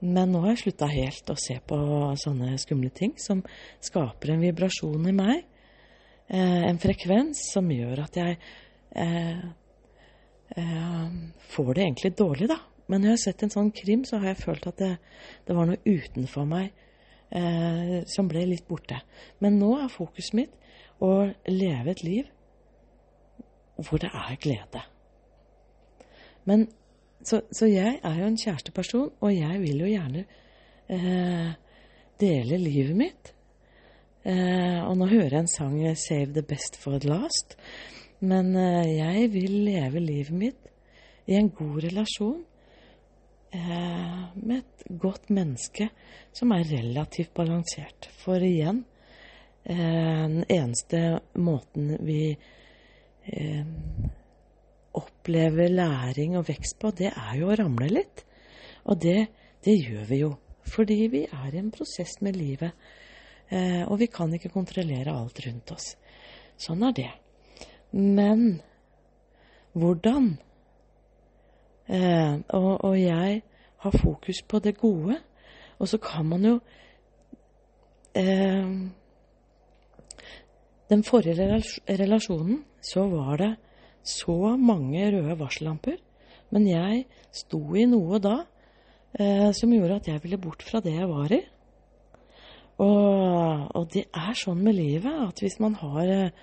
Men 0.00 0.32
nå 0.32 0.40
har 0.44 0.54
jeg 0.54 0.62
slutta 0.64 0.88
helt 0.88 1.30
å 1.32 1.36
se 1.38 1.58
på 1.60 1.78
sånne 2.20 2.54
skumle 2.60 2.88
ting 2.96 3.12
som 3.20 3.42
skaper 3.84 4.32
en 4.32 4.44
vibrasjon 4.44 5.08
i 5.10 5.14
meg. 5.16 5.42
Eh, 6.30 6.62
en 6.70 6.80
frekvens 6.80 7.42
som 7.52 7.68
gjør 7.72 8.04
at 8.06 8.16
jeg 8.16 8.38
eh, 8.96 9.42
eh, 10.56 11.08
får 11.52 11.72
det 11.74 11.84
egentlig 11.84 12.14
dårlig, 12.16 12.48
da. 12.52 12.60
Men 12.90 13.04
når 13.04 13.12
jeg 13.12 13.18
har 13.18 13.24
sett 13.26 13.44
en 13.44 13.52
sånn 13.54 13.72
krim, 13.76 14.06
så 14.08 14.18
har 14.18 14.32
jeg 14.32 14.40
følt 14.40 14.66
at 14.66 14.80
det, 14.80 14.94
det 15.46 15.54
var 15.54 15.68
noe 15.68 15.82
utenfor 15.84 16.48
meg 16.48 16.72
eh, 17.30 18.00
som 18.10 18.28
ble 18.30 18.46
litt 18.48 18.66
borte. 18.68 18.98
Men 19.44 19.60
nå 19.60 19.74
er 19.78 19.92
fokuset 19.92 20.34
mitt 20.38 20.56
å 21.00 21.28
leve 21.50 21.92
et 21.92 22.02
liv 22.06 22.30
hvor 23.80 24.00
det 24.02 24.10
er 24.12 24.40
glede. 24.40 24.82
Men, 26.48 26.66
så, 27.22 27.42
så, 27.52 27.66
jeg 27.68 27.98
er 28.02 28.20
jo 28.20 28.28
en 28.30 28.38
kjæresteperson, 28.40 29.10
og 29.20 29.34
jeg 29.34 29.60
vil 29.60 29.82
jo 29.84 29.90
gjerne 29.90 30.24
eh, 30.88 31.52
dele 32.20 32.58
livet 32.60 32.96
mitt. 32.96 33.32
Eh, 34.24 34.80
og 34.84 34.98
nå 35.00 35.08
hører 35.08 35.36
jeg 35.36 35.44
en 35.44 35.54
sang 35.54 35.76
'Save 35.80 36.32
the 36.34 36.42
best 36.42 36.76
for 36.76 36.98
the 36.98 37.08
last'. 37.08 37.56
Men 38.20 38.56
eh, 38.56 38.96
jeg 38.98 39.32
vil 39.32 39.50
leve 39.64 40.00
livet 40.00 40.36
mitt 40.36 40.70
i 41.26 41.36
en 41.38 41.50
god 41.50 41.82
relasjon 41.84 42.40
eh, 43.54 44.22
med 44.34 44.56
et 44.58 44.84
godt 45.00 45.30
menneske 45.30 45.88
som 46.32 46.52
er 46.52 46.68
relativt 46.68 47.32
balansert. 47.34 48.10
For 48.20 48.42
igjen, 48.44 48.84
eh, 49.64 50.26
den 50.28 50.44
eneste 50.48 51.20
måten 51.34 51.96
vi 52.04 52.36
eh, 53.26 53.64
opplever 54.96 55.70
læring 55.70 56.36
og 56.38 56.48
vekst 56.48 56.78
på, 56.80 56.90
det 56.90 57.12
er 57.12 57.34
jo 57.38 57.50
å 57.50 57.58
ramle 57.58 57.90
litt. 57.90 58.24
Og 58.90 58.98
det, 59.02 59.28
det 59.64 59.76
gjør 59.76 60.04
vi 60.08 60.22
jo. 60.24 60.34
Fordi 60.70 60.98
vi 61.12 61.24
er 61.26 61.54
i 61.54 61.60
en 61.60 61.72
prosess 61.74 62.18
med 62.24 62.36
livet. 62.38 62.76
Eh, 63.50 63.82
og 63.86 63.98
vi 64.02 64.10
kan 64.12 64.32
ikke 64.34 64.52
kontrollere 64.54 65.14
alt 65.14 65.40
rundt 65.46 65.72
oss. 65.74 65.94
Sånn 66.60 66.84
er 66.86 66.94
det. 66.96 67.10
Men 67.96 68.60
hvordan 69.74 70.34
Eh, 71.90 72.34
og, 72.48 72.84
og, 72.84 73.00
jeg 73.00 73.42
har 73.76 73.90
fokus 73.90 74.42
på 74.48 74.58
det 74.58 74.78
gode. 74.78 75.16
Og 75.78 75.88
så 75.88 75.98
kan 75.98 76.26
man 76.26 76.44
jo 76.44 76.60
eh, 78.14 78.68
Den 80.90 81.04
forrige 81.04 81.62
relasjonen 81.88 82.64
så 82.82 83.06
var 83.08 83.36
det 83.36 83.56
så 84.06 84.56
mange 84.56 85.10
røde 85.12 85.36
varsellamper. 85.38 85.98
Men 86.50 86.66
jeg 86.66 87.04
sto 87.34 87.60
i 87.78 87.86
noe 87.88 88.18
da 88.22 88.36
eh, 89.18 89.50
som 89.56 89.72
gjorde 89.74 90.00
at 90.00 90.10
jeg 90.10 90.22
ville 90.24 90.40
bort 90.40 90.64
fra 90.66 90.82
det 90.84 90.96
jeg 90.96 91.10
var 91.10 91.34
i. 91.36 91.40
Og, 92.80 93.70
og 93.76 93.86
det 93.92 94.06
er 94.16 94.36
sånn 94.38 94.62
med 94.64 94.78
livet 94.78 95.24
at 95.28 95.42
hvis 95.44 95.58
man 95.62 95.76
har 95.82 96.10
eh, 96.10 96.34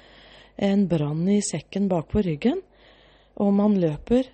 en 0.68 0.88
brann 0.90 1.26
i 1.30 1.42
sekken 1.46 1.90
bak 1.92 2.10
på 2.14 2.24
ryggen, 2.26 2.62
og 3.38 3.54
man 3.54 3.76
løper 3.78 4.30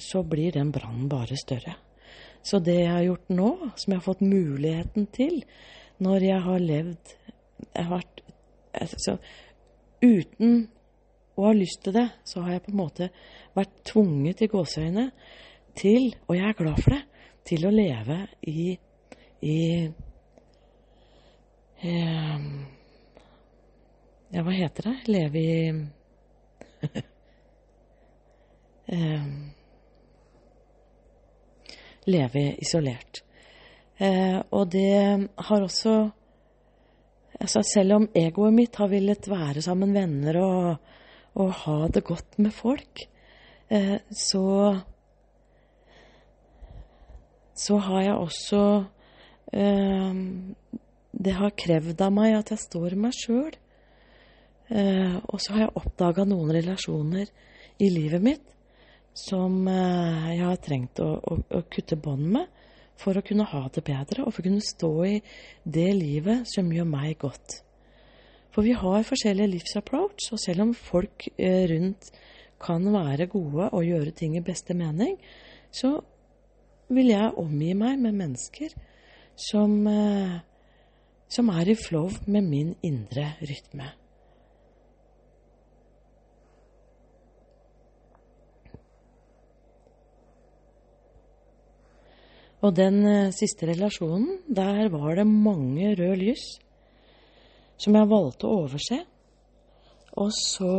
så 0.00 0.22
blir 0.22 0.52
den 0.52 0.72
brannen 0.74 1.08
bare 1.08 1.36
større. 1.38 1.76
Så 2.42 2.58
det 2.58 2.76
jeg 2.80 2.90
har 2.90 3.04
gjort 3.06 3.30
nå, 3.32 3.50
som 3.76 3.92
jeg 3.92 4.00
har 4.00 4.06
fått 4.06 4.24
muligheten 4.24 5.06
til 5.14 5.42
når 6.02 6.26
jeg 6.26 6.40
har 6.44 6.60
levd 6.60 7.14
jeg 7.64 7.86
har 7.86 7.92
vært, 7.92 8.22
altså, 8.74 9.18
Uten 10.04 10.66
å 11.34 11.48
har 11.48 11.56
lyst 11.58 11.82
til 11.82 11.94
det, 11.96 12.08
så 12.24 12.44
har 12.44 12.52
jeg 12.54 12.64
på 12.66 12.72
en 12.72 12.78
måte 12.78 13.08
vært 13.56 13.74
tvunget 13.90 14.42
i 14.44 14.50
gåseøyne 14.52 15.06
til, 15.78 16.14
og 16.28 16.36
jeg 16.38 16.46
er 16.48 16.58
glad 16.58 16.78
for 16.82 16.90
det, 16.94 17.02
til 17.44 17.66
å 17.66 17.72
leve 17.74 18.18
i, 18.48 18.78
i 19.44 19.58
eh, 21.82 22.46
Ja, 24.34 24.42
hva 24.42 24.54
heter 24.54 24.88
det? 24.88 24.94
Leve 25.14 25.38
i 25.42 25.58
eh, 28.94 29.26
leve 32.04 32.42
isolert. 32.62 33.22
Eh, 33.96 34.40
og 34.50 34.68
det 34.72 35.28
har 35.36 35.62
også 35.62 36.10
altså 37.34 37.60
Selv 37.66 37.92
om 37.96 38.04
egoet 38.14 38.54
mitt 38.54 38.76
har 38.78 38.88
villet 38.88 39.26
være 39.28 39.62
sammen 39.62 39.90
venner 39.94 40.36
og, 40.38 40.76
og 41.34 41.52
ha 41.64 41.78
det 41.90 42.04
godt 42.06 42.38
med 42.38 42.54
folk, 42.54 43.06
eh, 43.70 43.98
så 44.10 44.44
så 47.54 47.76
har 47.78 48.00
jeg 48.02 48.14
også 48.18 48.60
eh, 49.54 50.14
Det 51.14 51.34
har 51.38 51.54
krevd 51.54 52.00
av 52.02 52.10
meg 52.10 52.34
at 52.34 52.50
jeg 52.50 52.58
står 52.58 52.96
meg 52.98 53.14
sjøl. 53.14 53.52
Eh, 54.74 55.14
og 55.30 55.38
så 55.38 55.54
har 55.54 55.60
jeg 55.62 55.76
oppdaga 55.78 56.24
noen 56.26 56.50
relasjoner 56.56 57.30
i 57.78 57.90
livet 57.92 58.22
mitt 58.22 58.50
som 59.14 59.68
jeg 59.70 60.40
har 60.40 60.58
trengt 60.58 60.98
å, 60.98 61.12
å, 61.22 61.36
å 61.38 61.60
kutte 61.70 61.94
bånd 61.94 62.26
med 62.34 62.48
for 62.98 63.14
å 63.14 63.22
kunne 63.22 63.46
ha 63.46 63.62
det 63.74 63.84
bedre, 63.86 64.24
og 64.24 64.34
for 64.34 64.42
å 64.42 64.48
kunne 64.48 64.64
stå 64.64 64.90
i 65.06 65.14
det 65.62 65.90
livet 65.94 66.50
som 66.50 66.72
gjør 66.72 66.88
meg 66.90 67.18
godt. 67.22 67.60
For 68.54 68.62
vi 68.62 68.74
har 68.78 69.02
forskjellige 69.02 69.50
livsapproach, 69.50 70.30
og 70.30 70.38
selv 70.38 70.62
om 70.62 70.74
folk 70.78 71.26
eh, 71.34 71.64
rundt 71.72 72.12
kan 72.62 72.86
være 72.94 73.26
gode 73.26 73.66
og 73.74 73.82
gjøre 73.82 74.14
ting 74.14 74.36
i 74.38 74.44
beste 74.46 74.76
mening, 74.78 75.16
så 75.74 75.96
vil 76.94 77.10
jeg 77.10 77.34
omgi 77.40 77.72
meg 77.74 77.98
med 77.98 78.14
mennesker 78.14 78.70
som, 79.34 79.74
eh, 79.90 80.38
som 81.26 81.50
er 81.50 81.72
i 81.72 81.74
flow 81.74 82.12
med 82.30 82.46
min 82.46 82.74
indre 82.86 83.32
rytme. 83.42 83.90
Og 92.62 92.76
den 92.78 93.02
eh, 93.02 93.32
siste 93.34 93.66
relasjonen, 93.66 94.44
der 94.46 94.86
var 94.94 95.18
det 95.18 95.26
mange 95.26 95.90
røde 95.98 96.20
lys 96.22 96.52
som 97.80 97.96
jeg 97.96 98.10
valgte 98.10 98.48
å 98.48 98.64
overse. 98.64 99.00
Og 100.20 100.30
så 100.36 100.74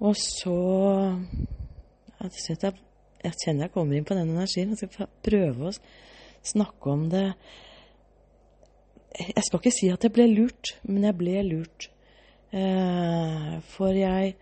Og 0.00 0.16
så 0.16 0.56
jeg, 2.20 3.32
kjenner 3.44 3.66
jeg 3.66 3.72
kommer 3.74 3.96
inn 3.96 4.06
på 4.08 4.16
den 4.16 4.32
energien. 4.32 4.72
Jeg 4.72 4.88
skal 4.88 5.10
prøve 5.24 5.68
å 5.68 5.74
snakke 6.42 6.92
om 6.92 7.08
det 7.12 7.26
Jeg 9.18 9.44
skal 9.44 9.60
ikke 9.60 9.74
si 9.74 9.90
at 9.92 10.04
jeg 10.06 10.14
ble 10.14 10.26
lurt, 10.30 10.76
men 10.88 11.04
jeg 11.04 11.16
ble 11.18 11.42
lurt. 11.44 11.90
Eh, 12.50 13.56
for 13.74 13.94
jeg 13.94 14.36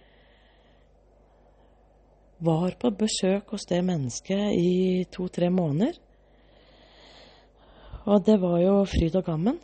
var 2.45 2.77
på 2.79 2.91
besøk 2.95 3.51
hos 3.51 3.67
det 3.67 3.81
mennesket 3.85 4.53
i 4.55 5.05
to-tre 5.11 5.49
måneder. 5.51 5.97
Og 8.07 8.23
det 8.25 8.39
var 8.41 8.61
jo 8.63 8.77
fryd 8.89 9.19
og 9.19 9.27
gammen. 9.27 9.59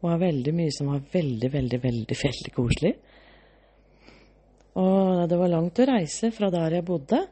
Og 0.00 0.10
var 0.10 0.20
veldig 0.20 0.52
mye 0.54 0.72
som 0.74 0.90
var 0.92 1.04
veldig, 1.12 1.50
veldig, 1.52 1.80
veldig, 1.82 2.18
veldig 2.22 2.52
koselig. 2.54 2.92
Og 4.76 5.24
det 5.30 5.38
var 5.40 5.52
langt 5.52 5.80
å 5.80 5.88
reise 5.88 6.30
fra 6.36 6.50
der 6.52 6.78
jeg 6.78 6.86
bodde. 6.86 7.22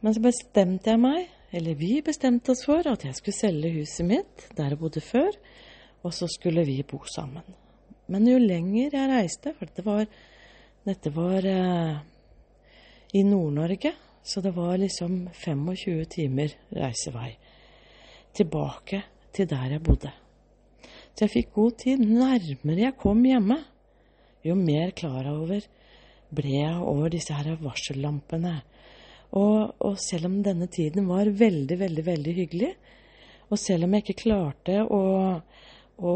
Men 0.00 0.16
så 0.16 0.22
bestemte 0.24 0.90
jeg 0.90 1.02
meg, 1.02 1.28
eller 1.54 1.78
vi 1.78 2.00
bestemte 2.04 2.54
oss 2.54 2.64
for, 2.66 2.86
at 2.88 3.04
jeg 3.04 3.16
skulle 3.18 3.36
selge 3.36 3.72
huset 3.74 4.06
mitt 4.08 4.46
der 4.58 4.72
jeg 4.72 4.80
bodde 4.80 5.02
før, 5.04 5.30
og 6.02 6.14
så 6.16 6.26
skulle 6.30 6.64
vi 6.66 6.80
bo 6.88 7.02
sammen. 7.10 7.44
Men 8.10 8.26
jo 8.26 8.40
lenger 8.42 8.96
jeg 8.96 9.10
reiste, 9.12 9.54
for 9.54 9.70
dette 9.70 9.86
var 9.86 10.04
Dette 10.80 11.10
var 11.12 11.44
eh, 11.44 11.96
i 13.12 13.20
Nord-Norge, 13.20 13.90
så 14.24 14.40
det 14.40 14.54
var 14.56 14.78
liksom 14.80 15.26
25 15.36 16.06
timer 16.08 16.54
reisevei 16.72 17.34
tilbake 18.32 19.02
til 19.36 19.48
der 19.50 19.74
jeg 19.74 19.82
bodde. 19.84 20.12
Så 21.14 21.26
jeg 21.26 21.34
fikk 21.34 21.52
god 21.56 21.76
tid. 21.82 22.00
Nærmere 22.00 22.86
jeg 22.86 22.96
kom 23.00 23.22
hjemme, 23.26 23.58
jo 24.46 24.56
mer 24.56 24.94
klar 24.96 25.26
over 25.30 25.66
ble 26.34 26.52
jeg 26.62 26.82
over 26.86 27.10
disse 27.12 27.34
her 27.34 27.56
varsellampene. 27.60 28.60
Og, 29.38 29.74
og, 29.78 29.96
selv 30.02 30.26
om 30.26 30.40
denne 30.42 30.66
tiden 30.70 31.06
var 31.10 31.30
veldig, 31.30 31.78
veldig, 31.78 32.04
veldig 32.06 32.34
hyggelig, 32.34 32.70
og 33.50 33.58
selv 33.58 33.86
om 33.86 33.94
jeg 33.94 34.04
ikke 34.04 34.22
klarte 34.24 34.80
å, 34.82 35.02
å 35.98 36.14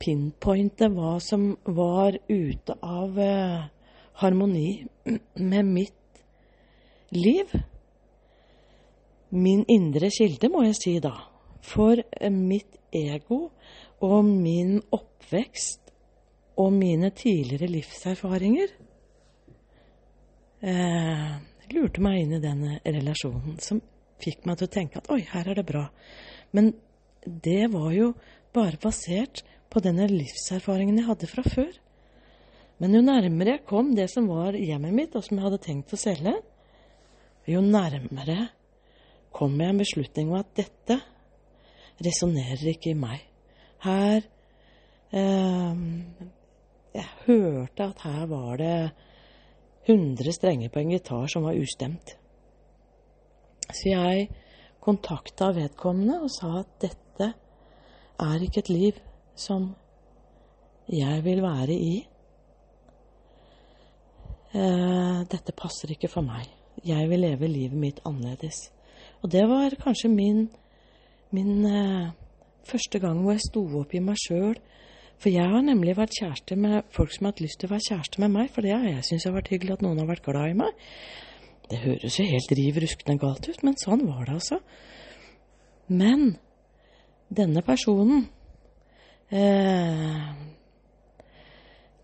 pinpointe 0.00 0.88
hva 0.92 1.16
som 1.24 1.52
var 1.64 2.16
ute 2.28 2.76
av 2.84 3.18
eh, 3.20 3.64
harmoni 4.20 4.68
med 5.40 5.68
mitt 5.68 6.24
liv 7.12 7.52
Min 9.32 9.62
indre 9.72 10.10
kilde, 10.12 10.50
må 10.52 10.60
jeg 10.66 10.76
si 10.76 10.90
da. 11.00 11.14
For 11.62 12.00
eh, 12.00 12.32
mitt 12.32 12.78
ego 12.92 13.46
og 14.02 14.24
min 14.26 14.80
oppvekst 14.92 15.92
og 16.60 16.72
mine 16.76 17.12
tidligere 17.16 17.70
livserfaringer 17.70 18.74
eh, 20.66 21.30
lurte 21.72 22.02
meg 22.04 22.20
inn 22.22 22.36
i 22.36 22.42
denne 22.42 22.78
relasjonen, 22.84 23.56
som 23.62 23.80
fikk 24.22 24.44
meg 24.46 24.58
til 24.58 24.68
å 24.68 24.74
tenke 24.76 25.00
at 25.00 25.10
oi, 25.12 25.22
her 25.32 25.48
er 25.50 25.58
det 25.58 25.66
bra. 25.66 25.86
Men 26.52 26.72
det 27.24 27.70
var 27.72 27.90
jo 27.96 28.12
bare 28.54 28.80
basert 28.82 29.42
på 29.72 29.80
denne 29.82 30.06
livserfaringen 30.10 31.00
jeg 31.00 31.08
hadde 31.08 31.30
fra 31.30 31.44
før. 31.46 31.72
Men 32.82 32.96
jo 32.96 33.02
nærmere 33.06 33.56
jeg 33.56 33.66
kom 33.68 33.94
det 33.96 34.08
som 34.10 34.28
var 34.30 34.58
hjemmet 34.58 34.94
mitt, 34.94 35.16
og 35.16 35.24
som 35.24 35.38
jeg 35.38 35.46
hadde 35.46 35.62
tenkt 35.62 35.94
å 35.94 36.00
selge, 36.00 36.34
jo 37.48 37.62
nærmere 37.64 38.50
kom 39.34 39.56
jeg 39.58 39.72
en 39.72 39.80
beslutning 39.80 40.30
om 40.30 40.40
at 40.42 40.50
dette 40.58 40.98
resonnerer 42.04 42.72
ikke 42.74 42.92
i 42.92 42.98
meg. 42.98 43.22
Her 43.82 44.20
eh, 45.12 45.82
Jeg 46.92 47.08
hørte 47.26 47.88
at 47.88 48.04
her 48.04 48.26
var 48.30 48.56
det 48.60 48.90
100 49.88 50.32
strenger 50.32 50.68
på 50.68 50.82
en 50.82 50.92
gitar 50.92 51.26
som 51.26 51.46
var 51.46 51.58
ustemt. 51.58 52.16
Så 53.72 53.88
jeg 53.88 54.28
kontakta 54.82 55.52
vedkommende 55.56 56.20
og 56.22 56.30
sa 56.34 56.58
at 56.60 56.72
dette 56.82 57.32
er 58.22 58.44
ikke 58.44 58.62
et 58.62 58.70
liv 58.70 58.98
som 59.38 59.72
jeg 60.90 61.24
vil 61.24 61.42
være 61.42 61.74
i. 61.74 61.94
Eh, 64.52 65.20
dette 65.32 65.54
passer 65.56 65.94
ikke 65.94 66.10
for 66.12 66.26
meg. 66.26 66.50
Jeg 66.84 67.08
vil 67.08 67.22
leve 67.24 67.48
livet 67.48 67.78
mitt 67.78 68.00
annerledes. 68.04 68.70
Og 69.22 69.30
det 69.32 69.44
var 69.48 69.74
kanskje 69.80 70.10
min, 70.10 70.48
min 71.32 71.64
eh, 71.66 72.12
første 72.68 73.00
gang 73.02 73.22
hvor 73.22 73.36
jeg 73.36 73.46
sto 73.48 73.64
opp 73.80 73.94
i 73.94 74.04
meg 74.04 74.20
sjøl 74.20 74.56
for 75.22 75.30
jeg 75.30 75.46
har 75.52 75.62
nemlig 75.62 75.94
vært 75.94 76.16
kjæreste 76.18 76.56
med 76.58 76.80
folk 76.90 77.12
som 77.14 77.28
har 77.28 77.34
hatt 77.34 77.42
lyst 77.44 77.60
til 77.62 77.68
å 77.68 77.76
være 77.76 77.86
kjæreste 77.86 78.22
med 78.24 78.32
meg, 78.34 78.48
for 78.50 78.66
det 78.66 78.72
har 78.74 78.88
jeg 78.88 79.04
syntes 79.06 79.26
har 79.28 79.36
vært 79.36 79.52
hyggelig 79.52 79.76
at 79.76 79.84
noen 79.84 80.00
har 80.02 80.08
vært 80.08 80.24
glad 80.26 80.50
i 80.50 80.56
meg. 80.58 80.86
Det 81.70 81.78
høres 81.78 82.16
jo 82.18 82.24
helt 82.26 82.54
riv 82.58 82.80
ruskende 82.82 83.20
galt 83.22 83.46
ut, 83.46 83.60
men 83.62 83.78
sånn 83.78 84.02
var 84.08 84.24
det 84.26 84.34
altså. 84.34 84.58
Men 85.92 86.24
denne 87.30 87.62
personen 87.64 88.26
eh, 89.30 90.32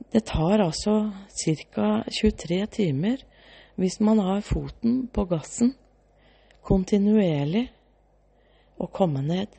Det 0.08 0.22
tar 0.24 0.62
altså 0.64 0.94
ca. 1.42 1.88
23 2.06 2.60
timer 2.78 3.26
hvis 3.78 3.98
man 4.00 4.22
har 4.22 4.46
foten 4.46 5.02
på 5.12 5.26
gassen 5.28 5.74
kontinuerlig 6.64 7.66
å 8.78 8.88
komme 8.94 9.22
ned 9.26 9.54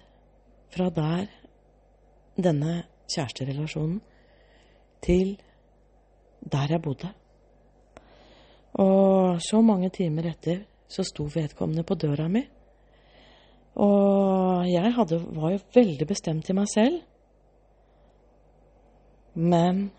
fra 0.74 0.90
der 0.94 1.28
denne 2.40 2.84
kjæresterelasjonen 3.10 4.00
til 5.04 5.36
der 6.40 6.76
jeg 6.76 6.82
bodde. 6.82 7.10
Og 8.80 9.42
så 9.44 9.62
mange 9.66 9.90
timer 9.92 10.30
etter 10.32 10.64
så 10.90 11.04
sto 11.06 11.28
vedkommende 11.34 11.84
på 11.84 11.98
døra 12.00 12.28
mi. 12.32 12.42
Og 13.80 14.66
jeg 14.68 14.94
hadde, 14.96 15.20
var 15.36 15.54
jo 15.54 15.62
veldig 15.76 16.08
bestemt 16.08 16.50
i 16.50 16.56
meg 16.58 16.70
selv. 16.72 17.02
Men 19.40 19.90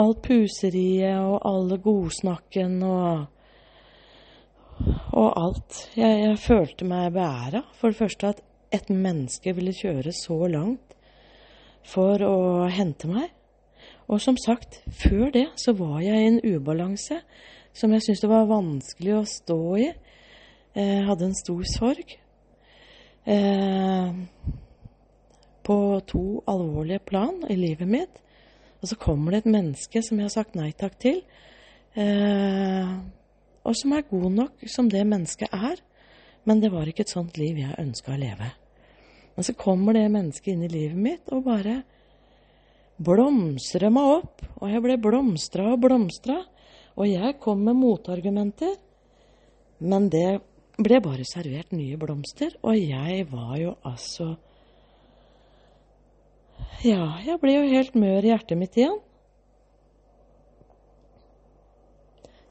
alt 0.00 0.22
puseriet 0.24 1.18
og 1.20 1.40
alle 1.46 1.78
godsnakken 1.82 2.80
og 2.86 3.26
og 5.20 5.34
alt. 5.36 5.82
Jeg, 5.98 6.22
jeg 6.24 6.38
følte 6.40 6.86
meg 6.88 7.12
beæra. 7.14 7.64
For 7.78 7.92
det 7.92 8.00
første 8.00 8.32
at 8.34 8.42
et 8.74 8.90
menneske 8.90 9.54
ville 9.56 9.74
kjøre 9.74 10.14
så 10.14 10.38
langt 10.50 10.96
for 11.86 12.22
å 12.24 12.68
hente 12.72 13.10
meg. 13.10 13.30
Og 14.10 14.20
som 14.22 14.38
sagt, 14.40 14.80
før 14.90 15.30
det 15.34 15.46
så 15.60 15.74
var 15.78 16.00
jeg 16.02 16.18
i 16.18 16.30
en 16.32 16.40
ubalanse 16.42 17.20
som 17.76 17.92
jeg 17.94 18.02
syntes 18.02 18.24
det 18.24 18.30
var 18.30 18.48
vanskelig 18.50 19.14
å 19.14 19.28
stå 19.28 19.60
i. 19.78 19.90
Jeg 20.74 21.04
hadde 21.06 21.28
en 21.28 21.38
stor 21.38 21.62
sorg. 21.70 22.16
Eh, 23.30 24.10
på 25.66 25.78
to 26.08 26.24
alvorlige 26.50 27.04
plan 27.06 27.44
i 27.50 27.56
livet 27.58 27.88
mitt. 27.88 28.20
Og 28.80 28.90
så 28.90 28.98
kommer 28.98 29.34
det 29.34 29.44
et 29.44 29.52
menneske 29.52 30.02
som 30.02 30.18
jeg 30.18 30.26
har 30.26 30.34
sagt 30.34 30.56
nei 30.58 30.70
takk 30.72 30.96
til, 30.98 31.20
eh, 31.94 32.94
og 33.64 33.76
som 33.76 33.94
er 33.94 34.08
god 34.08 34.30
nok 34.32 34.66
som 34.72 34.88
det 34.90 35.04
mennesket 35.06 35.52
er. 35.52 35.80
Men 36.48 36.62
det 36.62 36.72
var 36.72 36.88
ikke 36.88 37.04
et 37.04 37.12
sånt 37.12 37.36
liv 37.38 37.58
jeg 37.60 37.78
ønska 37.78 38.14
å 38.14 38.20
leve. 38.20 38.48
Men 39.36 39.46
så 39.46 39.54
kommer 39.56 39.96
det 39.96 40.06
mennesket 40.12 40.54
inn 40.54 40.64
i 40.64 40.72
livet 40.72 40.96
mitt 40.98 41.32
og 41.34 41.44
bare 41.46 41.82
blomstrer 43.00 43.92
meg 43.92 44.14
opp. 44.20 44.46
Og 44.60 44.72
jeg 44.72 44.84
ble 44.84 44.96
blomstra 45.00 45.68
og 45.74 45.82
blomstra. 45.84 46.40
Og 46.96 47.08
jeg 47.08 47.36
kom 47.42 47.60
med 47.64 47.78
motargumenter. 47.78 48.74
Men 49.80 50.08
det 50.12 50.40
ble 50.80 51.00
bare 51.04 51.26
servert 51.28 51.72
nye 51.76 51.98
blomster, 52.00 52.54
og 52.64 52.76
jeg 52.76 53.26
var 53.30 53.54
jo 53.60 53.74
altså 53.86 54.34
Ja, 56.84 57.20
jeg 57.24 57.36
ble 57.42 57.54
jo 57.58 57.64
helt 57.68 57.96
mør 57.98 58.24
i 58.24 58.30
hjertet 58.30 58.56
mitt 58.56 58.76
igjen. 58.78 58.98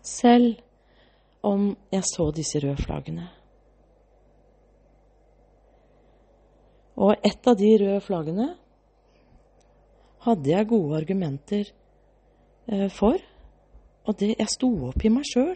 Selv 0.05 0.57
om 1.45 1.71
jeg 1.93 2.05
så 2.07 2.29
disse 2.35 2.59
røde 2.63 2.81
flaggene. 2.83 3.27
Og 6.99 7.15
ett 7.23 7.47
av 7.47 7.55
de 7.59 7.69
røde 7.79 8.01
flaggene 8.03 8.49
hadde 10.25 10.51
jeg 10.51 10.67
gode 10.67 10.97
argumenter 10.99 11.69
eh, 12.67 12.89
for. 12.91 13.15
Og 14.05 14.17
det, 14.19 14.33
jeg 14.35 14.51
sto 14.51 14.69
opp 14.89 15.05
i 15.05 15.11
meg 15.13 15.27
sjøl 15.27 15.55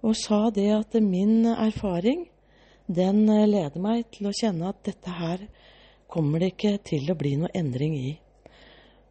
og 0.00 0.16
sa 0.16 0.46
det 0.54 0.70
at 0.72 0.96
min 1.04 1.44
erfaring, 1.52 2.24
den 2.88 3.26
eh, 3.28 3.46
leder 3.46 3.82
meg 3.82 4.08
til 4.14 4.30
å 4.30 4.34
kjenne 4.34 4.72
at 4.72 4.82
dette 4.88 5.14
her 5.20 5.44
kommer 6.10 6.42
det 6.42 6.54
ikke 6.54 6.78
til 6.82 7.12
å 7.12 7.18
bli 7.18 7.36
noe 7.38 7.52
endring 7.54 7.94
i. 7.98 8.14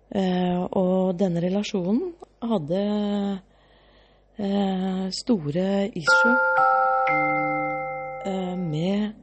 Eh, 0.10 0.60
og 0.60 1.16
denne 1.20 1.44
relasjonen 1.44 2.16
hadde 2.42 2.82
eh, 4.40 5.10
store 5.12 5.92
issue 5.94 6.36
eh, 8.26 8.56
med 8.58 9.14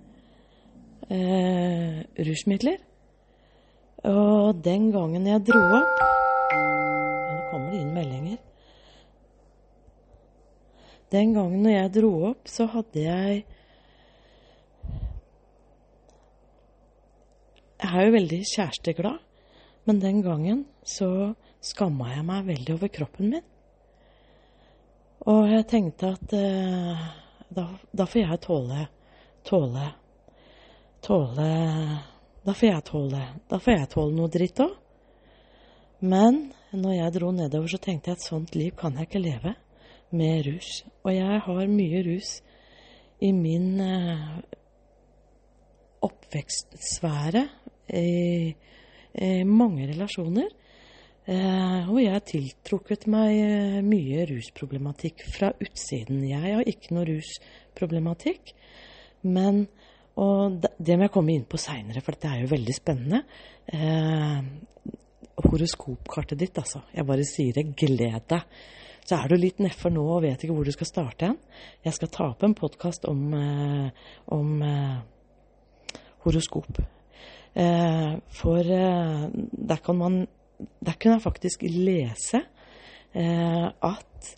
eh, 1.11 2.05
rusmidler. 2.29 2.83
Og 4.07 4.61
den 4.65 4.91
gangen 4.95 5.27
jeg 5.27 5.43
dro 5.49 5.63
opp 5.81 6.03
ja, 6.53 6.59
Nå 7.33 7.39
kommer 7.51 7.73
det 7.73 7.81
inn 7.81 7.95
meldinger. 7.97 8.37
Den 11.11 11.35
gangen 11.35 11.65
når 11.65 11.75
jeg 11.75 11.95
dro 11.97 12.13
opp, 12.33 12.49
så 12.51 12.69
hadde 12.71 13.07
jeg 13.07 13.45
Jeg 17.77 18.03
er 18.03 18.07
jo 18.09 18.13
veldig 18.15 18.39
kjæresteglad, 18.51 19.19
men 19.87 19.99
den 20.01 20.23
gangen 20.25 20.63
så 20.83 21.35
skamma 21.63 22.09
jeg 22.15 22.25
meg 22.27 22.49
veldig 22.49 22.75
over 22.75 22.91
kroppen 22.91 23.31
min. 23.35 23.45
Og 25.27 25.47
jeg 25.51 25.67
tenkte 25.67 26.13
at 26.15 26.35
eh, 26.39 27.07
da, 27.51 27.65
da, 27.91 28.07
får 28.07 28.21
jeg 28.23 28.43
tåle, 28.45 28.83
tåle 29.47 29.87
tåle 31.07 31.49
Da 32.47 32.55
får 32.55 32.69
jeg 32.69 32.85
tåle 32.87 33.23
Da 33.51 33.59
får 33.63 33.75
jeg 33.75 33.89
tåle 33.95 34.15
noe 34.15 34.31
dritt 34.31 34.63
òg. 34.63 34.75
Men 36.07 36.51
når 36.77 36.93
jeg 36.93 37.15
dro 37.15 37.31
nedover, 37.33 37.71
så 37.73 37.81
tenkte 37.83 38.13
jeg 38.13 38.19
at 38.19 38.27
sånt 38.27 38.55
liv 38.55 38.75
kan 38.77 38.99
jeg 38.99 39.09
ikke 39.09 39.23
leve 39.25 39.55
med 40.15 40.45
rus. 40.47 40.85
Og 41.03 41.15
jeg 41.15 41.41
har 41.47 41.73
mye 41.73 42.03
rus 42.07 42.33
i 43.25 43.31
min 43.33 43.81
eh, 43.81 44.27
oppvekstsfære, 46.05 47.47
i, 47.97 48.53
i 49.15 49.31
mange 49.49 49.87
relasjoner. 49.89 50.51
Eh, 51.27 51.89
og 51.91 51.97
jeg 51.99 52.13
har 52.15 52.23
tiltrukket 52.23 53.09
meg 53.11 53.33
eh, 53.35 53.79
mye 53.83 54.29
rusproblematikk 54.31 55.25
fra 55.35 55.51
utsiden. 55.59 56.21
Jeg 56.23 56.39
har 56.55 56.69
ikke 56.71 56.95
noe 56.95 57.09
rusproblematikk, 57.09 58.53
men 59.27 59.65
og 60.17 60.63
det 60.63 60.95
må 60.97 61.05
jeg 61.05 61.13
komme 61.13 61.35
inn 61.35 61.45
på 61.45 61.59
seinere, 61.61 62.01
for 62.01 62.17
det 62.17 62.31
er 62.31 62.45
jo 62.45 62.53
veldig 62.55 62.77
spennende. 62.77 63.19
Eh, 63.69 64.39
horoskopkartet 65.45 66.41
ditt, 66.41 66.57
altså. 66.63 66.85
Jeg 66.95 67.05
bare 67.11 67.27
sier 67.29 67.59
det. 67.59 67.67
Gled 67.77 68.31
deg. 68.31 68.55
Så 69.07 69.19
er 69.19 69.29
du 69.29 69.37
litt 69.37 69.61
nedfor 69.61 69.93
nå 69.93 70.07
og 70.15 70.23
vet 70.25 70.41
ikke 70.41 70.55
hvor 70.57 70.65
du 70.65 70.73
skal 70.73 70.89
starte 70.89 71.29
hen. 71.29 71.37
Jeg 71.85 71.99
skal 71.99 72.11
ta 72.15 72.31
opp 72.31 72.47
en 72.47 72.57
podkast 72.57 73.05
om, 73.11 73.21
om 74.35 74.65
horoskop. 76.25 76.81
For 78.41 78.73
der 78.73 79.85
kan 79.85 80.01
man 80.01 80.19
der 80.59 80.97
kunne 80.99 81.17
jeg 81.17 81.25
faktisk 81.25 81.65
lese 81.69 82.43
eh, 83.13 83.67
at 83.67 84.31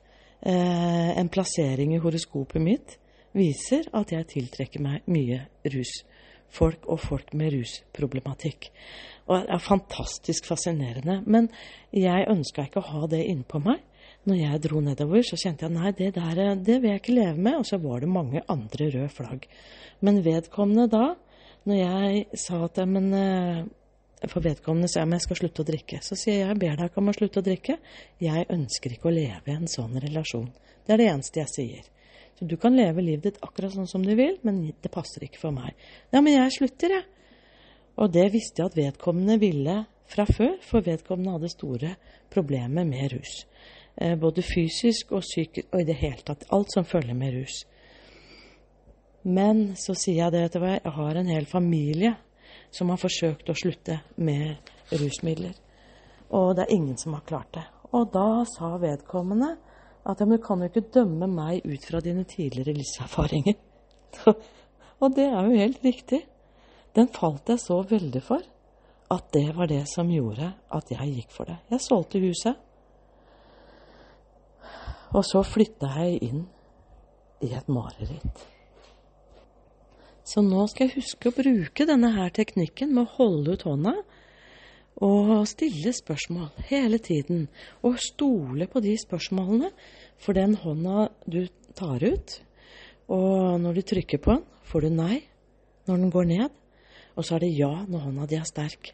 eh, 0.43 1.11
en 1.19 1.31
plassering 1.33 1.95
i 1.95 2.01
horoskopet 2.03 2.63
mitt 2.63 2.97
viser 3.37 3.87
at 3.97 4.13
jeg 4.15 4.31
tiltrekker 4.33 4.83
meg 4.83 5.07
mye 5.11 5.45
rusfolk 5.69 6.89
og 6.89 7.01
folk 7.03 7.35
med 7.39 7.55
rusproblematikk. 7.55 8.71
Og 9.29 9.45
det 9.45 9.53
er 9.55 9.63
fantastisk 9.63 10.49
fascinerende. 10.49 11.21
Men 11.27 11.51
jeg 11.93 12.29
ønska 12.33 12.65
ikke 12.67 12.81
å 12.81 12.91
ha 12.95 13.11
det 13.13 13.27
innpå 13.29 13.61
meg. 13.63 13.85
Når 14.29 14.41
jeg 14.41 14.63
dro 14.65 14.81
nedover, 14.85 15.23
så 15.25 15.39
kjente 15.41 15.67
jeg 15.67 15.75
nei, 15.77 15.93
det 15.97 16.15
der 16.17 16.57
det 16.57 16.81
vil 16.81 16.91
jeg 16.91 17.03
ikke 17.03 17.17
leve 17.17 17.37
med. 17.37 17.61
Og 17.61 17.69
så 17.69 17.79
var 17.83 18.01
det 18.03 18.11
mange 18.13 18.43
andre 18.49 18.91
røde 18.95 19.11
flagg. 19.13 19.47
Men 20.05 20.23
vedkommende 20.25 20.89
da, 20.93 21.05
når 21.69 21.81
jeg 21.83 22.41
sa 22.41 22.63
at 22.65 22.81
men 22.89 23.13
eh, 23.15 23.63
for 24.27 24.43
vedkommende 24.43 24.89
sier 24.91 25.07
jeg 25.07 25.23
skal 25.23 25.39
slutte 25.39 25.63
å 25.63 25.69
drikke. 25.69 26.01
Så 26.03 26.17
sier 26.19 26.41
jeg 26.41 26.49
jeg 26.49 26.59
ber 26.59 26.79
deg 26.79 26.91
ikke 26.91 27.03
om 27.03 27.13
å 27.13 27.15
slutte 27.15 27.43
å 27.43 27.47
drikke. 27.47 27.77
Jeg 28.23 28.49
ønsker 28.51 28.95
ikke 28.95 29.11
å 29.11 29.15
leve 29.15 29.53
i 29.53 29.55
en 29.55 29.71
sånn 29.71 29.95
relasjon. 30.03 30.49
Det 30.87 30.95
er 30.95 31.03
det 31.03 31.09
eneste 31.13 31.43
jeg 31.45 31.53
sier. 31.53 31.87
Så 32.39 32.47
du 32.47 32.57
kan 32.61 32.77
leve 32.77 33.03
livet 33.03 33.25
ditt 33.29 33.41
akkurat 33.43 33.75
sånn 33.75 33.91
som 33.91 34.05
du 34.07 34.15
vil, 34.19 34.37
men 34.47 34.61
det 34.71 34.91
passer 34.95 35.25
ikke 35.27 35.41
for 35.41 35.55
meg. 35.55 35.75
Ja, 36.15 36.23
men 36.23 36.35
jeg 36.37 36.55
slutter, 36.55 36.95
jeg. 36.99 37.07
Og 37.99 38.13
det 38.15 38.29
visste 38.35 38.63
jeg 38.63 38.71
at 38.71 38.79
vedkommende 38.79 39.39
ville 39.43 39.81
fra 40.09 40.27
før, 40.29 40.55
for 40.63 40.87
vedkommende 40.87 41.35
hadde 41.35 41.51
store 41.51 41.95
problemer 42.31 42.87
med 42.87 43.17
rus. 43.17 43.41
Eh, 43.99 44.15
både 44.19 44.45
fysisk 44.47 45.11
og 45.19 45.27
psykisk, 45.27 45.67
og 45.73 45.83
i 45.83 45.89
det 45.89 45.99
hele 45.99 46.23
tatt 46.23 46.47
alt 46.55 46.71
som 46.75 46.87
følger 46.87 47.19
med 47.19 47.35
rus. 47.41 47.65
Men 49.27 49.75
så 49.77 49.97
sier 49.99 50.23
jeg 50.23 50.35
det, 50.37 50.45
vet 50.47 50.55
du 50.55 50.67
jeg 50.69 50.95
har 50.95 51.19
en 51.19 51.35
hel 51.35 51.47
familie 51.51 52.15
som 52.71 52.91
har 52.93 53.01
forsøkt 53.01 53.49
å 53.51 53.57
slutte 53.57 54.01
med 54.17 54.71
rusmidler. 54.93 55.55
Og 56.35 56.55
det 56.57 56.67
er 56.67 56.75
ingen 56.75 56.99
som 57.01 57.17
har 57.17 57.25
klart 57.29 57.53
det. 57.57 57.65
Og 57.97 58.11
da 58.13 58.45
sa 58.49 58.75
vedkommende 58.81 59.55
at 60.09 60.21
du 60.21 60.37
kan 60.41 60.61
jo 60.61 60.69
ikke 60.69 60.91
dømme 60.95 61.29
meg 61.31 61.65
ut 61.65 61.85
fra 61.89 62.01
dine 62.05 62.25
tidligere 62.29 62.77
livserfaringer. 62.77 63.57
og 65.01 65.17
det 65.17 65.27
er 65.29 65.49
jo 65.49 65.63
helt 65.63 65.85
riktig. 65.85 66.23
Den 66.97 67.09
falt 67.13 67.49
jeg 67.49 67.61
så 67.63 67.81
veldig 67.89 68.23
for 68.25 68.45
at 69.13 69.33
det 69.33 69.47
var 69.57 69.69
det 69.71 69.85
som 69.89 70.11
gjorde 70.13 70.51
at 70.75 70.93
jeg 70.93 71.15
gikk 71.15 71.33
for 71.33 71.49
det. 71.49 71.57
Jeg 71.73 71.85
solgte 71.85 72.21
huset. 72.21 72.57
Og 75.17 75.25
så 75.25 75.41
flytta 75.47 75.89
jeg 76.03 76.21
inn 76.29 76.45
i 77.45 77.55
et 77.57 77.69
mareritt. 77.73 78.45
Så 80.29 80.43
nå 80.45 80.67
skal 80.69 80.89
jeg 80.89 80.99
huske 80.99 81.31
å 81.31 81.37
bruke 81.37 81.87
denne 81.89 82.11
her 82.13 82.33
teknikken 82.37 82.93
med 82.93 83.07
å 83.07 83.15
holde 83.17 83.57
ut 83.57 83.65
hånda 83.65 83.95
og 85.07 85.47
stille 85.47 85.93
spørsmål 85.95 86.67
hele 86.69 86.99
tiden. 86.99 87.47
Og 87.87 87.97
stole 88.03 88.67
på 88.69 88.83
de 88.85 88.97
spørsmålene, 88.99 89.71
for 90.19 90.37
den 90.37 90.57
hånda 90.59 91.09
du 91.25 91.47
tar 91.79 92.03
ut, 92.03 92.35
og 93.09 93.61
når 93.63 93.79
du 93.79 93.83
trykker 93.93 94.21
på 94.21 94.35
den, 94.35 94.45
får 94.69 94.85
du 94.85 94.91
nei 94.93 95.23
når 95.89 96.03
den 96.03 96.13
går 96.13 96.27
ned, 96.29 96.57
og 97.17 97.25
så 97.25 97.39
er 97.39 97.47
det 97.47 97.55
ja 97.57 97.71
når 97.89 98.05
hånda 98.09 98.27
di 98.29 98.37
er 98.37 98.49
sterk. 98.49 98.93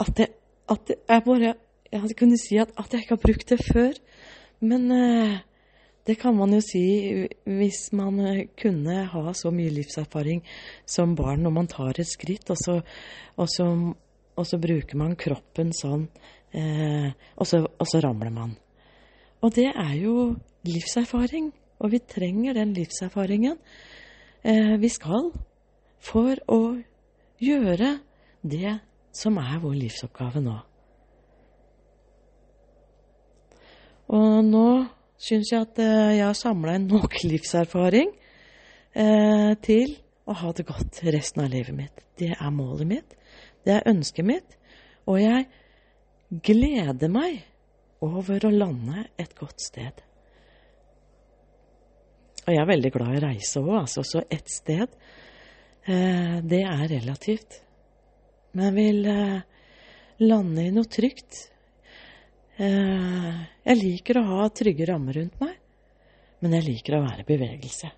At 0.00 0.14
det, 0.16 0.30
at 0.68 0.92
er 1.08 1.22
bare 1.24 1.54
Jeg 1.92 2.16
kunne 2.18 2.36
si 2.36 2.56
at, 2.58 2.72
at, 2.76 2.92
jeg 2.92 3.04
ikke 3.04 3.14
har 3.14 3.22
brukt 3.22 3.48
det 3.48 3.60
før, 3.62 3.92
men 4.60 4.90
eh, 4.90 5.36
det 6.06 6.14
kan 6.20 6.36
man 6.38 6.54
jo 6.54 6.60
si 6.62 6.84
hvis 7.44 7.88
man 7.96 8.20
eh, 8.22 8.44
kunne 8.58 9.02
ha 9.10 9.32
så 9.34 9.50
mye 9.54 9.74
livserfaring 9.74 10.42
som 10.86 11.16
barn 11.18 11.42
når 11.42 11.54
man 11.56 11.70
tar 11.70 11.98
et 11.98 12.08
skritt, 12.08 12.50
og 12.50 12.58
så, 12.60 12.78
og 13.36 13.50
så, 13.50 13.66
og 14.36 14.46
så 14.46 14.60
bruker 14.62 14.98
man 15.00 15.16
kroppen 15.18 15.72
sånn, 15.74 16.06
eh, 16.54 17.10
og, 17.34 17.46
så, 17.48 17.64
og 17.66 17.90
så 17.90 18.02
ramler 18.04 18.30
man. 18.34 18.54
Og 19.42 19.52
det 19.58 19.68
er 19.72 19.94
jo 19.98 20.36
livserfaring, 20.66 21.50
og 21.82 21.92
vi 21.92 22.00
trenger 22.00 22.56
den 22.56 22.72
livserfaringen 22.76 23.58
eh, 24.46 24.76
vi 24.80 24.90
skal 24.92 25.32
for 26.06 26.38
å 26.46 26.60
gjøre 27.42 27.96
det 28.46 28.78
som 29.16 29.40
er 29.42 29.58
vår 29.62 29.74
livsoppgave 29.82 30.42
nå. 30.44 30.56
Og 34.16 34.44
nå 34.46 34.68
syns 35.20 35.52
jeg 35.52 35.64
at 35.64 35.80
eh, 35.82 36.16
jeg 36.18 36.26
har 36.26 36.36
samla 36.36 36.76
en 36.76 36.88
nok 36.94 37.18
livserfaring 37.24 38.12
eh, 38.96 39.52
til 39.64 39.96
å 40.26 40.36
ha 40.40 40.52
det 40.56 40.66
godt 40.68 41.02
resten 41.14 41.44
av 41.44 41.52
livet 41.52 41.76
mitt. 41.76 42.02
Det 42.18 42.32
er 42.34 42.54
målet 42.54 42.90
mitt. 42.90 43.14
Det 43.66 43.76
er 43.76 43.88
ønsket 43.90 44.26
mitt. 44.26 44.56
Og 45.06 45.20
jeg 45.22 45.46
gleder 46.42 47.12
meg 47.12 47.44
over 48.02 48.48
å 48.48 48.52
lande 48.52 49.06
et 49.18 49.36
godt 49.38 49.62
sted. 49.62 50.02
Og 52.46 52.52
jeg 52.54 52.62
er 52.62 52.68
veldig 52.68 52.90
glad 52.94 53.14
i 53.14 53.20
å 53.20 53.26
reise 53.26 53.62
òg, 53.62 53.72
altså. 53.82 54.02
Så 54.06 54.22
ett 54.30 54.50
sted, 54.50 54.90
eh, 55.86 56.38
det 56.42 56.62
er 56.62 56.88
relativt. 56.90 57.60
Men 58.54 58.70
jeg 58.70 58.76
vil 58.76 59.08
lande 60.26 60.64
i 60.64 60.72
noe 60.74 60.88
trygt 60.90 61.46
jeg 62.56 63.76
liker 63.76 64.20
å 64.20 64.26
ha 64.30 64.48
trygge 64.48 64.86
rammer 64.88 65.18
rundt 65.18 65.38
meg, 65.42 65.54
men 66.40 66.56
jeg 66.56 66.68
liker 66.70 66.96
å 66.96 67.04
være 67.04 67.24
i 67.24 67.28
bevegelse. 67.28 67.90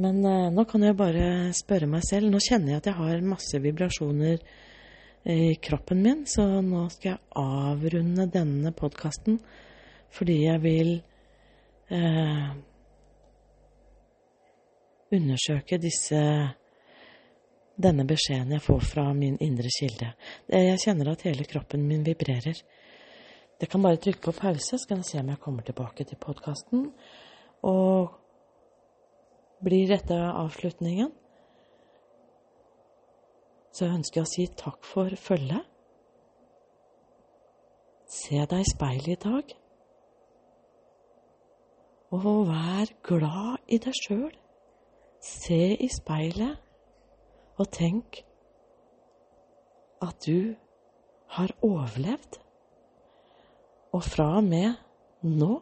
Men 0.00 0.24
eh, 0.24 0.48
nå 0.54 0.64
kan 0.70 0.84
jeg 0.86 0.96
bare 0.98 1.26
spørre 1.56 1.88
meg 1.90 2.04
selv. 2.06 2.30
Nå 2.30 2.40
kjenner 2.42 2.74
jeg 2.74 2.82
at 2.82 2.90
jeg 2.90 2.98
har 3.00 3.26
masse 3.26 3.60
vibrasjoner 3.60 4.38
i 5.30 5.54
kroppen 5.60 6.00
min, 6.00 6.24
så 6.30 6.46
nå 6.64 6.86
skal 6.94 7.10
jeg 7.12 7.24
avrunde 7.36 8.30
denne 8.32 8.72
podkasten 8.72 9.36
fordi 10.10 10.40
jeg 10.46 10.58
vil 10.64 10.88
eh, 11.94 12.46
undersøke 15.14 15.78
disse 15.78 16.22
denne 17.80 18.06
beskjeden 18.08 18.56
jeg 18.56 18.64
får 18.64 18.82
fra 18.88 19.04
min 19.14 19.36
indre 19.44 19.70
kilde. 19.76 20.10
Jeg 20.50 20.80
kjenner 20.82 21.12
at 21.12 21.22
hele 21.28 21.46
kroppen 21.48 21.84
min 21.86 22.02
vibrerer. 22.06 22.58
Det 23.60 23.68
kan 23.68 23.82
bare 23.82 24.00
trykke 24.00 24.22
på 24.24 24.32
pause, 24.32 24.78
så 24.78 24.88
kan 24.88 25.02
jeg 25.02 25.04
se 25.04 25.20
om 25.20 25.28
jeg 25.28 25.40
kommer 25.40 25.62
tilbake 25.62 26.04
til 26.04 26.16
podkasten. 26.16 26.86
Og 27.62 28.14
blir 29.64 29.88
dette 29.88 30.16
avslutningen, 30.16 31.12
så 33.72 33.90
ønsker 33.92 34.20
jeg 34.20 34.26
å 34.26 34.30
si 34.32 34.46
takk 34.64 34.84
for 34.88 35.12
følget. 35.16 35.66
Se 38.10 38.40
deg 38.40 38.64
i 38.64 38.70
speilet 38.72 39.12
i 39.12 39.20
dag, 39.28 39.52
og 42.10 42.48
vær 42.48 42.90
glad 43.06 43.70
i 43.70 43.78
deg 43.78 43.94
sjøl. 43.94 44.32
Se 45.22 45.62
i 45.76 45.88
speilet 45.92 46.56
og 47.60 47.68
tenk 47.76 48.22
at 50.02 50.16
du 50.26 50.56
har 51.36 51.52
overlevd. 51.62 52.40
Og 53.92 54.04
fra 54.06 54.36
og 54.38 54.44
med 54.46 54.74
nå 55.26 55.56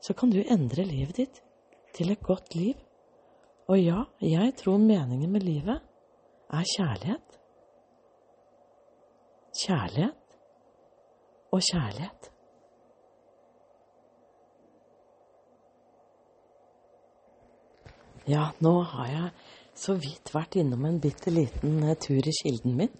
så 0.00 0.14
kan 0.16 0.32
du 0.32 0.40
endre 0.40 0.84
livet 0.88 1.16
ditt 1.20 1.42
til 1.96 2.12
et 2.12 2.22
godt 2.24 2.54
liv. 2.54 2.74
Og 3.68 3.78
ja, 3.78 4.04
jeg 4.20 4.54
tror 4.58 4.78
meningen 4.78 5.30
med 5.32 5.44
livet 5.44 5.80
er 6.50 6.64
kjærlighet. 6.76 7.38
Kjærlighet 9.60 10.36
og 11.52 11.60
kjærlighet. 11.72 12.30
Ja, 18.28 18.50
nå 18.60 18.72
har 18.82 19.06
jeg 19.10 19.30
så 19.74 19.96
vidt 19.98 20.30
vært 20.34 20.58
innom 20.60 20.84
en 20.86 21.00
bitte 21.02 21.32
liten 21.32 21.80
eh, 21.82 21.96
tur 21.98 22.20
i 22.20 22.34
kilden 22.42 22.76
min. 22.78 22.92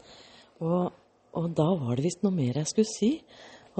Og, 0.64 0.92
og 1.36 1.48
da 1.56 1.66
var 1.78 1.98
det 1.98 2.06
visst 2.08 2.24
noe 2.24 2.34
mer 2.34 2.56
jeg 2.62 2.70
skulle 2.70 2.90
si. 2.90 3.10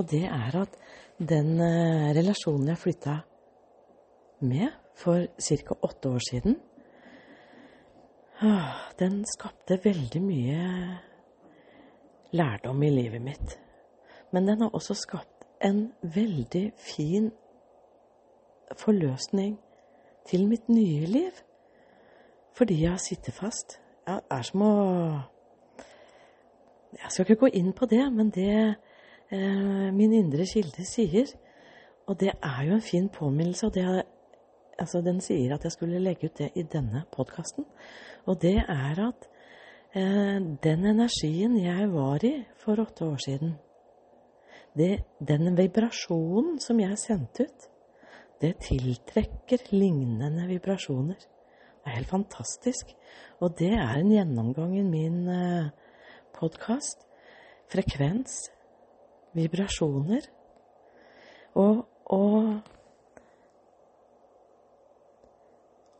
Og 0.01 0.09
det 0.09 0.25
er 0.25 0.55
at 0.57 0.77
den 1.21 1.59
eh, 1.61 2.11
relasjonen 2.17 2.71
jeg 2.73 2.81
flytta 2.81 3.19
med 4.49 4.73
for 4.97 5.27
ca. 5.37 5.75
åtte 5.83 6.09
år 6.09 6.23
siden, 6.31 6.57
ah, 8.41 8.89
den 8.99 9.25
skapte 9.29 9.77
veldig 9.85 10.23
mye 10.25 10.63
lærdom 12.33 12.83
i 12.83 12.91
livet 12.91 13.23
mitt. 13.23 13.59
Men 14.33 14.49
den 14.49 14.61
har 14.65 14.73
også 14.73 14.95
skapt 14.95 15.45
en 15.61 15.93
veldig 16.03 16.73
fin 16.77 17.33
forløsning 18.77 19.59
til 20.27 20.49
mitt 20.49 20.69
nye 20.69 21.07
liv. 21.07 21.33
Fordi 22.57 22.83
jeg 22.83 22.91
har 22.91 23.03
sittet 23.09 23.35
fast. 23.35 23.81
Jeg 24.07 24.21
er 24.31 24.43
som 24.43 24.63
å 24.63 24.73
Jeg 26.91 27.11
skal 27.13 27.25
ikke 27.25 27.41
gå 27.41 27.47
inn 27.55 27.73
på 27.73 27.87
det, 27.87 28.13
men 28.13 28.31
det 28.31 28.77
min 29.31 30.13
indre 30.17 30.47
kilde 30.49 30.85
sier, 30.89 31.29
og 32.11 32.19
det 32.19 32.33
er 32.35 32.63
jo 32.67 32.75
en 32.75 32.83
fin 32.83 33.09
påminnelse, 33.09 33.67
og 33.69 33.75
det, 33.75 33.85
altså 34.79 35.03
den 35.07 35.21
sier 35.23 35.55
at 35.55 35.65
jeg 35.65 35.77
skulle 35.77 36.03
legge 36.03 36.27
ut 36.27 36.39
det 36.41 36.51
i 36.59 36.65
denne 36.67 37.05
podkasten, 37.15 37.67
og 38.27 38.41
det 38.43 38.57
er 38.59 39.03
at 39.07 39.29
eh, 39.95 40.39
den 40.65 40.87
energien 40.95 41.59
jeg 41.61 41.91
var 41.93 42.25
i 42.27 42.35
for 42.59 42.83
åtte 42.83 43.07
år 43.07 43.21
siden, 43.27 43.55
det, 44.79 45.03
den 45.19 45.57
vibrasjonen 45.59 46.61
som 46.63 46.81
jeg 46.81 46.99
sendte 46.99 47.47
ut, 47.47 47.67
det 48.41 48.55
tiltrekker 48.65 49.67
lignende 49.75 50.47
vibrasjoner. 50.49 51.19
Det 51.21 51.91
er 51.91 51.97
helt 51.99 52.09
fantastisk. 52.09 52.95
Og 53.41 53.59
det 53.59 53.73
er 53.75 53.99
en 53.99 54.13
gjennomgang 54.13 54.79
i 54.79 54.85
min 54.87 55.29
eh, 55.29 55.69
podkast. 56.39 57.05
Frekvens, 57.73 58.47
vibrasjoner. 59.37 60.27
Og, 61.61 61.83
og 62.07 62.61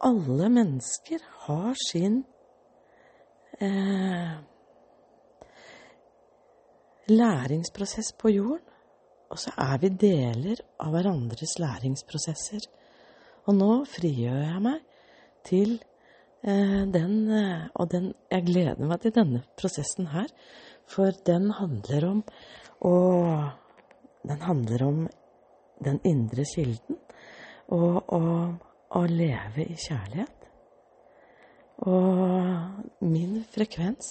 alle 0.01 0.49
mennesker 0.49 1.25
har 1.47 1.75
sin 1.89 2.23
eh, 3.61 4.37
læringsprosess 7.11 8.13
på 8.19 8.29
jorden. 8.29 8.67
Og 9.31 9.39
så 9.39 9.53
er 9.63 9.79
vi 9.79 9.93
deler 9.95 10.63
av 10.83 10.95
hverandres 10.95 11.59
læringsprosesser. 11.63 12.65
Og 13.47 13.55
nå 13.55 13.71
frigjør 13.87 14.41
jeg 14.41 14.63
meg 14.65 14.81
til 15.47 15.77
eh, 16.43 16.83
den 16.91 17.15
eh, 17.31 17.69
Og 17.75 17.93
den, 17.93 18.13
jeg 18.31 18.47
gleder 18.49 18.89
meg 18.91 19.01
til 19.05 19.15
denne 19.15 19.45
prosessen 19.61 20.11
her, 20.15 20.27
for 20.91 21.15
den 21.27 21.51
handler 21.55 22.09
om 22.09 22.25
å 22.81 22.97
Den 24.21 24.41
handler 24.45 24.83
om 24.85 24.97
den 25.81 25.97
indre 26.05 26.45
kilden, 26.45 26.99
og 27.73 28.11
om 28.13 28.59
å 28.93 29.01
leve 29.09 29.65
i 29.65 29.77
kjærlighet. 29.81 30.49
Og 31.89 33.07
min 33.09 33.39
frekvens 33.49 34.11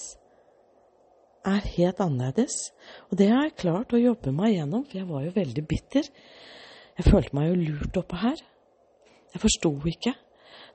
er 1.46 1.68
helt 1.76 2.00
annerledes. 2.02 2.72
Og 3.10 3.20
det 3.20 3.28
har 3.30 3.46
jeg 3.46 3.60
klart 3.62 3.94
å 3.94 4.00
jobbe 4.00 4.32
meg 4.34 4.56
gjennom, 4.56 4.82
for 4.86 4.98
jeg 4.98 5.08
var 5.08 5.26
jo 5.26 5.36
veldig 5.36 5.64
bitter. 5.70 6.08
Jeg 6.98 7.06
følte 7.06 7.36
meg 7.38 7.52
jo 7.52 7.60
lurt 7.60 8.00
oppe 8.02 8.18
her. 8.20 8.42
Jeg 9.30 9.44
forsto 9.44 9.72
ikke. 9.92 10.16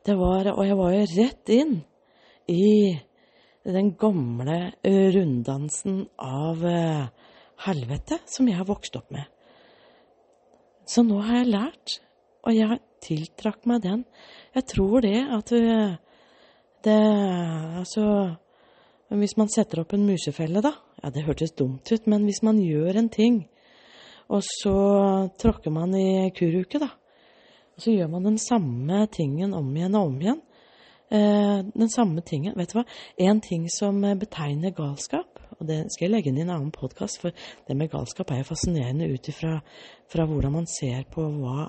Var, 0.05 0.51
og 0.53 0.63
jeg 0.63 0.77
var 0.77 0.93
jo 0.93 1.05
rett 1.17 1.51
inn 1.51 1.75
i 2.47 2.93
den 3.65 3.95
gamle 3.97 4.57
runddansen 4.85 6.03
av 6.21 6.61
uh, 6.61 7.07
helvete 7.65 8.19
som 8.29 8.47
jeg 8.49 8.59
har 8.59 8.67
vokst 8.67 8.95
opp 8.99 9.11
med. 9.15 9.25
Så 10.85 11.01
nå 11.05 11.19
har 11.25 11.41
jeg 11.41 11.53
lært, 11.53 11.99
og 12.45 12.53
jeg 12.53 12.79
tiltrakk 13.05 13.65
meg 13.69 13.83
den. 13.85 14.03
Jeg 14.53 14.67
tror 14.69 15.05
det 15.05 15.19
at 15.37 15.53
uh, 15.55 15.95
det 16.85 16.99
Altså 17.81 18.35
hvis 19.13 19.35
man 19.37 19.49
setter 19.53 19.83
opp 19.83 19.93
en 19.93 20.05
musefelle, 20.07 20.61
da 20.65 20.73
Ja, 21.03 21.11
det 21.13 21.25
hørtes 21.27 21.53
dumt 21.53 21.91
ut, 21.91 22.07
men 22.09 22.23
hvis 22.25 22.41
man 22.41 22.57
gjør 22.57 22.97
en 22.97 23.09
ting, 23.09 23.43
og 24.33 24.41
så 24.41 24.77
tråkker 25.37 25.69
man 25.69 25.93
i 25.93 26.31
kuruke, 26.33 26.79
da, 26.81 26.89
og 27.75 27.83
så 27.83 27.93
gjør 27.93 28.09
man 28.09 28.25
den 28.25 28.39
samme 28.41 29.05
tingen 29.13 29.53
om 29.53 29.69
igjen 29.75 29.97
og 29.99 30.07
om 30.09 30.15
igjen 30.23 30.39
eh, 31.11 31.59
Den 31.67 31.91
samme 31.91 32.23
tingen 32.25 32.55
Vet 32.57 32.71
du 32.71 32.79
hva? 32.79 32.85
En 33.19 33.41
ting 33.43 33.67
som 33.69 33.99
betegner 34.17 34.73
galskap, 34.73 35.34
og 35.59 35.69
det 35.69 35.79
skal 35.93 36.07
jeg 36.07 36.13
legge 36.13 36.31
inn 36.31 36.39
i 36.39 36.43
en 36.45 36.53
annen 36.55 36.73
podkast, 36.75 37.21
for 37.21 37.35
det 37.67 37.77
med 37.77 37.91
galskap 37.93 38.31
er 38.31 38.41
jo 38.41 38.49
fascinerende 38.51 39.07
ut 39.11 39.29
ifra 39.31 39.59
hvordan 40.11 40.53
man 40.53 40.67
ser 40.69 41.05
på 41.11 41.25
hva, 41.39 41.67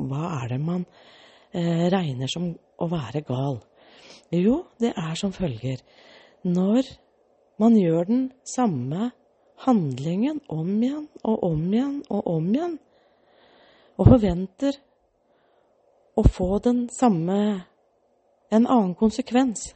hva 0.00 0.24
er 0.40 0.54
det 0.54 0.60
man 0.62 0.84
eh, 1.52 1.88
regner 1.92 2.30
som 2.30 2.50
å 2.54 2.88
være 2.90 3.24
gal. 3.28 3.60
Jo, 4.30 4.64
det 4.80 4.92
er 4.94 5.16
som 5.18 5.32
følger 5.34 5.82
når 6.46 6.86
man 7.60 7.74
gjør 7.76 8.06
den 8.08 8.22
samme 8.48 9.10
handlingen 9.66 10.40
om 10.48 10.70
igjen 10.80 11.08
og 11.24 11.42
om 11.50 11.66
igjen 11.72 11.98
og 12.08 12.30
om 12.30 12.46
igjen, 12.54 12.78
og 14.00 14.08
forventer 14.14 14.78
å 16.16 16.24
få 16.24 16.56
den 16.64 16.86
samme 16.92 17.36
en 18.50 18.64
annen 18.64 18.94
konsekvens, 18.98 19.74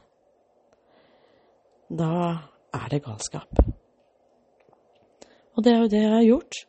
da 1.92 2.53
er 2.74 2.86
det 2.92 3.02
galskap. 3.04 3.60
Og 5.54 5.64
det 5.64 5.72
er 5.72 5.82
jo 5.82 5.90
det 5.92 6.02
jeg 6.02 6.14
har 6.14 6.26
gjort. 6.26 6.62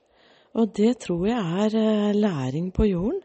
Og 0.56 0.72
det 0.78 0.92
tror 1.04 1.26
jeg 1.28 1.64
er 1.66 1.78
eh, 1.80 2.16
læring 2.16 2.72
på 2.74 2.86
jorden. 2.88 3.22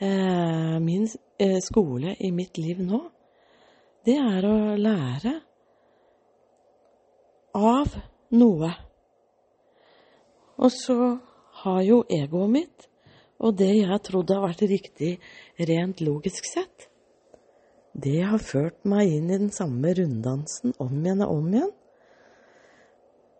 Eh, 0.00 0.76
min 0.82 1.08
eh, 1.38 1.60
skole 1.62 2.16
i 2.20 2.30
mitt 2.30 2.58
liv 2.58 2.80
nå, 2.80 3.00
det 4.04 4.16
er 4.16 4.46
å 4.48 4.76
lære 4.80 5.34
av 7.56 7.96
noe. 8.32 8.70
Og 10.60 10.72
så 10.72 10.96
har 11.62 11.82
jo 11.84 12.02
egoet 12.08 12.52
mitt, 12.52 12.86
og 13.40 13.56
det 13.60 13.72
jeg 13.76 14.00
trodde 14.04 14.36
har 14.36 14.48
vært 14.48 14.68
riktig 14.68 15.12
rent 15.68 16.00
logisk 16.04 16.48
sett, 16.48 16.88
det 17.92 18.20
har 18.22 18.40
ført 18.40 18.84
meg 18.88 19.10
inn 19.10 19.28
i 19.28 19.38
den 19.40 19.52
samme 19.52 19.92
runddansen 19.96 20.76
om 20.78 20.92
igjen 21.00 21.24
og 21.26 21.36
om 21.40 21.52
igjen. 21.52 21.72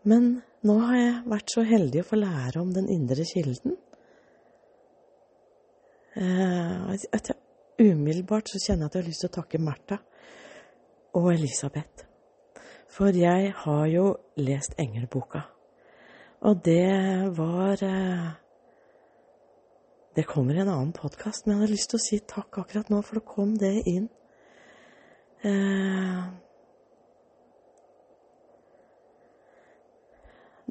Men 0.08 0.40
nå 0.64 0.76
har 0.80 0.96
jeg 0.96 1.22
vært 1.28 1.52
så 1.52 1.64
heldig 1.66 2.02
å 2.02 2.08
få 2.08 2.18
lære 2.20 2.60
om 2.60 2.72
den 2.72 2.88
indre 2.92 3.24
kilden. 3.28 3.76
Eh, 6.16 6.94
umiddelbart 7.80 8.50
så 8.50 8.60
kjenner 8.60 8.86
jeg 8.86 8.90
at 8.90 8.96
jeg 8.96 9.02
har 9.02 9.08
lyst 9.08 9.24
til 9.24 9.30
å 9.30 9.36
takke 9.36 9.60
Märtha 9.62 10.00
og 11.20 11.32
Elisabeth. 11.32 12.06
For 12.90 13.14
jeg 13.14 13.52
har 13.64 13.86
jo 13.92 14.06
lest 14.40 14.74
Engelboka. 14.80 15.44
Og 16.48 16.62
det 16.64 17.30
var 17.36 17.82
eh, 17.84 18.30
Det 20.16 20.26
kommer 20.26 20.56
i 20.56 20.60
en 20.64 20.68
annen 20.68 20.92
podkast, 20.92 21.46
men 21.46 21.54
jeg 21.54 21.60
hadde 21.60 21.72
lyst 21.72 21.90
til 21.92 22.00
å 22.00 22.02
si 22.02 22.16
takk 22.26 22.58
akkurat 22.58 22.88
nå, 22.90 22.98
for 23.06 23.20
det 23.20 23.28
kom 23.28 23.52
det 23.60 23.76
inn. 23.86 24.08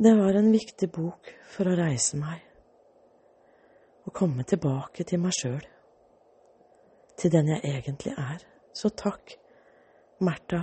Det 0.02 0.16
var 0.16 0.34
en 0.34 0.52
viktig 0.52 0.88
bok 0.96 1.28
for 1.52 1.68
å 1.68 1.76
reise 1.76 2.18
meg. 2.18 2.46
og 4.08 4.14
komme 4.16 4.44
tilbake 4.44 5.04
til 5.04 5.20
meg 5.20 5.36
sjøl. 5.38 5.66
Til 7.18 7.32
den 7.32 7.50
jeg 7.52 7.60
egentlig 7.64 8.14
er. 8.18 8.46
Så 8.74 8.90
takk, 8.90 9.36
Märtha 10.20 10.62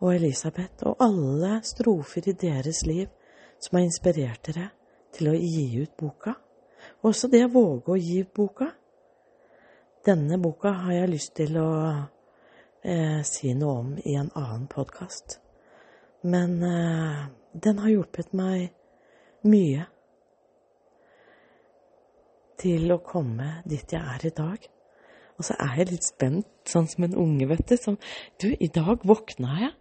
og 0.00 0.14
Elisabeth 0.14 0.86
og 0.86 1.02
alle 1.04 1.58
strofer 1.62 2.30
i 2.30 2.32
deres 2.32 2.84
liv 2.86 3.10
som 3.58 3.76
har 3.76 3.84
inspirert 3.84 4.46
dere 4.46 4.70
til 5.12 5.28
å 5.28 5.34
gi 5.34 5.82
ut 5.82 5.96
boka. 5.98 6.36
Også 7.02 7.28
det 7.28 7.42
å 7.44 7.52
våge 7.52 7.92
å 7.92 7.98
gi 7.98 8.22
ut 8.22 8.32
boka. 8.32 8.70
Denne 10.06 10.38
boka 10.38 10.72
har 10.86 11.00
jeg 11.00 11.12
lyst 11.16 11.34
til 11.34 11.58
å 11.58 11.68
eh, 12.82 13.20
si 13.26 13.52
noe 13.58 13.78
om 13.82 13.92
i 13.98 14.14
en 14.14 14.30
annen 14.34 14.70
podkast. 14.70 15.40
Men 16.22 16.62
eh, 16.66 17.28
den 17.52 17.78
har 17.82 17.92
hjulpet 17.92 18.34
meg 18.36 18.72
mye 19.46 19.86
til 22.58 22.90
å 22.90 22.98
komme 23.04 23.60
dit 23.68 23.94
jeg 23.94 24.02
er 24.02 24.26
i 24.26 24.34
dag. 24.34 24.64
Og 25.38 25.46
så 25.46 25.54
er 25.62 25.76
jeg 25.78 25.92
litt 25.92 26.06
spent, 26.08 26.48
sånn 26.66 26.88
som 26.90 27.06
en 27.06 27.14
unge, 27.22 27.46
vet 27.46 27.62
du. 27.70 27.76
Som, 27.78 27.98
du, 28.42 28.50
i 28.50 28.70
dag 28.74 29.04
våkna 29.06 29.60
jeg 29.62 29.74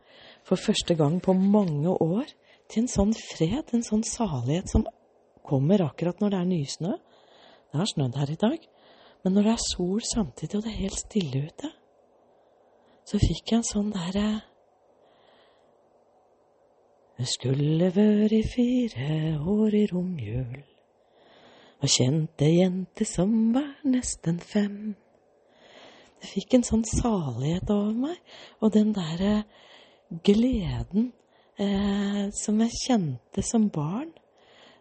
for 0.46 0.62
første 0.62 0.96
gang 0.96 1.18
på 1.24 1.34
mange 1.34 1.92
år 1.92 2.30
til 2.70 2.84
en 2.84 2.92
sånn 2.92 3.16
fred, 3.18 3.74
en 3.74 3.86
sånn 3.86 4.06
salighet 4.06 4.70
som 4.70 4.86
kommer 5.48 5.82
akkurat 5.86 6.22
når 6.22 6.34
det 6.34 6.40
er 6.40 6.52
nysnø. 6.52 6.94
Det 7.72 7.82
har 7.82 7.90
snødd 7.90 8.20
her 8.22 8.32
i 8.32 8.40
dag. 8.40 8.70
Men 9.24 9.36
når 9.36 9.48
det 9.48 9.56
er 9.56 9.66
sol 9.66 10.04
samtidig, 10.06 10.60
og 10.60 10.68
det 10.68 10.72
er 10.72 10.84
helt 10.86 11.02
stille 11.02 11.42
ute, 11.50 11.72
så 13.08 13.20
fikk 13.24 13.54
jeg 13.54 13.62
en 13.62 13.68
sånn 13.68 13.90
derre 13.96 14.28
Det 17.18 17.26
skulle 17.26 17.90
vært 17.96 18.46
fire 18.52 19.40
år 19.42 19.74
i 19.74 19.86
romjul, 19.90 20.60
og 21.82 21.90
kjente 21.90 22.46
jente 22.46 23.08
som 23.10 23.32
var 23.56 23.72
nesten 23.90 24.38
fem. 24.38 24.94
Det 26.22 26.30
fikk 26.30 26.58
en 26.58 26.66
sånn 26.68 26.86
salighet 26.86 27.74
over 27.74 27.96
meg, 28.06 28.22
og 28.62 28.74
den 28.78 28.94
derre 28.94 29.40
gleden 30.30 31.12
eh, 31.58 32.30
som 32.38 32.62
jeg 32.62 32.82
kjente 32.86 33.46
som 33.46 33.70
barn. 33.74 34.14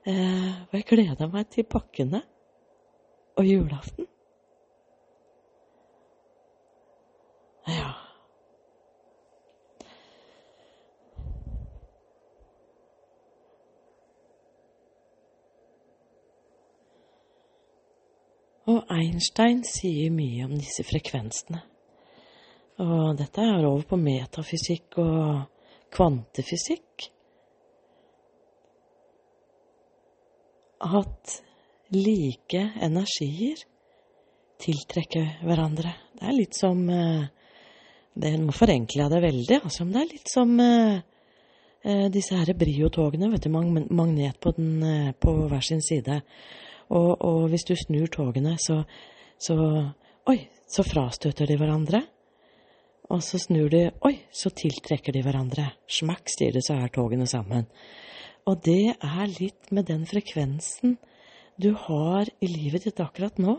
Eh, 0.05 0.53
og 0.69 0.77
jeg 0.77 0.89
gleda 0.93 1.29
meg 1.33 1.49
til 1.57 1.65
pakkene 1.65 2.21
og 3.37 3.49
julaften. 3.49 4.13
Ja. 7.67 8.06
Og 18.67 18.89
Einstein 18.91 19.61
sier 19.67 20.11
mye 20.11 20.47
om 20.49 20.57
disse 20.59 20.83
frekvensene. 20.87 21.61
Og 22.83 23.15
dette 23.17 23.45
er 23.45 23.65
over 23.65 23.87
på 23.89 23.99
metafysikk 24.01 24.99
og 25.01 25.45
kvantefysikk. 25.95 27.07
At 30.87 31.39
like 31.95 32.63
energier 32.83 33.63
tiltrekker 34.61 35.39
hverandre. 35.47 35.95
Det 36.19 36.27
er 36.27 36.37
litt 36.37 36.59
som 36.59 36.83
eh, 36.91 37.25
det, 38.17 38.35
Nå 38.41 38.53
forenkler 38.57 39.05
jeg 39.05 39.13
det 39.13 39.23
veldig, 39.25 39.59
altså, 39.63 39.87
det 39.93 40.01
er 40.01 40.11
litt 40.11 40.33
som 40.33 40.55
eh, 40.61 41.01
eh 41.87 42.07
disse 42.13 42.37
her 42.37 42.53
Brio-togene, 42.57 43.31
vet 43.31 43.47
du, 43.47 43.51
magnet 43.53 44.41
på, 44.41 44.53
den, 44.57 45.13
på 45.21 45.37
hver 45.47 45.65
sin 45.65 45.85
side. 45.85 46.21
Og, 46.91 47.13
og 47.25 47.49
hvis 47.51 47.67
du 47.67 47.75
snur 47.79 48.11
togene, 48.13 48.57
så, 48.63 48.83
så 49.39 49.57
Oi, 50.27 50.41
så 50.67 50.83
frastøter 50.83 51.47
de 51.47 51.57
hverandre. 51.59 52.01
Og 53.15 53.23
så 53.23 53.39
snur 53.39 53.71
de 53.71 53.85
Oi, 54.07 54.15
så 54.35 54.51
tiltrekker 54.51 55.15
de 55.15 55.23
hverandre. 55.23 55.69
Smakk, 55.87 56.31
sier 56.31 56.55
det, 56.57 56.65
så 56.67 56.79
er 56.81 56.91
togene 56.95 57.29
sammen. 57.31 57.69
Og 58.47 58.63
det 58.67 58.95
er 58.95 59.27
litt 59.39 59.71
med 59.75 59.89
den 59.91 60.07
frekvensen 60.07 60.97
du 61.57 61.73
har 61.87 62.29
i 62.43 62.49
livet 62.51 62.85
ditt 62.87 63.01
akkurat 63.01 63.39
nå. 63.41 63.57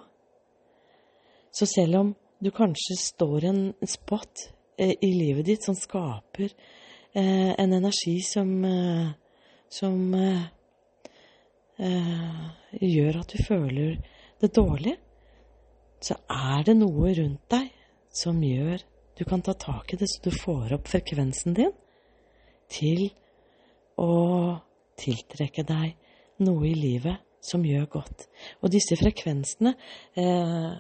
Så 1.51 1.65
selv 1.65 1.99
om 2.01 2.11
du 2.43 2.51
kanskje 2.53 2.97
står 2.99 3.47
en 3.49 3.61
spot 3.87 4.43
eh, 4.77 4.93
i 5.01 5.09
livet 5.15 5.47
ditt 5.47 5.65
som 5.65 5.75
skaper 5.75 6.51
eh, 6.51 7.53
en 7.57 7.73
energi 7.73 8.19
som, 8.21 8.51
eh, 8.65 9.09
som 9.73 10.13
eh, 10.13 10.45
gjør 11.77 13.19
at 13.21 13.33
du 13.33 13.43
føler 13.45 13.97
det 14.41 14.49
dårlig, 14.55 14.95
så 16.01 16.17
er 16.29 16.63
det 16.65 16.77
noe 16.77 17.11
rundt 17.17 17.43
deg 17.53 17.69
som 18.13 18.39
gjør 18.41 18.81
du 19.17 19.25
kan 19.25 19.41
ta 19.41 19.53
tak 19.53 19.93
i 19.93 19.97
det, 19.97 20.07
så 20.09 20.21
du 20.29 20.31
får 20.31 20.75
opp 20.77 20.89
frekvensen 20.91 21.55
din 21.57 21.71
til 22.69 23.07
å 23.97 24.57
tiltrekke 24.97 25.63
deg 25.65 26.43
noe 26.45 26.67
i 26.69 26.75
livet 26.77 27.23
som 27.41 27.65
gjør 27.65 27.87
godt. 27.97 28.27
Og 28.61 28.69
disse 28.73 28.97
frekvensene 28.99 29.73
eh, 30.17 30.71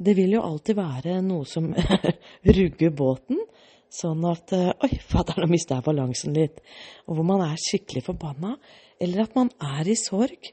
Det 0.00 0.14
vil 0.16 0.36
jo 0.36 0.44
alltid 0.46 0.78
være 0.78 1.18
noe 1.24 1.44
som 1.48 1.72
rugger 2.58 2.94
båten, 2.94 3.40
sånn 3.90 4.22
at 4.30 4.54
eh, 4.54 4.70
Oi, 4.86 4.92
fader, 5.02 5.42
nå 5.42 5.50
mista 5.50 5.80
jeg 5.80 5.88
balansen 5.88 6.36
litt. 6.36 6.62
Og 7.08 7.18
hvor 7.18 7.26
man 7.26 7.42
er 7.48 7.58
skikkelig 7.58 8.04
forbanna 8.12 8.54
eller 9.00 9.24
at 9.24 9.36
man 9.38 9.50
er 9.64 9.88
i 9.88 9.96
sorg. 9.98 10.50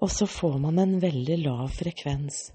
Og 0.00 0.10
så 0.12 0.26
får 0.26 0.56
man 0.62 0.80
en 0.80 0.96
veldig 1.02 1.36
lav 1.42 1.68
frekvens. 1.76 2.48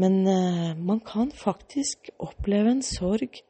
Men 0.00 0.22
eh, 0.28 0.72
man 0.76 1.00
kan 1.04 1.30
faktisk 1.32 2.10
oppleve 2.18 2.72
en 2.72 2.82
sorg 2.84 3.40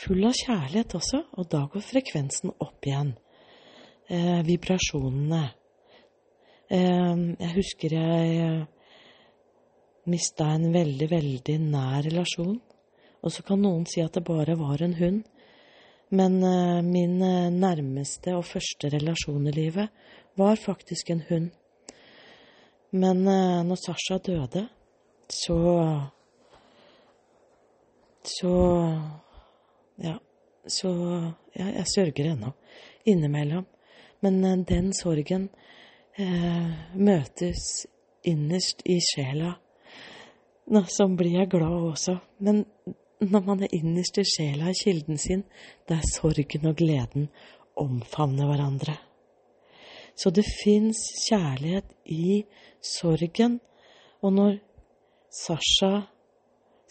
full 0.00 0.24
av 0.24 0.36
kjærlighet 0.36 0.96
også, 0.96 1.22
og 1.36 1.48
da 1.52 1.66
går 1.72 1.84
frekvensen 1.84 2.52
opp 2.60 2.88
igjen. 2.88 3.14
Eh, 4.08 4.40
vibrasjonene. 4.48 5.42
Eh, 6.72 7.22
jeg 7.44 7.52
husker 7.56 7.96
jeg 7.96 8.36
eh, 8.44 8.62
mista 10.12 10.48
en 10.56 10.70
veldig, 10.74 11.08
veldig 11.12 11.58
nær 11.68 12.02
relasjon. 12.08 12.58
Og 13.22 13.30
så 13.30 13.44
kan 13.46 13.62
noen 13.62 13.84
si 13.86 14.02
at 14.02 14.16
det 14.16 14.24
bare 14.26 14.56
var 14.58 14.82
en 14.82 14.96
hund. 14.98 15.22
Men 16.12 16.42
uh, 16.44 16.82
min 16.84 17.22
uh, 17.22 17.48
nærmeste 17.48 18.34
og 18.36 18.44
første 18.44 18.90
relasjon 18.92 19.46
i 19.48 19.54
livet 19.56 19.88
var 20.36 20.58
faktisk 20.60 21.10
en 21.10 21.22
hund. 21.28 21.46
Men 22.92 23.22
uh, 23.24 23.62
når 23.64 23.80
Sasha 23.80 24.18
døde, 24.18 24.66
så 25.28 25.56
Så 28.24 28.52
Ja. 30.02 30.18
Så 30.66 30.88
ja, 31.56 31.66
jeg 31.66 31.86
sørger 31.94 32.32
ennå. 32.32 32.52
Innimellom. 33.06 33.66
Men 34.20 34.64
den 34.64 34.92
sorgen 34.94 35.48
møtes 36.94 37.86
innerst 38.24 38.84
i 38.86 39.00
sjela. 39.02 39.56
Nå, 40.70 40.84
så 40.86 41.08
blir 41.08 41.40
jeg 41.40 41.50
glad 41.50 41.88
også. 41.90 42.16
Men 42.38 42.64
når 43.22 43.46
man 43.46 43.62
er 43.62 43.74
innerst 43.76 44.18
i 44.18 44.24
sjela 44.26 44.70
i 44.70 44.78
kilden 44.78 45.18
sin, 45.18 45.44
der 45.88 46.02
sorgen 46.10 46.66
og 46.66 46.76
gleden 46.80 47.28
omfavner 47.78 48.48
hverandre. 48.50 48.96
Så 50.14 50.30
det 50.30 50.44
fins 50.44 50.98
kjærlighet 51.28 51.94
i 52.04 52.42
sorgen, 52.82 53.60
og 54.22 54.32
når 54.32 54.58
Sasha 55.32 56.02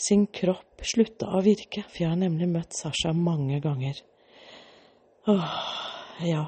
sin 0.01 0.25
kropp 0.33 0.81
slutta 0.87 1.29
å 1.29 1.43
virke, 1.45 1.83
for 1.85 2.03
jeg 2.03 2.09
har 2.09 2.17
nemlig 2.17 2.49
møtt 2.49 2.73
Sasha 2.73 3.13
mange 3.13 3.59
ganger 3.61 3.99
Åh, 5.29 5.57
ja, 6.25 6.47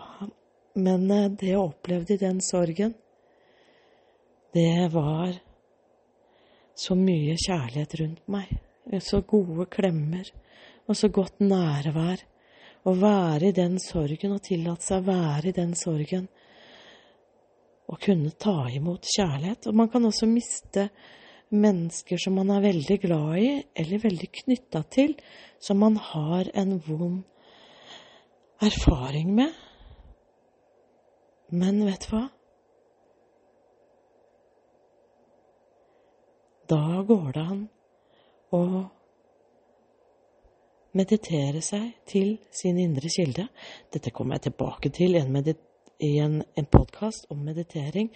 men 0.74 1.04
eh, 1.14 1.28
det 1.30 1.52
jeg 1.52 1.62
opplevde 1.62 2.16
i 2.16 2.22
den 2.24 2.40
sorgen, 2.42 2.96
det 4.58 4.88
var 4.90 5.36
så 6.74 6.98
mye 6.98 7.36
kjærlighet 7.38 7.94
rundt 8.02 8.32
meg 8.34 8.50
så 9.04 9.22
gode 9.28 9.66
klemmer 9.72 10.28
og 10.88 10.98
så 10.98 11.10
godt 11.14 11.42
nærvær. 11.44 12.24
Å 12.84 12.94
være 13.00 13.50
i 13.50 13.56
den 13.56 13.78
sorgen 13.80 14.36
og 14.36 14.44
tillate 14.44 14.84
seg 14.84 15.04
å 15.04 15.08
være 15.08 15.52
i 15.52 15.56
den 15.56 15.72
sorgen. 15.80 16.28
Og 17.88 18.00
kunne 18.04 18.34
ta 18.36 18.66
imot 18.76 19.08
kjærlighet. 19.08 19.70
Og 19.72 19.78
man 19.80 19.92
kan 19.92 20.04
også 20.08 20.28
miste 20.28 20.90
mennesker 21.54 22.20
som 22.20 22.36
man 22.36 22.52
er 22.52 22.66
veldig 22.66 22.98
glad 23.06 23.38
i, 23.40 23.52
eller 23.78 24.04
veldig 24.04 24.30
knytta 24.42 24.84
til, 24.92 25.14
som 25.62 25.80
man 25.80 25.96
har 26.12 26.50
en 26.60 26.76
vond 26.84 27.22
erfaring 28.64 29.32
med. 29.38 29.54
Men 31.54 31.84
vet 31.86 32.08
du 32.08 32.16
hva? 32.16 32.26
Da 36.74 36.84
går 37.08 37.32
det 37.36 37.44
an 37.44 37.64
å 38.54 38.64
meditere 40.94 41.62
seg 41.66 41.90
til 42.10 42.36
sin 42.54 42.78
indre 42.82 43.10
kilde. 43.10 43.48
Dette 43.94 44.14
kommer 44.14 44.38
jeg 44.38 44.50
tilbake 44.50 44.92
til 44.94 45.18
i 45.18 46.12
en, 46.22 46.42
en 46.44 46.70
podkast 46.70 47.30
om 47.34 47.42
meditering. 47.46 48.12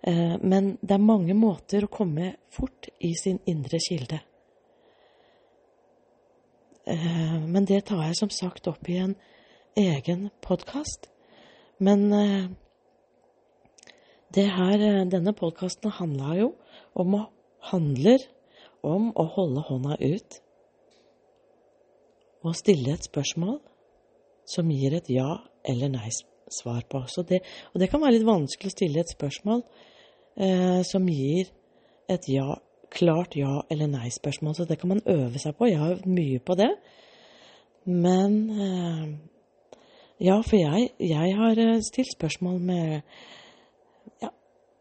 Eh, 0.00 0.36
men 0.40 0.76
det 0.80 0.96
er 0.96 1.04
mange 1.04 1.36
måter 1.36 1.84
å 1.84 1.92
komme 1.92 2.34
fort 2.52 2.88
i 3.04 3.12
sin 3.18 3.40
indre 3.50 3.80
kilde. 3.82 4.20
Eh, 6.84 7.38
men 7.44 7.68
det 7.68 7.86
tar 7.88 8.04
jeg 8.06 8.18
som 8.20 8.32
sagt 8.32 8.68
opp 8.72 8.88
i 8.88 9.00
en 9.04 9.16
egen 9.80 10.28
podkast. 10.44 11.10
Men 11.78 12.06
eh, 12.12 12.44
det 14.34 14.48
her, 14.50 15.04
denne 15.08 15.34
podkasten 15.36 15.92
handla 16.00 16.36
jo 16.40 16.52
om 16.98 17.20
å 17.20 17.24
handler 17.70 18.20
om 18.84 19.10
å 19.16 19.24
holde 19.36 19.64
hånda 19.68 19.98
ut 20.00 20.40
og 22.44 22.56
stille 22.58 22.92
et 22.92 23.06
spørsmål 23.06 23.58
som 24.48 24.68
gir 24.72 24.94
et 24.96 25.08
ja 25.08 25.38
eller 25.64 25.92
nei-svar 25.94 26.84
på. 26.90 27.00
Det, 27.28 27.40
og 27.72 27.80
det 27.80 27.88
kan 27.90 28.02
være 28.02 28.18
litt 28.18 28.28
vanskelig 28.28 28.70
å 28.70 28.76
stille 28.76 29.00
et 29.00 29.12
spørsmål 29.14 29.62
eh, 30.36 30.82
som 30.84 31.08
gir 31.08 31.48
et 32.12 32.28
ja, 32.28 32.58
klart 32.92 33.36
ja 33.38 33.62
eller 33.72 33.88
nei-spørsmål, 33.94 34.56
så 34.58 34.68
det 34.68 34.76
kan 34.80 34.92
man 34.92 35.04
øve 35.08 35.40
seg 35.40 35.56
på. 35.56 35.70
Jeg 35.70 35.80
har 35.80 35.96
øvd 35.96 36.10
mye 36.12 36.42
på 36.44 36.58
det. 36.60 36.68
Men 37.88 38.36
eh, 38.52 39.06
ja, 40.28 40.36
for 40.44 40.60
jeg, 40.60 40.92
jeg, 41.00 41.32
har 41.40 41.64
eh, 41.64 41.80
stilt 41.84 42.12
spørsmål 42.12 42.60
med 42.60 43.00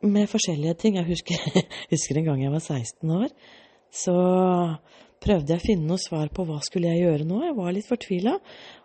med 0.03 0.27
forskjellige 0.27 0.73
ting. 0.73 0.97
Jeg 0.99 1.07
husker, 1.07 1.61
husker 1.93 2.17
en 2.19 2.25
gang 2.27 2.41
jeg 2.43 2.51
var 2.51 2.59
16 2.59 3.11
år 3.11 3.29
så 3.93 4.17
prøvde 5.23 5.53
jeg 5.53 5.61
å 5.61 5.63
finne 5.63 5.87
noe 5.87 6.01
svar 6.01 6.31
på 6.33 6.45
hva 6.47 6.57
skulle 6.65 6.91
jeg 6.91 7.05
gjøre 7.05 7.27
nå. 7.27 7.39
Jeg 7.45 7.55
var 7.57 7.75
litt 7.75 7.87
fortvila, 7.87 8.35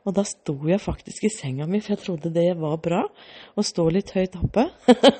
og 0.07 0.15
da 0.15 0.25
sto 0.29 0.55
jeg 0.69 0.83
faktisk 0.83 1.27
i 1.27 1.33
senga 1.35 1.67
mi, 1.67 1.81
for 1.83 1.97
jeg 1.97 2.05
trodde 2.05 2.35
det 2.35 2.49
var 2.61 2.79
bra 2.83 3.03
å 3.59 3.65
stå 3.67 3.89
litt 3.95 4.13
høyt 4.15 4.39
oppe. 4.39 4.69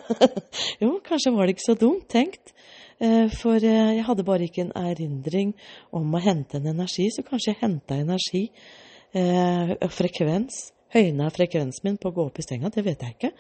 jo, 0.83 0.99
kanskje 1.07 1.35
var 1.35 1.49
det 1.49 1.57
ikke 1.57 1.71
så 1.71 1.79
dumt 1.81 2.07
tenkt. 2.13 2.55
Eh, 3.03 3.27
for 3.35 3.59
eh, 3.59 3.95
jeg 3.99 4.07
hadde 4.07 4.27
bare 4.27 4.47
ikke 4.47 4.69
en 4.69 4.77
erindring 4.79 5.55
om 5.95 6.15
å 6.15 6.23
hente 6.23 6.61
en 6.61 6.71
energi, 6.75 7.09
så 7.15 7.27
kanskje 7.27 7.55
jeg 7.55 7.63
henta 7.65 7.99
energi 7.99 8.49
og 9.09 9.89
frekvens. 9.89 10.59
Høyna 10.95 11.29
frekvensen 11.29 11.85
min 11.85 11.99
på 12.01 12.09
å 12.09 12.15
gå 12.17 12.25
opp 12.31 12.39
i 12.41 12.45
senga, 12.47 12.71
det 12.73 12.85
vet 12.87 13.03
jeg 13.05 13.17
ikke. 13.17 13.31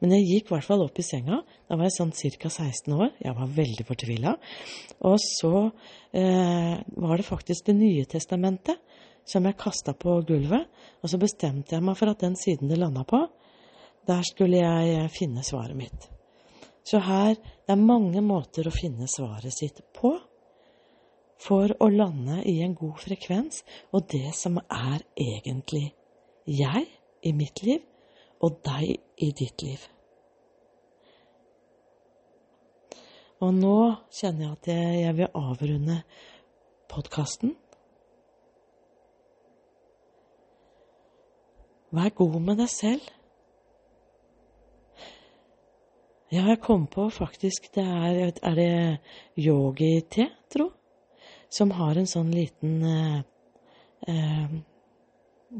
Men 0.00 0.14
jeg 0.14 0.26
gikk 0.28 0.50
i 0.50 0.54
hvert 0.54 0.68
fall 0.68 0.84
opp 0.84 1.00
i 1.02 1.04
senga. 1.06 1.40
Da 1.66 1.78
var 1.78 1.88
jeg 1.88 1.96
sånn 1.96 2.12
ca. 2.14 2.50
16 2.50 2.94
år. 2.94 3.10
Jeg 3.24 3.34
var 3.38 3.54
veldig 3.56 3.86
fortvila. 3.88 4.34
Og 5.10 5.16
så 5.22 5.54
eh, 6.14 6.76
var 6.78 7.18
det 7.18 7.26
faktisk 7.26 7.66
Det 7.66 7.74
nye 7.74 8.06
testamentet 8.06 8.78
som 9.26 9.46
jeg 9.46 9.58
kasta 9.58 9.94
på 9.98 10.20
gulvet. 10.28 10.70
Og 11.02 11.10
så 11.10 11.18
bestemte 11.18 11.74
jeg 11.74 11.82
meg 11.82 11.98
for 11.98 12.12
at 12.12 12.22
den 12.22 12.38
siden 12.38 12.70
det 12.70 12.78
landa 12.78 13.02
på, 13.02 13.24
der 14.06 14.22
skulle 14.26 14.62
jeg 14.62 15.10
finne 15.14 15.42
svaret 15.46 15.78
mitt. 15.78 16.06
Så 16.86 16.98
her 17.02 17.34
det 17.34 17.74
er 17.74 17.82
mange 17.82 18.22
måter 18.22 18.66
å 18.66 18.74
finne 18.74 19.06
svaret 19.10 19.54
sitt 19.54 19.82
på 19.94 20.16
for 21.42 21.74
å 21.82 21.88
lande 21.90 22.42
i 22.46 22.60
en 22.62 22.74
god 22.78 23.00
frekvens, 23.02 23.64
og 23.90 24.06
det 24.12 24.30
som 24.38 24.60
er 24.62 25.02
egentlig 25.18 25.88
jeg 26.46 26.86
i 27.22 27.32
mitt 27.32 27.62
liv, 27.62 27.80
og 28.42 28.58
deg 28.66 28.96
i 29.22 29.30
ditt 29.38 29.62
liv. 29.62 29.82
Og 33.42 33.50
nå 33.54 33.78
kjenner 34.14 34.44
jeg 34.44 34.52
at 34.52 34.68
jeg 34.72 35.16
vil 35.18 35.34
avrunde 35.34 36.02
podkasten. 36.90 37.56
Vær 41.92 42.14
god 42.16 42.38
med 42.40 42.62
deg 42.62 42.70
selv. 42.72 43.08
Ja, 46.32 46.46
jeg 46.48 46.62
kom 46.64 46.86
på 46.88 47.10
faktisk 47.12 47.66
det 47.74 47.84
er 47.84 48.32
Er 48.42 48.54
det 48.54 48.98
yogi-te, 49.36 50.30
tro? 50.48 50.70
Som 51.50 51.74
har 51.76 51.98
en 51.98 52.08
sånn 52.08 52.30
liten 52.32 52.78
eh, 52.88 53.18
eh, 54.08 54.54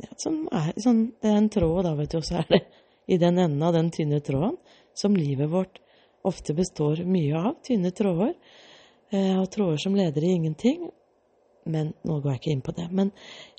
ja, 0.01 0.15
Som 0.17 0.49
er 0.53 0.73
sånn 0.81 1.05
Det 1.21 1.31
er 1.31 1.37
en 1.41 1.51
tråd, 1.53 1.85
da, 1.85 1.95
vet 1.99 2.15
du, 2.15 2.21
så 2.25 2.41
er 2.41 2.49
det 2.49 2.63
i 3.13 3.19
den 3.19 3.39
enden 3.39 3.63
av 3.67 3.75
den 3.75 3.91
tynne 3.91 4.21
tråden 4.25 4.57
som 4.95 5.17
livet 5.17 5.51
vårt 5.51 5.81
ofte 6.23 6.55
består 6.55 7.03
mye 7.05 7.39
av. 7.39 7.57
Tynne 7.67 7.91
tråder. 7.91 8.35
Eh, 9.11 9.41
og 9.41 9.51
tråder 9.51 9.81
som 9.83 9.97
leder 9.97 10.25
i 10.25 10.35
ingenting. 10.37 10.91
Men 11.65 11.93
nå 12.07 12.21
går 12.21 12.33
jeg 12.33 12.41
ikke 12.41 12.53
inn 12.53 12.65
på 12.65 12.75
det. 12.77 12.89
Men 12.91 13.11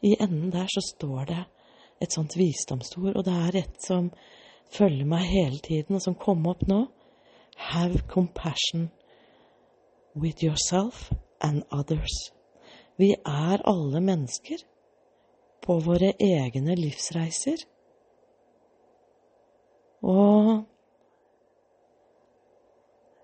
i 0.03 0.15
enden 0.19 0.51
der 0.53 0.67
så 0.71 0.83
står 0.85 1.25
det 1.29 1.41
et 2.03 2.15
sånt 2.15 2.35
visdomsord, 2.35 3.15
og 3.15 3.23
det 3.23 3.33
er 3.47 3.57
et 3.61 3.83
som 3.83 4.09
følger 4.73 5.07
meg 5.07 5.27
hele 5.29 5.59
tiden, 5.63 5.95
og 5.95 6.03
som 6.03 6.17
kom 6.19 6.45
opp 6.49 6.65
nå. 6.67 6.85
Have 7.69 8.01
compassion 8.09 8.89
with 10.15 10.43
yourself 10.43 11.11
and 11.41 11.63
others. 11.71 12.31
Vi 12.97 13.13
er 13.13 13.61
alle 13.65 14.01
mennesker 14.01 14.63
på 15.63 15.77
våre 15.83 16.11
egne 16.19 16.75
livsreiser. 16.77 17.63
Og 20.03 20.65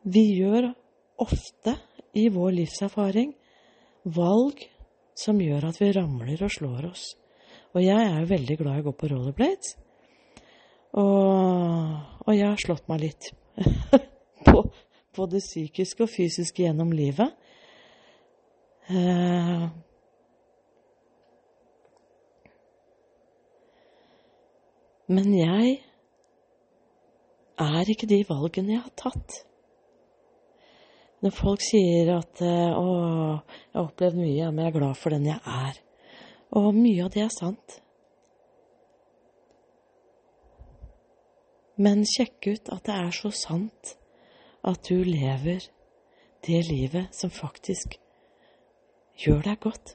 vi 0.08 0.24
gjør 0.40 0.72
ofte 1.20 1.76
i 2.18 2.30
vår 2.32 2.56
livserfaring 2.62 3.34
valg 4.16 4.64
som 5.20 5.42
gjør 5.44 5.68
at 5.70 5.80
vi 5.82 5.92
ramler 5.96 6.46
og 6.46 6.54
slår 6.54 6.88
oss. 6.90 7.10
Og 7.76 7.84
jeg 7.84 8.00
er 8.00 8.22
jo 8.22 8.32
veldig 8.32 8.58
glad 8.62 8.80
i 8.80 8.84
å 8.84 8.88
gå 8.88 8.94
på 8.98 9.10
rollerblades. 9.12 9.76
Og, 10.98 11.98
og 12.26 12.32
jeg 12.34 12.48
har 12.48 12.64
slått 12.64 12.88
meg 12.90 13.04
litt. 13.04 13.30
på 14.48 14.64
både 15.16 15.42
psykisk 15.44 16.06
og 16.06 16.10
fysisk 16.10 16.64
gjennom 16.64 16.94
livet. 16.96 17.36
Eh, 18.90 19.68
men 25.10 25.34
jeg 25.34 25.76
er 27.60 27.92
ikke 27.92 28.08
de 28.10 28.22
valgene 28.30 28.76
jeg 28.76 28.86
har 28.86 28.96
tatt. 29.00 29.44
Når 31.20 31.36
folk 31.36 31.64
sier 31.66 32.14
at 32.16 32.42
eh, 32.46 32.72
'Å, 32.72 32.88
jeg 33.44 33.76
har 33.76 33.88
opplevd 33.88 34.20
mye, 34.22 34.52
men 34.52 34.64
jeg 34.64 34.72
er 34.72 34.78
glad 34.78 35.00
for 35.00 35.16
den 35.16 35.26
jeg 35.28 35.40
er'. 35.44 35.82
Og 36.56 36.70
mye 36.74 37.06
av 37.06 37.12
det 37.14 37.26
er 37.26 37.34
sant. 37.34 37.80
Men 41.80 42.06
sjekk 42.08 42.48
ut 42.48 42.72
at 42.76 42.86
det 42.88 42.96
er 42.96 43.12
så 43.16 43.32
sant 43.36 43.96
at 44.68 44.88
du 44.90 45.04
lever 45.04 45.64
det 46.48 46.62
livet 46.68 47.16
som 47.16 47.32
faktisk 47.32 47.96
gjør 49.20 49.44
deg 49.48 49.60
godt. 49.64 49.94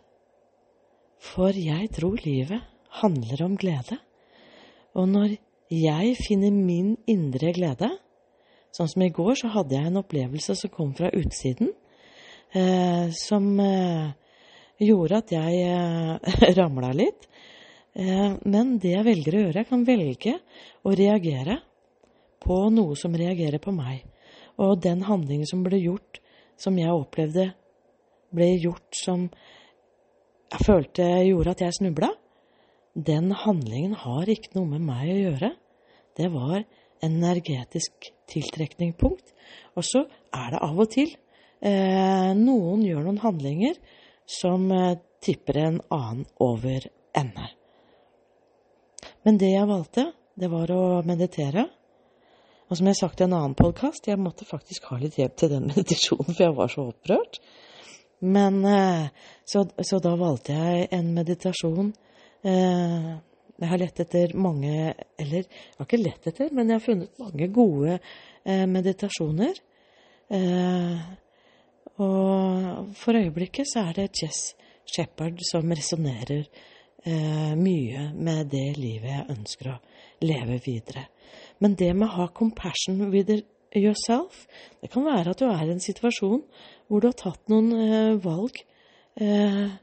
For 1.21 1.57
jeg 1.57 1.91
tror 1.97 2.21
livet 2.25 2.65
handler 3.01 3.45
om 3.45 3.57
glede. 3.61 3.99
Og 4.95 5.09
når 5.11 5.37
jeg 5.75 6.17
finner 6.21 6.55
min 6.55 6.95
indre 7.11 7.53
glede 7.57 7.91
Sånn 8.75 8.89
som 8.91 9.05
i 9.07 9.13
går, 9.15 9.37
så 9.39 9.53
hadde 9.55 9.77
jeg 9.77 9.87
en 9.87 10.01
opplevelse 10.01 10.57
som 10.59 10.71
kom 10.75 10.89
fra 10.99 11.07
utsiden, 11.15 11.69
eh, 12.59 13.05
som 13.15 13.45
eh, 13.63 14.09
gjorde 14.83 15.21
at 15.21 15.31
jeg 15.31 15.61
eh, 15.69 16.41
ramla 16.59 16.91
litt. 16.99 17.29
Eh, 17.95 18.35
men 18.43 18.73
det 18.83 18.97
jeg 18.97 19.07
velger 19.07 19.37
å 19.37 19.45
gjøre, 19.45 19.63
jeg 19.63 19.69
kan 19.71 19.87
velge 19.87 20.35
å 20.83 20.95
reagere 20.99 21.61
på 22.43 22.57
noe 22.75 22.99
som 22.99 23.15
reagerer 23.15 23.63
på 23.63 23.71
meg. 23.77 24.03
Og 24.59 24.83
den 24.83 25.07
handlingen 25.07 25.47
som 25.47 25.63
ble 25.63 25.79
gjort, 25.79 26.19
som 26.59 26.75
jeg 26.79 26.91
opplevde 26.91 27.53
ble 28.35 28.51
gjort 28.59 28.99
som 28.99 29.29
jeg 30.51 30.67
følte 30.67 31.07
gjorde 31.29 31.55
at 31.55 31.63
jeg 31.65 31.79
snubla, 31.79 32.11
den 32.95 33.33
handlingen 33.35 33.95
har 33.99 34.31
ikke 34.31 34.55
noe 34.55 34.71
med 34.77 34.85
meg 34.87 35.11
å 35.11 35.19
gjøre. 35.19 35.51
Det 36.15 36.31
var 36.31 36.63
energetisk 37.05 38.11
tiltrekningspunkt. 38.31 39.35
Og 39.75 39.87
så 39.87 40.05
er 40.35 40.55
det 40.55 40.63
av 40.63 40.79
og 40.79 40.91
til 40.95 41.11
eh, 41.11 42.31
noen 42.39 42.85
gjør 42.87 43.09
noen 43.09 43.23
handlinger 43.25 43.79
som 44.31 44.71
eh, 44.73 44.97
tipper 45.25 45.61
en 45.65 45.81
annen 45.93 46.25
over 46.43 46.87
ende. 47.19 47.49
Men 49.25 49.41
det 49.41 49.51
jeg 49.55 49.69
valgte, 49.69 50.09
det 50.39 50.51
var 50.53 50.71
å 50.75 51.03
meditere. 51.07 51.67
Og 52.69 52.79
som 52.79 52.87
jeg 52.87 52.97
har 52.97 53.03
sagt 53.03 53.21
i 53.21 53.27
en 53.27 53.37
annen 53.37 53.59
podkast, 53.59 54.07
jeg 54.09 54.21
måtte 54.21 54.47
faktisk 54.49 54.89
ha 54.91 54.99
litt 55.01 55.19
hjelp 55.19 55.37
til 55.41 55.53
den 55.53 55.69
meditasjonen, 55.73 56.31
for 56.31 56.47
jeg 56.47 56.57
var 56.57 56.73
så 56.73 56.89
opprørt. 56.93 57.43
Men 58.25 58.63
eh, 58.69 59.11
så, 59.45 59.67
så 59.83 60.01
da 60.03 60.15
valgte 60.21 60.55
jeg 60.55 60.89
en 60.95 61.11
meditasjon 61.17 61.93
Jeg 62.45 63.69
har 63.71 63.81
lett 63.81 64.01
etter 64.03 64.35
mange 64.37 64.73
Eller 65.21 65.47
jeg 65.47 65.79
har 65.79 65.87
ikke 65.87 66.03
lett 66.03 66.27
etter, 66.29 66.51
men 66.53 66.69
jeg 66.69 66.77
har 66.77 66.85
funnet 66.85 67.23
mange 67.23 67.49
gode 67.55 67.95
eh, 67.97 68.67
meditasjoner. 68.69 69.61
og 71.95 72.95
for 72.99 73.17
øyeblikket 73.17 73.69
så 73.71 73.87
er 73.89 73.99
det 73.99 74.23
Jess 74.23 74.55
Shepherd 74.85 75.41
som 75.47 75.71
resonnerer 75.71 76.49
mye 77.61 78.07
med 78.17 78.49
det 78.51 78.79
livet 78.81 79.11
jeg 79.13 79.31
ønsker 79.37 79.69
å 79.75 79.81
leve 80.25 80.57
videre. 80.65 81.05
Men 81.61 81.77
det 81.79 81.93
med 81.95 82.09
å 82.09 82.15
ha 82.17 82.27
compassion 82.33 83.11
with 83.13 83.31
yourself, 83.75 84.47
det 84.81 84.91
kan 84.93 85.07
være 85.07 85.35
at 85.35 85.41
du 85.41 85.49
er 85.49 85.67
i 85.67 85.75
en 85.75 85.83
situasjon 85.83 86.43
hvor 86.89 87.03
du 87.03 87.09
har 87.11 87.19
tatt 87.19 87.51
noen 87.51 87.73
eh, 87.75 88.15
valg 88.23 88.61
eh, 89.21 89.75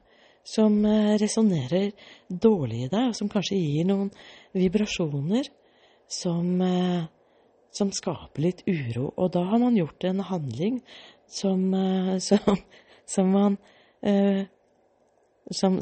som 0.43 0.85
eh, 0.85 1.15
resonnerer 1.21 1.91
dårlig 2.27 2.85
i 2.85 2.91
deg, 2.91 3.09
og 3.11 3.17
som 3.17 3.29
kanskje 3.31 3.59
gir 3.59 3.87
noen 3.89 4.09
vibrasjoner 4.57 5.49
som, 6.11 6.47
eh, 6.65 7.03
som 7.71 7.91
skaper 7.95 8.45
litt 8.47 8.63
uro. 8.67 9.11
Og 9.17 9.31
da 9.35 9.45
har 9.51 9.61
man 9.61 9.77
gjort 9.77 10.07
en 10.09 10.23
handling 10.31 10.81
som, 11.29 11.67
eh, 11.73 12.17
som, 12.29 12.57
som 13.05 13.35
man 13.37 13.59
som, 15.53 15.75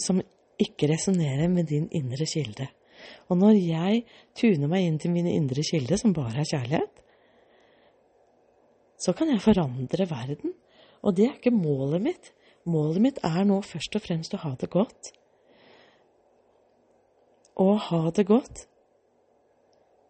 ikke 0.60 0.90
resonnerer 0.92 1.48
med 1.48 1.70
din 1.72 1.86
indre 1.96 2.26
kilde. 2.28 2.66
Og 3.32 3.38
når 3.40 3.56
jeg 3.56 4.02
tuner 4.36 4.68
meg 4.68 4.84
inn 4.84 4.98
til 5.00 5.14
mine 5.14 5.32
indre 5.32 5.64
kilder, 5.64 5.96
som 5.96 6.12
bare 6.12 6.42
er 6.42 6.50
kjærlighet, 6.50 7.00
så 9.00 9.14
kan 9.16 9.32
jeg 9.32 9.40
forandre 9.40 10.10
verden. 10.10 10.52
Og 11.00 11.16
det 11.16 11.30
er 11.30 11.38
ikke 11.38 11.56
målet 11.56 12.04
mitt. 12.04 12.34
Målet 12.68 13.02
mitt 13.04 13.22
er 13.24 13.46
nå 13.48 13.62
først 13.66 13.96
og 13.96 14.04
fremst 14.04 14.36
å 14.36 14.42
ha 14.44 14.56
det 14.60 14.70
godt. 14.74 15.14
Å 17.60 17.70
ha 17.90 18.02
det 18.16 18.26
godt, 18.28 18.66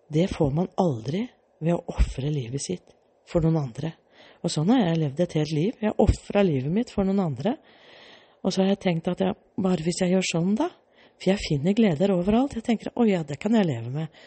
det 0.09 0.27
får 0.33 0.51
man 0.53 0.69
aldri 0.81 1.23
ved 1.61 1.75
å 1.75 1.93
ofre 1.93 2.29
livet 2.33 2.61
sitt 2.63 2.95
for 3.29 3.45
noen 3.45 3.59
andre. 3.61 3.93
Og 4.41 4.51
sånn 4.53 4.71
har 4.73 4.81
jeg 4.87 5.01
levd 5.03 5.23
et 5.23 5.35
helt 5.37 5.53
liv. 5.53 5.73
Jeg 5.77 5.91
har 5.91 6.01
ofra 6.01 6.43
livet 6.45 6.73
mitt 6.73 6.93
for 6.93 7.05
noen 7.05 7.21
andre. 7.21 7.55
Og 8.41 8.53
så 8.53 8.63
har 8.63 8.71
jeg 8.73 8.83
tenkt 8.85 9.09
at 9.11 9.21
jeg, 9.21 9.35
bare 9.59 9.83
hvis 9.85 10.01
jeg 10.01 10.15
gjør 10.15 10.27
sånn, 10.29 10.53
da, 10.57 10.69
for 11.19 11.33
jeg 11.33 11.43
finner 11.43 11.75
gleder 11.77 12.13
overalt. 12.15 12.55
Jeg 12.57 12.65
tenker 12.65 12.93
å 12.95 13.05
ja, 13.07 13.21
det 13.27 13.37
kan 13.41 13.57
jeg 13.57 13.67
leve 13.67 13.91
med. 13.93 14.21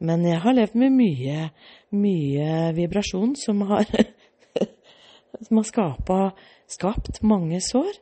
Men 0.00 0.24
jeg 0.26 0.40
har 0.42 0.56
levd 0.56 0.78
med 0.78 0.94
mye, 0.94 1.48
mye 1.98 2.50
vibrasjon 2.76 3.34
som 3.38 3.62
har, 3.68 3.90
som 5.46 5.60
har 5.60 5.68
skapa, 5.68 6.20
skapt 6.68 7.22
mange 7.26 7.60
sår. 7.64 7.98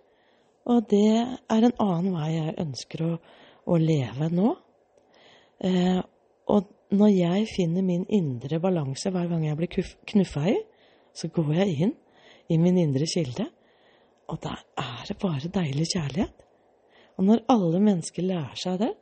Og 0.67 0.87
det 0.91 1.09
er 1.15 1.67
en 1.67 1.77
annen 1.83 2.15
vei 2.17 2.31
jeg 2.35 2.57
ønsker 2.63 3.05
å, 3.07 3.11
å 3.71 3.79
leve 3.79 4.31
nå. 4.35 4.55
Eh, 5.63 6.01
og 6.51 6.73
når 6.97 7.13
jeg 7.15 7.47
finner 7.55 7.87
min 7.87 8.05
indre 8.13 8.59
balanse 8.63 9.11
hver 9.15 9.31
gang 9.31 9.47
jeg 9.47 9.59
blir 9.59 9.93
knuffa 10.13 10.45
i, 10.51 10.57
så 11.17 11.31
går 11.33 11.55
jeg 11.61 11.79
inn 11.87 11.95
i 12.53 12.59
min 12.63 12.79
indre 12.79 13.07
kilde, 13.11 13.49
og 14.31 14.39
der 14.43 14.61
er 14.79 15.03
det 15.09 15.17
bare 15.23 15.51
deilig 15.55 15.89
kjærlighet. 15.95 16.45
Og 17.17 17.27
når 17.27 17.45
alle 17.51 17.81
mennesker 17.81 18.27
lærer 18.27 18.59
seg 18.61 18.81
det, 18.83 18.93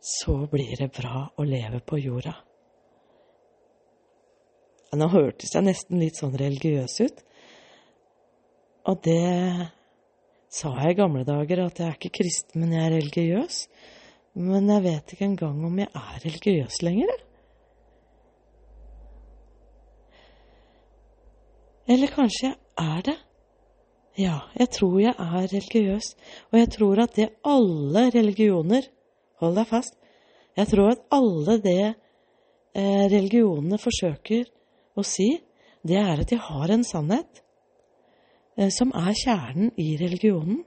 så 0.00 0.34
blir 0.50 0.78
det 0.78 0.92
bra 0.94 1.26
å 1.36 1.46
leve 1.46 1.82
på 1.84 1.98
jorda. 2.00 2.34
Nå 4.98 5.08
hørtes 5.12 5.52
jeg 5.52 5.66
nesten 5.66 6.00
litt 6.00 6.16
sånn 6.16 6.36
religiøs 6.38 6.94
ut. 7.04 7.18
Og 8.88 9.00
det 9.04 9.68
sa 10.48 10.72
jeg 10.80 10.94
i 10.94 10.98
gamle 10.98 11.24
dager, 11.28 11.64
at 11.66 11.80
jeg 11.80 11.88
er 11.88 11.96
ikke 11.98 12.16
kristen, 12.22 12.62
men 12.62 12.72
jeg 12.72 12.86
er 12.86 12.94
religiøs. 12.96 13.62
Men 14.38 14.68
jeg 14.72 14.84
vet 14.84 15.12
ikke 15.12 15.26
engang 15.28 15.64
om 15.66 15.80
jeg 15.82 15.90
er 15.92 16.20
religiøs 16.24 16.80
lenger. 16.86 17.16
Eller 21.88 22.12
kanskje 22.12 22.50
jeg 22.50 22.56
er 22.84 23.02
det. 23.10 23.16
Ja, 24.18 24.38
jeg 24.58 24.70
tror 24.74 24.96
jeg 25.00 25.14
er 25.14 25.44
religiøs, 25.52 26.14
og 26.50 26.58
jeg 26.58 26.70
tror 26.74 27.02
at 27.04 27.16
det 27.16 27.28
alle 27.46 28.08
religioner 28.14 28.88
Hold 29.38 29.54
deg 29.54 29.68
fast. 29.70 29.92
Jeg 30.58 30.66
tror 30.66 30.88
at 30.90 31.02
alle 31.14 31.54
det 31.62 31.82
eh, 32.74 33.04
religionene 33.06 33.78
forsøker 33.78 34.48
å 34.98 35.04
si, 35.06 35.28
det 35.86 35.94
er 36.00 36.24
at 36.24 36.32
de 36.32 36.38
har 36.42 36.72
en 36.74 36.82
sannhet 36.82 37.44
som 38.74 38.90
er 38.96 39.14
kjernen 39.14 39.72
i 39.78 39.96
religionen, 40.00 40.64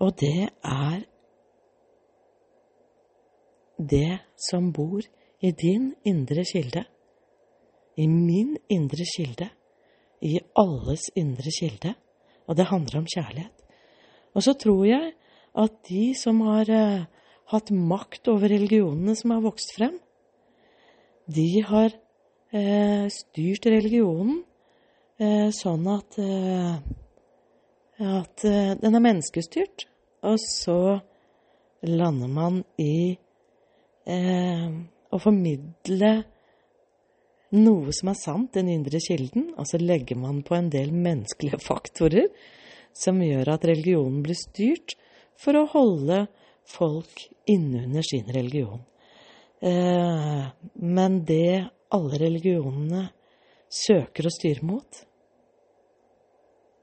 og 0.00 0.16
det 0.20 0.50
er 0.64 1.04
det 3.78 4.18
som 4.36 4.72
bor 4.72 5.00
i 5.40 5.50
din 5.50 5.94
indre 6.04 6.44
kilde, 6.52 6.84
i 7.96 8.06
min 8.06 8.56
indre 8.68 9.06
kilde, 9.16 9.48
i 10.20 10.38
alles 10.56 11.10
indre 11.16 11.52
kilde 11.60 11.94
og 12.48 12.56
det 12.58 12.68
handler 12.68 13.00
om 13.00 13.08
kjærlighet. 13.08 13.52
Og 14.34 14.42
så 14.42 14.54
tror 14.58 14.84
jeg 14.88 15.12
at 15.64 15.76
de 15.88 16.04
som 16.18 16.40
har 16.48 16.70
uh, 16.70 17.04
hatt 17.52 17.70
makt 17.70 18.28
over 18.28 18.50
religionene 18.50 19.14
som 19.16 19.34
har 19.34 19.44
vokst 19.44 19.74
frem, 19.76 19.98
de 21.30 21.62
har 21.64 21.94
uh, 21.94 23.06
styrt 23.12 23.68
religionen 23.70 24.42
sånn 25.18 25.84
at, 25.92 26.16
at 28.02 28.44
den 28.80 28.98
er 28.98 29.04
menneskestyrt. 29.04 29.84
Og 30.26 30.40
så 30.42 30.78
lander 31.86 32.30
man 32.32 32.62
i 32.80 33.14
å 34.08 35.20
formidle 35.22 36.12
noe 37.54 37.92
som 37.94 38.10
er 38.10 38.18
sant, 38.18 38.54
den 38.56 38.70
indre 38.72 39.00
kilden, 39.02 39.52
og 39.58 39.68
så 39.68 39.78
legger 39.78 40.18
man 40.18 40.42
på 40.46 40.56
en 40.58 40.70
del 40.72 40.92
menneskelige 40.94 41.60
faktorer 41.68 42.30
som 42.94 43.22
gjør 43.22 43.54
at 43.54 43.66
religionen 43.68 44.22
blir 44.24 44.38
styrt 44.38 44.96
for 45.40 45.58
å 45.58 45.68
holde 45.72 46.24
folk 46.70 47.26
innunder 47.50 48.06
sin 48.06 48.28
religion. 48.32 48.82
Eh, 49.60 50.44
men 50.74 51.20
det 51.26 51.64
alle 51.94 52.20
religionene 52.20 53.08
søker 53.74 54.28
å 54.28 54.32
styre 54.32 54.66
mot, 54.66 55.02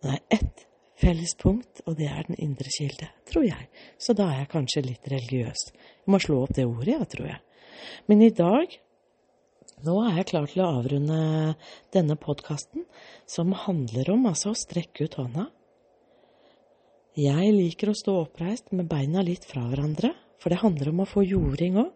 det 0.01 0.15
er 0.17 0.37
ett 0.37 0.67
felles 1.01 1.33
punkt, 1.37 1.81
og 1.85 1.97
det 1.97 2.09
er 2.09 2.27
den 2.27 2.37
indre 2.41 2.69
kilde, 2.73 3.09
tror 3.29 3.45
jeg. 3.45 3.67
Så 4.01 4.13
da 4.17 4.27
er 4.29 4.43
jeg 4.43 4.53
kanskje 4.53 4.85
litt 4.85 5.09
religiøs. 5.09 5.67
Jeg 5.73 6.13
må 6.13 6.19
slå 6.21 6.43
opp 6.43 6.55
det 6.57 6.67
ordet, 6.69 6.95
ja, 6.95 7.07
tror 7.09 7.29
jeg. 7.31 7.41
Men 8.09 8.23
i 8.25 8.31
dag 8.33 8.77
nå 9.85 9.95
er 10.05 10.19
jeg 10.19 10.29
klar 10.29 10.49
til 10.49 10.61
å 10.61 10.69
avrunde 10.77 11.21
denne 11.93 12.17
podkasten, 12.21 12.85
som 13.25 13.55
handler 13.63 14.11
om 14.13 14.27
altså 14.29 14.51
å 14.51 14.57
strekke 14.57 15.07
ut 15.07 15.17
hånda. 15.17 15.47
Jeg 17.17 17.55
liker 17.55 17.91
å 17.91 17.97
stå 17.97 18.13
oppreist 18.21 18.69
med 18.75 18.87
beina 18.91 19.23
litt 19.25 19.47
fra 19.47 19.63
hverandre, 19.67 20.13
for 20.39 20.53
det 20.53 20.61
handler 20.61 20.91
om 20.91 21.01
å 21.03 21.09
få 21.09 21.25
jording 21.25 21.79
òg. 21.81 21.89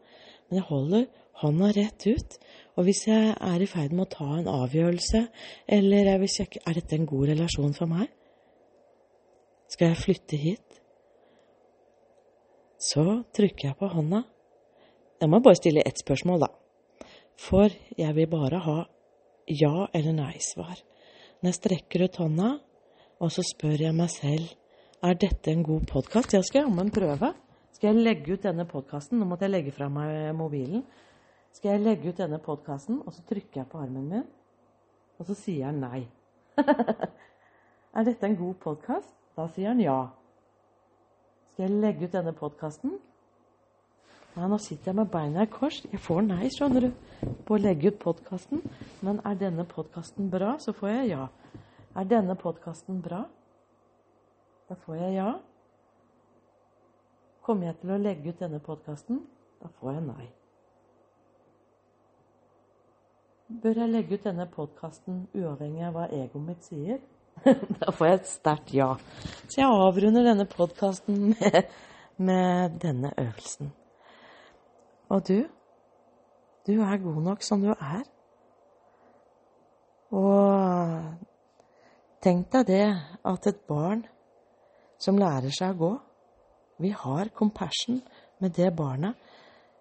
Men 0.49 0.59
jeg 0.59 0.67
holder 0.69 1.05
hånda 1.41 1.71
rett 1.75 2.05
ut. 2.07 2.37
Og 2.75 2.87
hvis 2.87 3.05
jeg 3.07 3.33
er 3.33 3.63
i 3.63 3.67
ferd 3.69 3.93
med 3.95 4.05
å 4.05 4.11
ta 4.11 4.27
en 4.35 4.49
avgjørelse, 4.51 5.21
eller 5.77 6.09
jeg 6.11 6.21
vil 6.23 6.33
sjekke 6.33 6.63
er 6.67 6.79
dette 6.79 6.97
en 6.97 7.07
god 7.09 7.29
relasjon 7.31 7.75
for 7.77 7.91
meg, 7.91 8.09
skal 9.71 9.91
jeg 9.91 10.01
flytte 10.01 10.39
hit, 10.39 10.81
så 12.79 13.23
trykker 13.35 13.69
jeg 13.69 13.79
på 13.79 13.89
hånda. 13.89 14.21
Jeg 15.21 15.31
må 15.31 15.39
bare 15.41 15.57
stille 15.57 15.83
ett 15.87 16.01
spørsmål, 16.03 16.43
da. 16.45 16.51
For 17.39 17.71
jeg 17.97 18.15
vil 18.15 18.27
bare 18.31 18.59
ha 18.59 18.77
ja- 19.47 19.87
eller 19.93 20.13
nei-svar. 20.13 20.83
Når 21.41 21.51
jeg 21.51 21.59
strekker 21.59 22.03
ut 22.03 22.15
hånda, 22.15 22.59
og 23.19 23.31
så 23.31 23.43
spør 23.43 23.79
jeg 23.79 23.95
meg 23.95 24.09
selv 24.09 24.55
er 25.03 25.13
dette 25.13 25.51
en 25.51 25.63
god 25.63 25.87
podkast. 25.87 26.33
Ja, 26.33 26.41
skal 26.41 26.61
jeg 26.61 26.69
jammen 26.69 26.91
prøve. 26.91 27.33
Skal 27.71 27.93
jeg 27.93 28.03
legge 28.03 28.33
ut 28.33 28.43
denne 28.43 28.65
podkasten? 28.65 29.19
Nå 29.19 29.25
måtte 29.25 29.45
jeg 29.45 29.51
legge 29.51 29.71
fra 29.71 29.89
meg 29.89 30.35
mobilen. 30.35 30.83
Skal 31.56 31.77
jeg 31.77 31.86
legge 31.86 32.11
ut 32.11 32.19
denne 32.19 32.41
podkasten, 32.44 32.99
og 33.06 33.14
så 33.15 33.23
trykker 33.30 33.61
jeg 33.61 33.68
på 33.72 33.80
armen 33.80 34.10
min, 34.11 34.27
og 35.15 35.30
så 35.30 35.38
sier 35.40 35.69
han 35.69 35.80
nei. 35.80 36.02
er 37.95 38.07
dette 38.07 38.27
en 38.27 38.36
god 38.36 38.57
podkast? 38.65 39.14
Da 39.40 39.48
sier 39.53 39.72
han 39.72 39.80
ja. 39.80 40.02
Skal 41.53 41.69
jeg 41.69 41.80
legge 41.80 42.10
ut 42.10 42.18
denne 42.18 42.36
podkasten? 42.36 42.98
Ja, 44.36 44.49
nå 44.52 44.60
sitter 44.60 44.91
jeg 44.91 44.99
med 44.99 45.11
beina 45.14 45.48
i 45.48 45.52
kors. 45.52 45.80
Jeg 45.88 46.03
får 46.03 46.26
nei, 46.27 46.52
skjønner 46.52 46.90
du, 46.90 46.91
på 47.48 47.56
å 47.56 47.64
legge 47.64 47.94
ut 47.94 48.03
podkasten. 48.03 48.60
Men 48.99 49.23
er 49.23 49.40
denne 49.40 49.64
podkasten 49.72 50.27
bra, 50.34 50.57
så 50.60 50.76
får 50.76 50.91
jeg 50.91 51.11
ja. 51.14 51.30
Er 51.95 52.11
denne 52.11 52.36
podkasten 52.36 52.99
bra? 53.03 53.23
Da 54.68 54.76
får 54.84 54.99
jeg 55.06 55.22
ja. 55.22 55.34
Kommer 57.48 57.72
jeg 57.72 57.80
til 57.80 57.95
å 57.95 58.02
legge 58.10 58.34
ut 58.34 58.44
denne 58.44 58.60
podkasten? 58.60 59.23
Da 59.64 59.72
får 59.80 59.95
jeg 59.95 60.10
nei. 60.11 60.34
Bør 63.61 63.77
jeg 63.80 63.91
legge 63.91 64.18
ut 64.18 64.23
denne 64.26 64.45
podkasten 64.52 65.19
uavhengig 65.38 65.84
av 65.86 65.94
hva 65.95 66.06
egoet 66.11 66.44
mitt 66.48 66.65
sier? 66.65 66.98
da 67.80 67.91
får 67.94 68.07
jeg 68.07 68.18
et 68.19 68.30
sterkt 68.30 68.73
ja. 68.76 68.88
Så 69.48 69.60
jeg 69.61 69.69
avrunder 69.69 70.26
denne 70.26 70.48
podkasten 70.49 71.30
med, 71.32 71.69
med 72.18 72.80
denne 72.82 73.11
øvelsen. 73.22 73.69
Og 75.14 75.27
du, 75.27 75.38
du 76.68 76.73
er 76.82 77.03
god 77.03 77.22
nok 77.30 77.45
som 77.45 77.61
du 77.64 77.69
er. 77.76 78.03
Og 80.15 81.06
tenk 82.26 82.49
deg 82.56 82.68
det 82.72 82.86
at 83.32 83.49
et 83.52 83.61
barn 83.69 84.03
som 85.02 85.19
lærer 85.22 85.53
seg 85.53 85.76
å 85.76 85.82
gå 85.86 85.94
Vi 86.84 86.91
har 86.91 87.32
compassion 87.36 88.02
med 88.44 88.56
det 88.57 88.73
barnet, 88.76 89.15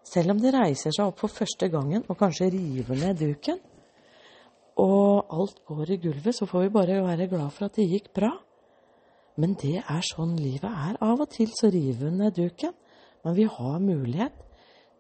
selv 0.05 0.35
om 0.35 0.41
de 0.43 0.53
reiser 0.53 0.93
seg 0.95 1.09
opp 1.09 1.23
for 1.23 1.33
første 1.33 1.69
gangen 1.73 2.05
og 2.09 2.19
kanskje 2.21 2.51
river 2.53 3.01
ned 3.01 3.21
duken. 3.23 3.61
Og 4.81 5.31
alt 5.33 5.61
går 5.69 5.95
i 5.95 6.01
gulvet, 6.03 6.35
så 6.35 6.49
får 6.51 6.67
vi 6.67 6.75
bare 6.75 7.01
være 7.05 7.29
glad 7.31 7.53
for 7.55 7.69
at 7.69 7.79
det 7.79 7.89
gikk 7.89 8.11
bra. 8.17 8.33
Men 9.41 9.57
det 9.59 9.81
er 9.81 10.07
sånn 10.07 10.37
livet 10.39 10.71
er. 10.71 10.99
Av 11.03 11.21
og 11.21 11.31
til 11.33 11.51
så 11.55 11.71
river 11.73 12.11
vi 12.11 12.15
ned 12.19 12.37
duken, 12.37 12.75
men 13.25 13.37
vi 13.39 13.49
har 13.51 13.83
mulighet 13.83 14.37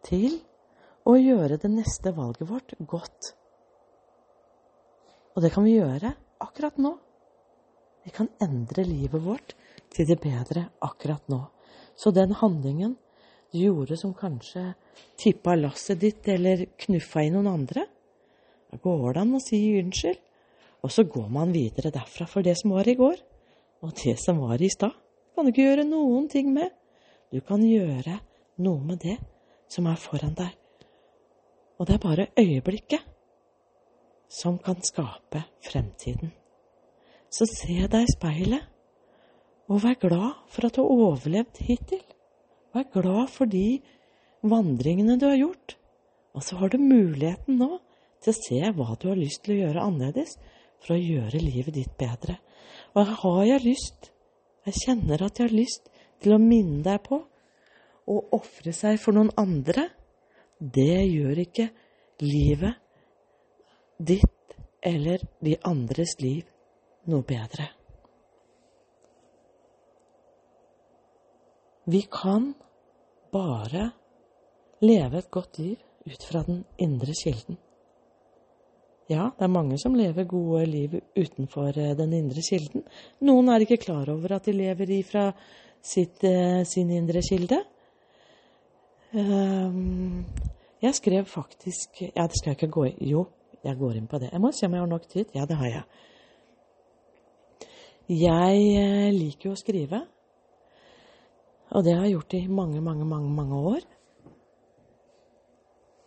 til 0.06 0.38
å 1.04 1.16
gjøre 1.18 1.58
det 1.60 1.70
neste 1.70 2.14
valget 2.16 2.48
vårt 2.48 2.74
godt. 2.88 3.34
Og 5.34 5.42
det 5.42 5.50
kan 5.52 5.66
vi 5.66 5.76
gjøre 5.76 6.14
akkurat 6.42 6.78
nå. 6.80 6.94
Vi 8.04 8.12
kan 8.14 8.30
endre 8.42 8.84
livet 8.86 9.22
vårt 9.24 9.54
til 9.94 10.08
det 10.08 10.20
bedre 10.22 10.68
akkurat 10.84 11.28
nå. 11.32 11.40
Så 11.96 12.10
den 12.14 12.34
handlingen 12.38 12.96
du 13.54 13.60
gjorde 13.62 13.96
som 13.96 14.14
kanskje 14.18 14.72
tippa 15.20 15.54
lasset 15.54 16.00
ditt 16.02 16.26
eller 16.28 16.64
knuffa 16.84 17.22
i 17.22 17.30
noen 17.30 17.46
andre, 17.52 17.84
da 18.70 18.80
går 18.82 19.14
det 19.14 19.20
an 19.22 19.36
å 19.38 19.42
si 19.42 19.60
unnskyld. 19.78 20.18
Og 20.84 20.92
så 20.92 21.04
går 21.08 21.28
man 21.32 21.52
videre 21.54 21.92
derfra. 21.94 22.26
For 22.28 22.44
det 22.44 22.56
som 22.58 22.74
var 22.74 22.88
i 22.90 22.96
går, 22.98 23.14
og 23.86 23.92
det 24.02 24.18
som 24.20 24.42
var 24.42 24.60
i 24.60 24.68
stad, 24.72 24.92
kan 25.34 25.46
du 25.46 25.52
ikke 25.52 25.68
gjøre 25.68 25.86
noen 25.86 26.26
ting 26.28 26.50
med. 26.52 26.74
Du 27.32 27.38
kan 27.46 27.62
gjøre 27.62 28.18
noe 28.66 28.82
med 28.84 29.00
det 29.06 29.16
som 29.70 29.86
er 29.88 30.02
foran 30.02 30.34
deg. 30.36 30.50
Og 31.78 31.86
det 31.86 31.96
er 31.96 32.02
bare 32.02 32.26
øyeblikket 32.38 33.06
som 34.30 34.58
kan 34.58 34.82
skape 34.82 35.44
fremtiden. 35.62 36.34
Så 37.30 37.46
se 37.50 37.86
deg 37.86 38.02
i 38.02 38.12
speilet, 38.12 38.66
og 39.70 39.80
vær 39.82 39.96
glad 40.02 40.42
for 40.52 40.66
at 40.66 40.76
du 40.76 40.82
har 40.82 40.92
overlevd 41.06 41.62
hittil. 41.64 42.02
Vær 42.74 42.88
glad 42.90 43.30
for 43.30 43.50
de 43.50 43.80
vandringene 44.42 45.16
du 45.20 45.28
har 45.28 45.38
gjort. 45.38 45.76
Og 46.34 46.42
så 46.42 46.58
har 46.58 46.72
du 46.72 46.80
muligheten 46.82 47.60
nå 47.60 47.76
til 48.24 48.32
å 48.32 48.38
se 48.38 48.60
hva 48.74 48.96
du 48.98 49.08
har 49.12 49.20
lyst 49.20 49.44
til 49.44 49.54
å 49.54 49.60
gjøre 49.62 49.84
annerledes 49.84 50.34
for 50.82 50.96
å 50.96 51.00
gjøre 51.00 51.42
livet 51.42 51.76
ditt 51.76 51.94
bedre. 52.00 52.38
Og 52.98 53.12
har 53.22 53.44
jeg 53.46 53.64
lyst, 53.64 54.10
jeg 54.66 54.80
kjenner 54.82 55.22
at 55.22 55.38
jeg 55.38 55.48
har 55.48 55.56
lyst 55.56 55.90
til 56.24 56.34
å 56.34 56.42
minne 56.42 56.82
deg 56.84 57.02
på 57.04 57.20
å 58.10 58.16
ofre 58.36 58.74
seg 58.76 58.98
for 59.00 59.16
noen 59.16 59.32
andre, 59.40 59.88
det 60.58 61.04
gjør 61.08 61.40
ikke 61.44 61.68
livet 62.24 62.80
ditt 63.98 64.58
eller 64.84 65.22
de 65.44 65.56
andres 65.64 66.18
liv 66.20 66.44
noe 67.10 67.24
bedre. 67.26 67.70
Vi 71.84 72.06
kan 72.10 72.54
bare 73.32 73.90
leve 74.80 75.18
et 75.18 75.30
godt 75.30 75.58
liv 75.58 75.76
ut 76.06 76.24
fra 76.28 76.42
den 76.46 76.64
indre 76.80 77.12
kilden. 77.16 77.58
Ja, 79.08 79.28
det 79.36 79.44
er 79.44 79.52
mange 79.52 79.76
som 79.78 79.96
lever 79.96 80.24
gode 80.24 80.64
liv 80.64 80.94
utenfor 81.16 81.76
eh, 81.76 81.92
den 81.96 82.14
indre 82.16 82.40
kilden. 82.40 82.86
Noen 83.20 83.50
er 83.52 83.64
ikke 83.64 83.82
klar 83.82 84.08
over 84.08 84.38
at 84.38 84.48
de 84.48 84.54
lever 84.56 84.94
ifra 84.96 85.26
sitt, 85.84 86.24
eh, 86.24 86.62
sin 86.64 86.88
indre 86.90 87.20
kilde. 87.28 87.58
Ehm, 89.14 90.24
jeg 90.82 90.94
skrev 90.94 91.28
faktisk 91.30 92.00
Ja, 92.16 92.24
det 92.26 92.38
skal 92.38 92.50
jeg 92.50 92.56
ikke 92.56 92.72
gå 92.72 92.84
i 92.84 93.10
Jo, 93.12 93.26
jeg 93.62 93.76
går 93.78 94.00
inn 94.00 94.08
på 94.08 94.18
det. 94.18 94.32
Jeg 94.32 94.40
må 94.40 94.50
se 94.52 94.66
om 94.66 94.72
jeg 94.72 94.80
har 94.80 94.88
nok 94.88 95.06
tid. 95.08 95.24
Ja, 95.34 95.44
det 95.44 95.56
har 95.56 95.66
jeg. 95.66 95.82
Jeg 98.08 98.64
eh, 98.80 99.12
liker 99.12 99.50
jo 99.50 99.52
å 99.52 99.60
skrive. 99.60 100.00
Og 101.74 101.82
det 101.82 101.96
har 101.96 102.06
jeg 102.06 102.16
gjort 102.16 102.36
i 102.38 102.46
mange, 102.46 102.80
mange, 102.80 103.06
mange, 103.08 103.30
mange 103.34 103.60
år. 103.74 103.86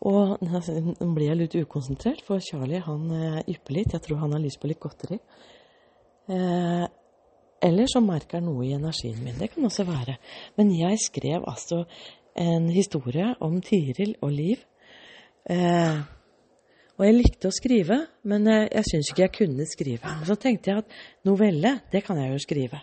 Og 0.08 0.38
nå 0.48 1.10
blir 1.16 1.32
jeg 1.32 1.42
litt 1.42 1.58
ukonsentrert, 1.60 2.24
for 2.28 2.44
Charlie 2.44 2.84
han 2.86 3.10
eh, 3.12 3.42
ypper 3.56 3.80
litt. 3.80 3.96
Jeg 3.96 4.06
tror 4.06 4.24
han 4.24 4.36
har 4.38 4.44
lyst 4.44 4.62
på 4.62 4.70
litt 4.72 4.82
godteri. 4.84 5.20
Eh, 6.32 6.86
eller 7.68 7.90
så 7.90 8.04
merker 8.06 8.40
han 8.40 8.48
noe 8.52 8.66
i 8.68 8.76
energien 8.78 9.20
min. 9.24 9.38
Det 9.40 9.50
kan 9.54 9.66
også 9.68 9.88
være. 9.88 10.18
Men 10.60 10.72
jeg 10.78 11.00
skrev 11.02 11.48
altså 11.50 11.84
en 12.38 12.70
historie 12.70 13.32
om 13.44 13.58
Tiril 13.66 14.14
og 14.22 14.32
Liv. 14.32 14.62
Eh, 15.50 15.98
og 16.98 17.06
jeg 17.06 17.14
likte 17.14 17.50
å 17.50 17.54
skrive, 17.54 17.98
men 18.30 18.48
jeg, 18.50 18.70
jeg 18.74 18.90
syns 18.92 19.10
ikke 19.12 19.24
jeg 19.26 19.34
kunne 19.36 19.66
skrive. 19.70 20.14
Så 20.26 20.38
tenkte 20.42 20.72
jeg 20.72 20.84
at 20.86 20.96
novelle, 21.28 21.80
det 21.92 22.02
kan 22.06 22.18
jeg 22.22 22.32
jo 22.34 22.40
skrive. 22.42 22.80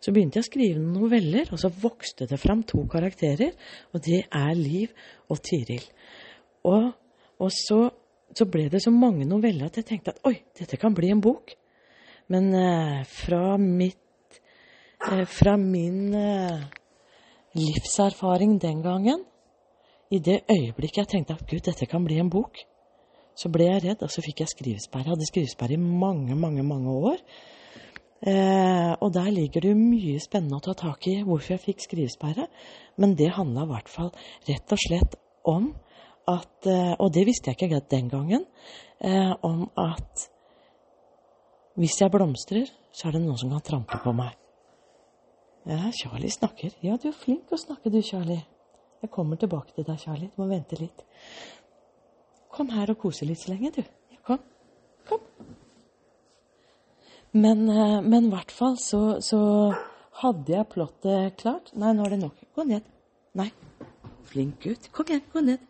Så 0.00 0.12
begynte 0.14 0.38
jeg 0.38 0.46
å 0.46 0.50
skrive 0.50 0.80
noen 0.80 0.98
noveller, 1.04 1.50
og 1.52 1.60
så 1.60 1.70
vokste 1.82 2.28
det 2.30 2.40
fram 2.40 2.64
to 2.68 2.82
karakterer. 2.90 3.54
Og 3.94 4.02
det 4.04 4.24
er 4.26 4.52
Liv 4.58 4.92
og 5.30 5.40
Tiril. 5.44 5.84
Og, 6.68 6.90
og 7.40 7.54
så, 7.54 7.80
så, 8.36 8.46
ble 8.50 8.68
det 8.72 8.82
så 8.84 8.92
mange 8.94 9.28
noveller 9.28 9.70
at 9.70 9.80
jeg 9.80 9.88
tenkte 9.88 10.14
at 10.14 10.22
oi, 10.28 10.36
dette 10.58 10.78
kan 10.80 10.96
bli 10.96 11.12
en 11.12 11.22
bok. 11.24 11.54
Men 12.30 12.52
eh, 12.54 13.00
fra 13.08 13.56
mitt 13.58 14.40
eh, 15.10 15.24
Fra 15.26 15.56
min 15.58 16.14
eh, 16.14 16.60
livserfaring 17.58 18.60
den 18.62 18.82
gangen, 18.84 19.24
i 20.10 20.18
det 20.18 20.42
øyeblikket 20.50 21.00
jeg 21.02 21.08
tenkte 21.08 21.34
at 21.34 21.46
gud, 21.46 21.62
dette 21.66 21.86
kan 21.86 22.04
bli 22.04 22.18
en 22.22 22.30
bok, 22.30 22.58
så 23.34 23.50
ble 23.50 23.66
jeg 23.66 23.82
redd, 23.84 24.02
og 24.02 24.10
så 24.12 24.22
fikk 24.24 24.42
jeg 24.42 24.52
skrivesperre. 24.52 25.06
Jeg 25.06 25.14
hadde 25.14 25.28
skrivesperre 25.28 25.76
i 25.76 25.80
mange, 25.80 26.36
mange, 26.38 26.62
mange 26.66 26.94
år. 27.10 27.22
Eh, 28.20 28.92
og 29.00 29.14
der 29.16 29.30
ligger 29.32 29.64
det 29.64 29.70
jo 29.72 29.78
mye 29.80 30.20
spennende 30.20 30.58
å 30.58 30.64
ta 30.64 30.74
tak 30.76 31.06
i 31.08 31.22
hvorfor 31.24 31.54
jeg 31.54 31.64
fikk 31.64 31.84
skrivesperre. 31.86 32.48
Men 33.00 33.14
det 33.16 33.30
handla 33.36 33.64
i 33.64 33.70
hvert 33.70 33.88
fall 33.88 34.10
rett 34.48 34.74
og 34.76 34.82
slett 34.82 35.16
om 35.48 35.70
at 36.28 36.66
eh, 36.68 36.92
Og 37.00 37.08
det 37.14 37.24
visste 37.26 37.50
jeg 37.50 37.56
ikke 37.56 37.80
den 37.90 38.10
gangen. 38.12 38.44
Eh, 39.00 39.32
om 39.42 39.64
at 39.80 40.28
hvis 41.80 41.96
jeg 42.00 42.12
blomstrer, 42.12 42.68
så 42.92 43.08
er 43.08 43.16
det 43.16 43.22
noen 43.24 43.38
som 43.40 43.50
kan 43.54 43.64
trampe 43.64 43.98
på 44.04 44.12
meg. 44.12 44.36
Ja, 45.70 45.88
Charlie 45.96 46.30
snakker. 46.30 46.74
Ja, 46.84 46.98
du 47.00 47.08
er 47.08 47.16
flink 47.16 47.52
å 47.52 47.58
snakke 47.60 47.92
du, 47.92 48.02
Charlie. 48.04 48.42
Jeg 49.00 49.10
kommer 49.14 49.40
tilbake 49.40 49.72
til 49.72 49.86
deg, 49.88 49.96
Charlie. 50.02 50.28
Du 50.28 50.42
må 50.42 50.50
vente 50.50 50.76
litt. 50.80 51.04
Kom 52.52 52.72
her 52.74 52.92
og 52.92 53.00
kose 53.00 53.28
litt 53.28 53.40
så 53.40 53.54
lenge, 53.54 53.72
du. 53.76 53.82
Ja, 54.12 54.20
kom. 54.26 54.44
Kom. 55.08 55.24
Men 57.32 57.66
men 57.66 58.26
i 58.26 58.32
hvert 58.32 58.50
fall 58.50 58.74
så, 58.82 59.20
så 59.22 59.40
hadde 60.20 60.52
jeg 60.52 60.68
plottet 60.72 61.36
klart. 61.40 61.70
Nei, 61.78 61.92
nå 61.94 62.04
er 62.06 62.16
det 62.16 62.22
nok. 62.24 62.40
Gå 62.56 62.66
ned. 62.68 62.86
Nei. 63.38 63.48
Flink 64.30 64.60
gutt. 64.64 64.88
Kom 64.94 65.08
igjen, 65.10 65.22
gå 65.32 65.42
ned. 65.46 65.62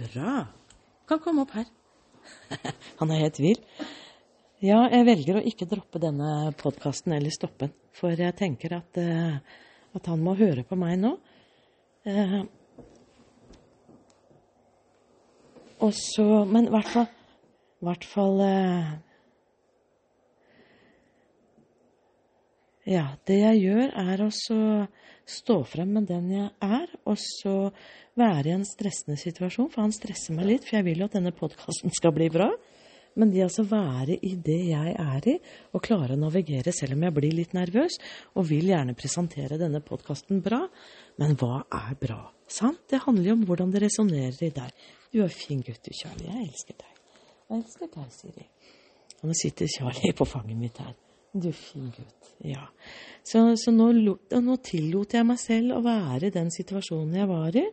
Bra. 0.00 0.44
Kan 1.08 1.20
komme 1.22 1.44
opp 1.44 1.54
her. 1.56 1.68
Han 3.00 3.12
er 3.12 3.24
helt 3.24 3.40
vill. 3.42 3.60
Ja, 4.60 4.82
jeg 4.92 5.06
velger 5.08 5.38
å 5.40 5.44
ikke 5.48 5.68
droppe 5.68 6.00
denne 6.02 6.50
podkasten 6.60 7.14
eller 7.16 7.32
stoppe 7.32 7.66
den. 7.66 7.76
For 7.96 8.16
jeg 8.16 8.36
tenker 8.38 8.76
at, 8.76 8.98
uh, 9.00 9.38
at, 9.96 10.06
han 10.06 10.20
må 10.24 10.36
høre 10.38 10.64
på 10.68 10.76
meg 10.78 10.98
nå. 11.00 11.14
Uh, 12.06 12.42
og 15.84 15.92
så 15.96 16.44
Men 16.48 16.68
i 16.68 16.72
hvert 16.72 16.92
fall, 16.92 17.08
hvert 17.84 18.06
fall 18.08 18.40
Ja, 22.90 23.04
det 23.28 23.36
jeg 23.38 23.60
gjør, 23.62 23.92
er 24.02 24.20
å 24.24 24.30
stå 25.30 25.56
frem 25.70 25.92
med 25.94 26.08
den 26.10 26.30
jeg 26.32 26.48
er, 26.58 26.90
og 27.06 27.18
så 27.22 27.70
være 28.18 28.50
i 28.50 28.54
en 28.56 28.66
stressende 28.66 29.14
situasjon. 29.20 29.68
For 29.70 29.84
han 29.84 29.94
stresser 29.94 30.34
meg 30.34 30.48
litt, 30.48 30.64
for 30.66 30.80
jeg 30.80 30.88
vil 30.88 31.02
jo 31.04 31.06
at 31.06 31.14
denne 31.14 31.30
podkasten 31.36 31.94
skal 31.98 32.14
bli 32.16 32.26
bra. 32.34 32.48
Men 33.18 33.30
det 33.30 33.42
altså 33.44 33.62
være 33.66 34.16
i 34.26 34.32
det 34.38 34.58
jeg 34.70 34.94
er 34.94 35.28
i, 35.30 35.34
og 35.74 35.82
klare 35.86 36.16
å 36.16 36.18
navigere 36.18 36.72
selv 36.74 36.96
om 36.96 37.04
jeg 37.06 37.14
blir 37.14 37.34
litt 37.34 37.54
nervøs, 37.54 37.98
og 38.38 38.48
vil 38.48 38.70
gjerne 38.70 38.94
presentere 38.98 39.58
denne 39.60 39.82
podkasten 39.86 40.42
bra. 40.42 40.60
Men 41.22 41.36
hva 41.38 41.60
er 41.82 41.94
bra? 42.00 42.20
Sant? 42.50 42.82
Det 42.90 43.02
handler 43.04 43.32
jo 43.32 43.36
om 43.38 43.44
hvordan 43.46 43.74
det 43.74 43.84
resonnerer 43.84 44.40
i 44.46 44.50
deg. 44.54 44.88
Du 45.14 45.20
er 45.22 45.30
fin 45.34 45.62
gutt, 45.62 45.82
du, 45.86 45.94
Charlie. 45.94 46.26
Jeg 46.26 46.48
elsker 46.48 46.78
deg. 46.82 46.98
Jeg 47.50 47.60
elsker 47.60 47.94
deg, 47.94 48.10
Siri. 48.18 48.48
Og 49.20 49.30
nå 49.30 49.38
sitter 49.38 49.70
Charlie 49.70 50.14
på 50.16 50.26
fanget 50.26 50.58
mitt 50.58 50.82
her. 50.82 50.98
Du 51.32 51.52
fin 51.52 51.92
gutt. 51.96 52.30
Ja. 52.38 52.66
Så, 53.22 53.56
så 53.56 53.70
nå, 53.70 53.90
nå 53.92 54.56
tillot 54.66 55.14
jeg 55.14 55.26
meg 55.26 55.38
selv 55.38 55.76
å 55.76 55.84
være 55.84 56.26
i 56.26 56.34
den 56.34 56.50
situasjonen 56.50 57.20
jeg 57.20 57.30
var 57.30 57.58
i, 57.58 57.66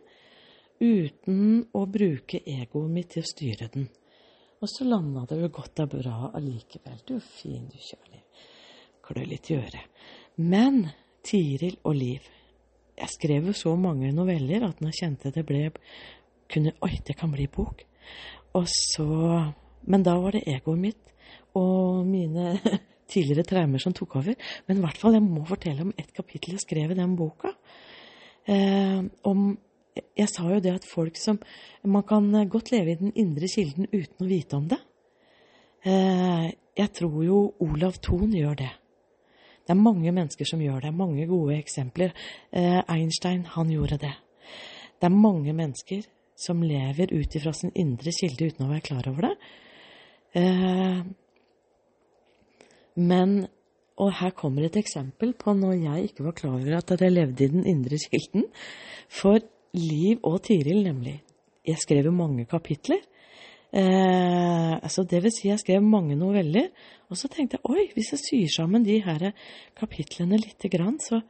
uten 0.78 1.64
å 1.74 1.82
bruke 1.90 2.38
egoet 2.46 2.92
mitt 2.92 3.10
til 3.16 3.24
å 3.24 3.30
styre 3.32 3.70
den. 3.74 3.88
Og 4.62 4.70
så 4.70 4.86
landa 4.86 5.24
det 5.30 5.40
jo 5.40 5.50
godt 5.54 5.82
og 5.82 5.92
bra 5.96 6.30
allikevel. 6.38 7.00
Du 7.06 7.18
fin, 7.22 7.66
du, 7.70 7.78
Kjærlig. 7.78 8.22
Klø 9.06 9.24
litt 9.26 9.50
i 9.50 9.56
øret. 9.58 10.02
Men 10.38 10.84
Tiril 11.24 11.78
og 11.82 11.96
Liv 11.98 12.26
Jeg 12.98 13.10
skrev 13.10 13.48
jo 13.50 13.54
så 13.54 13.72
mange 13.78 14.10
noveller 14.14 14.66
at 14.66 14.80
når 14.80 14.92
jeg 14.92 14.98
kjente 15.00 15.32
det 15.34 15.44
ble 15.46 15.64
kunne, 16.50 16.72
Oi, 16.82 16.98
det 17.06 17.14
kan 17.18 17.30
bli 17.30 17.46
bok. 17.50 17.82
Og 18.58 18.66
så 18.70 19.06
Men 19.82 20.02
da 20.06 20.16
var 20.18 20.34
det 20.34 20.46
egoet 20.46 20.78
mitt 20.78 21.14
og 21.58 22.06
mine 22.06 22.58
tidligere 23.08 23.46
traumer 23.48 23.82
som 23.82 23.94
tok 23.96 24.18
over. 24.20 24.36
Men 24.66 24.78
i 24.78 24.84
hvert 24.84 25.00
fall, 25.00 25.16
jeg 25.16 25.24
må 25.24 25.44
fortelle 25.48 25.86
om 25.86 25.94
et 25.96 26.12
kapittel 26.14 26.56
jeg 26.56 26.64
skrev 26.66 26.92
i 26.92 26.98
den 26.98 27.16
boka. 27.18 27.54
Eh, 28.48 29.00
om 29.28 29.48
jeg 30.16 30.30
sa 30.30 30.46
jo 30.52 30.60
det 30.62 30.74
at 30.78 30.86
folk 30.86 31.16
som 31.18 31.40
Man 31.82 32.04
kan 32.06 32.30
godt 32.48 32.70
leve 32.72 32.92
i 32.92 32.98
den 33.00 33.12
indre 33.16 33.48
kilden 33.50 33.88
uten 33.92 34.24
å 34.24 34.28
vite 34.28 34.56
om 34.56 34.68
det. 34.68 34.78
Eh, 35.84 36.50
jeg 36.76 36.92
tror 36.94 37.24
jo 37.24 37.38
Olav 37.64 37.98
Thon 38.02 38.32
gjør 38.34 38.56
det. 38.58 38.70
Det 39.66 39.74
er 39.74 39.80
mange 39.80 40.12
mennesker 40.12 40.48
som 40.48 40.60
gjør 40.60 40.80
det. 40.86 40.94
Mange 40.94 41.26
gode 41.26 41.58
eksempler. 41.58 42.12
Eh, 42.52 42.82
Einstein, 42.88 43.44
han 43.44 43.70
gjorde 43.70 43.98
det. 43.98 44.14
Det 44.98 45.06
er 45.06 45.14
mange 45.14 45.52
mennesker 45.52 46.02
som 46.38 46.62
lever 46.62 47.12
ut 47.12 47.34
ifra 47.36 47.52
sin 47.52 47.72
indre 47.74 48.12
kilde 48.14 48.48
uten 48.48 48.66
å 48.66 48.70
være 48.70 48.86
klar 48.86 49.08
over 49.10 49.28
det. 49.28 49.34
Eh, 50.38 51.02
men 52.98 53.46
Og 53.98 54.12
her 54.14 54.30
kommer 54.30 54.62
et 54.62 54.76
eksempel 54.78 55.32
på 55.34 55.56
når 55.58 55.72
jeg 55.74 56.02
ikke 56.08 56.22
var 56.22 56.34
klar 56.38 56.52
over 56.54 56.76
at 56.78 57.00
jeg 57.02 57.10
levde 57.10 57.44
i 57.44 57.48
den 57.50 57.64
indre 57.66 57.98
kilden. 57.98 58.44
For 59.10 59.40
Liv 59.74 60.22
og 60.22 60.42
Tiril, 60.46 60.84
nemlig. 60.84 61.16
Jeg 61.66 61.80
skrev 61.82 62.06
jo 62.06 62.12
mange 62.14 62.44
kapitler. 62.46 63.02
Eh, 63.74 64.74
altså 64.78 65.02
det 65.02 65.18
vil 65.24 65.34
si, 65.34 65.48
jeg 65.50 65.58
skrev 65.58 65.82
mange 65.82 66.14
noveller. 66.14 66.70
Og 67.10 67.18
så 67.18 67.26
tenkte 67.26 67.58
jeg 67.58 67.74
oi, 67.74 67.88
hvis 67.96 68.12
jeg 68.14 68.22
syr 68.22 68.54
sammen 68.54 68.86
de 68.86 69.00
her 69.02 69.32
kapitlene 69.76 70.38
lite 70.38 70.70
grann, 70.70 71.00
så 71.02 71.20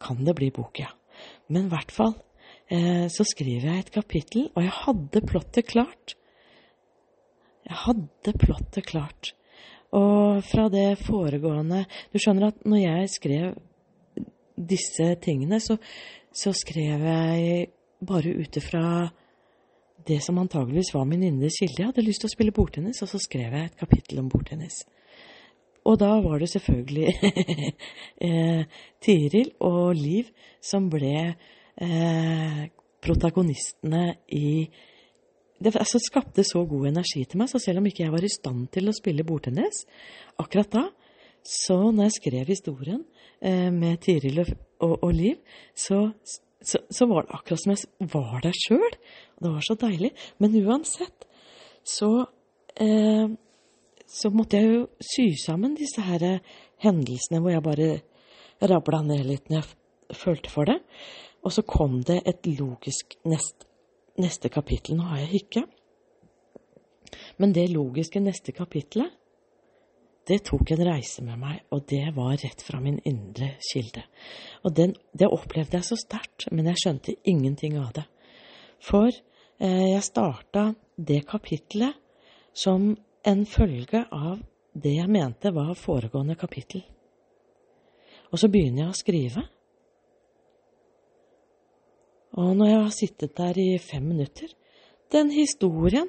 kan 0.00 0.24
det 0.24 0.34
bli 0.40 0.50
bok, 0.50 0.80
ja. 0.80 0.88
Men 1.52 1.68
i 1.68 1.74
hvert 1.74 1.92
fall 1.94 2.16
eh, 2.72 3.06
så 3.12 3.28
skriver 3.28 3.70
jeg 3.70 3.84
et 3.84 3.94
kapittel, 3.94 4.48
og 4.54 4.64
jeg 4.64 4.74
hadde 4.80 5.26
plottet 5.28 5.68
klart. 5.68 6.16
Jeg 7.68 7.76
hadde 7.86 8.38
plottet 8.40 8.88
klart. 8.88 9.34
Og 9.94 10.42
fra 10.42 10.66
det 10.72 10.96
foregående 11.04 11.84
Du 12.12 12.18
skjønner 12.18 12.50
at 12.50 12.64
når 12.66 12.80
jeg 12.82 13.12
skrev 13.12 13.54
disse 14.54 15.06
tingene, 15.22 15.58
så, 15.58 15.76
så 16.30 16.52
skrev 16.54 17.02
jeg 17.02 17.66
bare 18.06 18.34
ut 18.38 18.56
ifra 18.60 18.84
det 20.06 20.20
som 20.22 20.38
antageligvis 20.38 20.92
var 20.94 21.08
min 21.08 21.24
indre 21.26 21.50
kilde. 21.50 21.80
Jeg 21.80 21.88
hadde 21.88 22.04
lyst 22.06 22.22
til 22.22 22.30
å 22.30 22.34
spille 22.34 22.54
bordtennis, 22.54 23.00
og 23.02 23.10
så 23.10 23.18
skrev 23.22 23.56
jeg 23.56 23.70
et 23.70 23.80
kapittel 23.80 24.20
om 24.22 24.28
bordtennis. 24.30 24.84
Og 25.84 25.98
da 26.00 26.12
var 26.24 26.38
det 26.40 26.52
selvfølgelig 26.52 27.12
eh, 28.28 28.62
Tiril 29.04 29.50
og 29.66 29.96
Liv 29.98 30.30
som 30.62 30.86
ble 30.92 31.16
eh, 31.34 32.60
protagonistene 33.04 34.06
i 34.32 34.68
det 35.64 35.74
altså, 35.80 36.00
skapte 36.02 36.44
så 36.46 36.64
god 36.68 36.90
energi 36.92 37.24
til 37.28 37.40
meg, 37.40 37.50
så 37.50 37.60
selv 37.62 37.80
om 37.80 37.88
ikke 37.88 38.04
jeg 38.04 38.14
var 38.14 38.24
i 38.24 38.32
stand 38.32 38.68
til 38.74 38.90
å 38.90 38.96
spille 38.96 39.26
bordtennis 39.26 39.84
akkurat 40.40 40.70
da, 40.72 40.84
så 41.44 41.76
når 41.90 42.08
jeg 42.08 42.16
skrev 42.18 42.50
historien 42.52 43.02
eh, 43.40 43.68
med 43.72 44.00
Tiril 44.04 44.40
og, 44.44 44.52
og, 44.84 44.94
og 45.04 45.12
Liv, 45.16 45.36
så, 45.76 46.06
så, 46.64 46.80
så, 46.88 47.08
var 47.10 47.26
det 47.26 47.36
akkurat 47.36 47.62
som 47.62 47.74
jeg 47.74 48.08
var 48.14 48.38
der 48.46 48.56
sjøl. 48.56 48.96
Det 49.40 49.52
var 49.52 49.66
så 49.66 49.76
deilig. 49.80 50.14
Men 50.40 50.56
uansett 50.62 51.26
så, 51.84 52.10
eh, 52.80 53.28
så 54.08 54.32
måtte 54.32 54.60
jeg 54.60 54.72
jo 54.72 54.86
sy 55.04 55.26
sammen 55.44 55.76
disse 55.76 56.04
her 56.06 56.24
hendelsene 56.84 57.42
hvor 57.44 57.52
jeg 57.52 57.66
bare 57.68 57.90
rabla 58.64 59.02
ned 59.04 59.28
litt 59.28 59.52
når 59.52 59.60
jeg 59.60 60.18
følte 60.24 60.52
for 60.52 60.72
det. 60.72 60.80
Og 61.44 61.52
så 61.52 61.64
kom 61.68 62.00
det 62.08 62.22
et 62.24 62.46
logisk 62.56 63.18
nest, 63.28 63.66
neste 64.20 64.50
kapittel. 64.52 64.98
Nå 64.98 65.08
har 65.10 65.22
jeg 65.24 65.32
hykke. 65.34 65.64
Men 67.38 67.52
det 67.54 67.68
logiske 67.72 68.22
neste 68.22 68.54
kapittelet, 68.54 69.12
det 70.24 70.38
tok 70.48 70.70
en 70.72 70.84
reise 70.88 71.20
med 71.24 71.36
meg, 71.36 71.58
og 71.74 71.82
det 71.90 72.06
var 72.16 72.38
rett 72.40 72.62
fra 72.64 72.78
min 72.80 72.96
indre 73.04 73.58
kilde. 73.60 74.06
Og 74.64 74.72
den, 74.72 74.94
det 75.12 75.28
opplevde 75.28 75.76
jeg 75.76 75.84
så 75.84 75.98
sterkt, 76.00 76.46
men 76.50 76.70
jeg 76.70 76.80
skjønte 76.80 77.16
ingenting 77.28 77.76
av 77.76 77.90
det. 77.98 78.06
For 78.80 79.10
eh, 79.10 79.84
jeg 79.90 80.06
starta 80.06 80.70
det 80.96 81.26
kapittelet 81.28 82.00
som 82.56 82.94
en 83.24 83.44
følge 83.44 84.04
av 84.08 84.40
det 84.72 84.96
jeg 84.96 85.12
mente 85.12 85.52
var 85.54 85.74
foregående 85.78 86.38
kapittel. 86.40 86.82
Og 88.32 88.40
så 88.40 88.48
begynner 88.50 88.86
jeg 88.86 88.94
å 88.94 88.98
skrive. 88.98 89.44
Og 92.34 92.54
når 92.58 92.70
jeg 92.70 92.80
har 92.82 92.94
sittet 92.94 93.36
der 93.38 93.58
i 93.60 93.78
fem 93.78 94.02
minutter 94.02 94.50
Den 95.12 95.30
historien, 95.30 96.08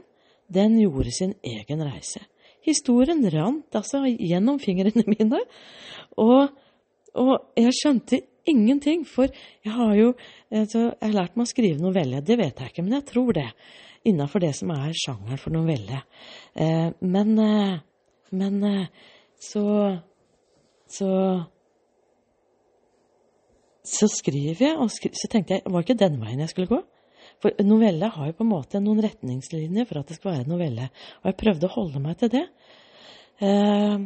den 0.50 0.80
gjorde 0.80 1.12
sin 1.12 1.34
egen 1.44 1.84
reise. 1.84 2.22
Historien 2.66 3.22
rant 3.30 3.76
altså 3.76 4.02
gjennom 4.08 4.58
fingrene 4.60 5.04
mine. 5.14 5.42
Og, 6.18 6.48
og 7.14 7.34
jeg 7.58 7.74
skjønte 7.76 8.22
ingenting, 8.50 9.04
for 9.06 9.30
jeg 9.66 9.74
har 9.74 9.94
jo 9.96 10.14
altså, 10.50 10.80
jeg 10.96 11.04
har 11.04 11.18
lært 11.20 11.36
meg 11.36 11.46
å 11.46 11.52
skrive 11.52 11.82
novelle. 11.82 12.24
Det 12.26 12.38
vet 12.40 12.62
jeg 12.62 12.74
ikke, 12.74 12.86
men 12.86 12.98
jeg 12.98 13.08
tror 13.12 13.36
det. 13.38 13.50
Innafor 14.06 14.42
det 14.42 14.54
som 14.58 14.74
er 14.74 14.96
sjangeren 14.98 15.42
for 15.42 15.54
novelle. 15.54 16.02
Eh, 16.56 16.90
men 17.02 17.38
eh, 17.42 17.78
men 18.32 18.64
eh, 18.64 18.88
så 19.40 19.98
så 20.88 21.10
så 23.90 24.10
skriver 24.12 24.68
jeg, 24.68 24.76
og 24.82 24.92
skri, 24.94 25.12
så 25.16 25.30
tenkte 25.32 25.58
jeg 25.58 25.72
var 25.72 25.86
ikke 25.86 25.98
den 26.00 26.20
veien 26.22 26.44
jeg 26.44 26.52
skulle 26.54 26.72
gå. 26.72 26.82
For 27.44 27.66
novelle 27.68 28.10
har 28.12 28.30
jo 28.30 28.38
på 28.38 28.46
en 28.46 28.52
måte 28.52 28.82
noen 28.84 29.02
retningslinjer 29.04 29.88
for 29.90 30.02
at 30.02 30.12
det 30.12 30.18
skal 30.20 30.32
være 30.38 30.50
novelle. 30.50 30.90
Og 31.24 31.32
jeg 31.32 31.40
prøvde 31.42 31.68
å 31.68 31.76
holde 31.76 32.02
meg 32.04 32.20
til 32.22 32.32
det. 32.38 32.46
Eh, 33.44 33.98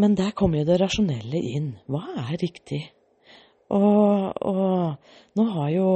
men 0.00 0.16
der 0.18 0.32
kommer 0.38 0.60
jo 0.60 0.68
det 0.70 0.80
rasjonelle 0.80 1.42
inn. 1.50 1.74
Hva 1.90 2.02
er 2.22 2.40
riktig? 2.40 2.82
Og, 3.70 4.34
og 4.50 5.38
nå 5.38 5.44
har 5.54 5.68
jo 5.70 5.86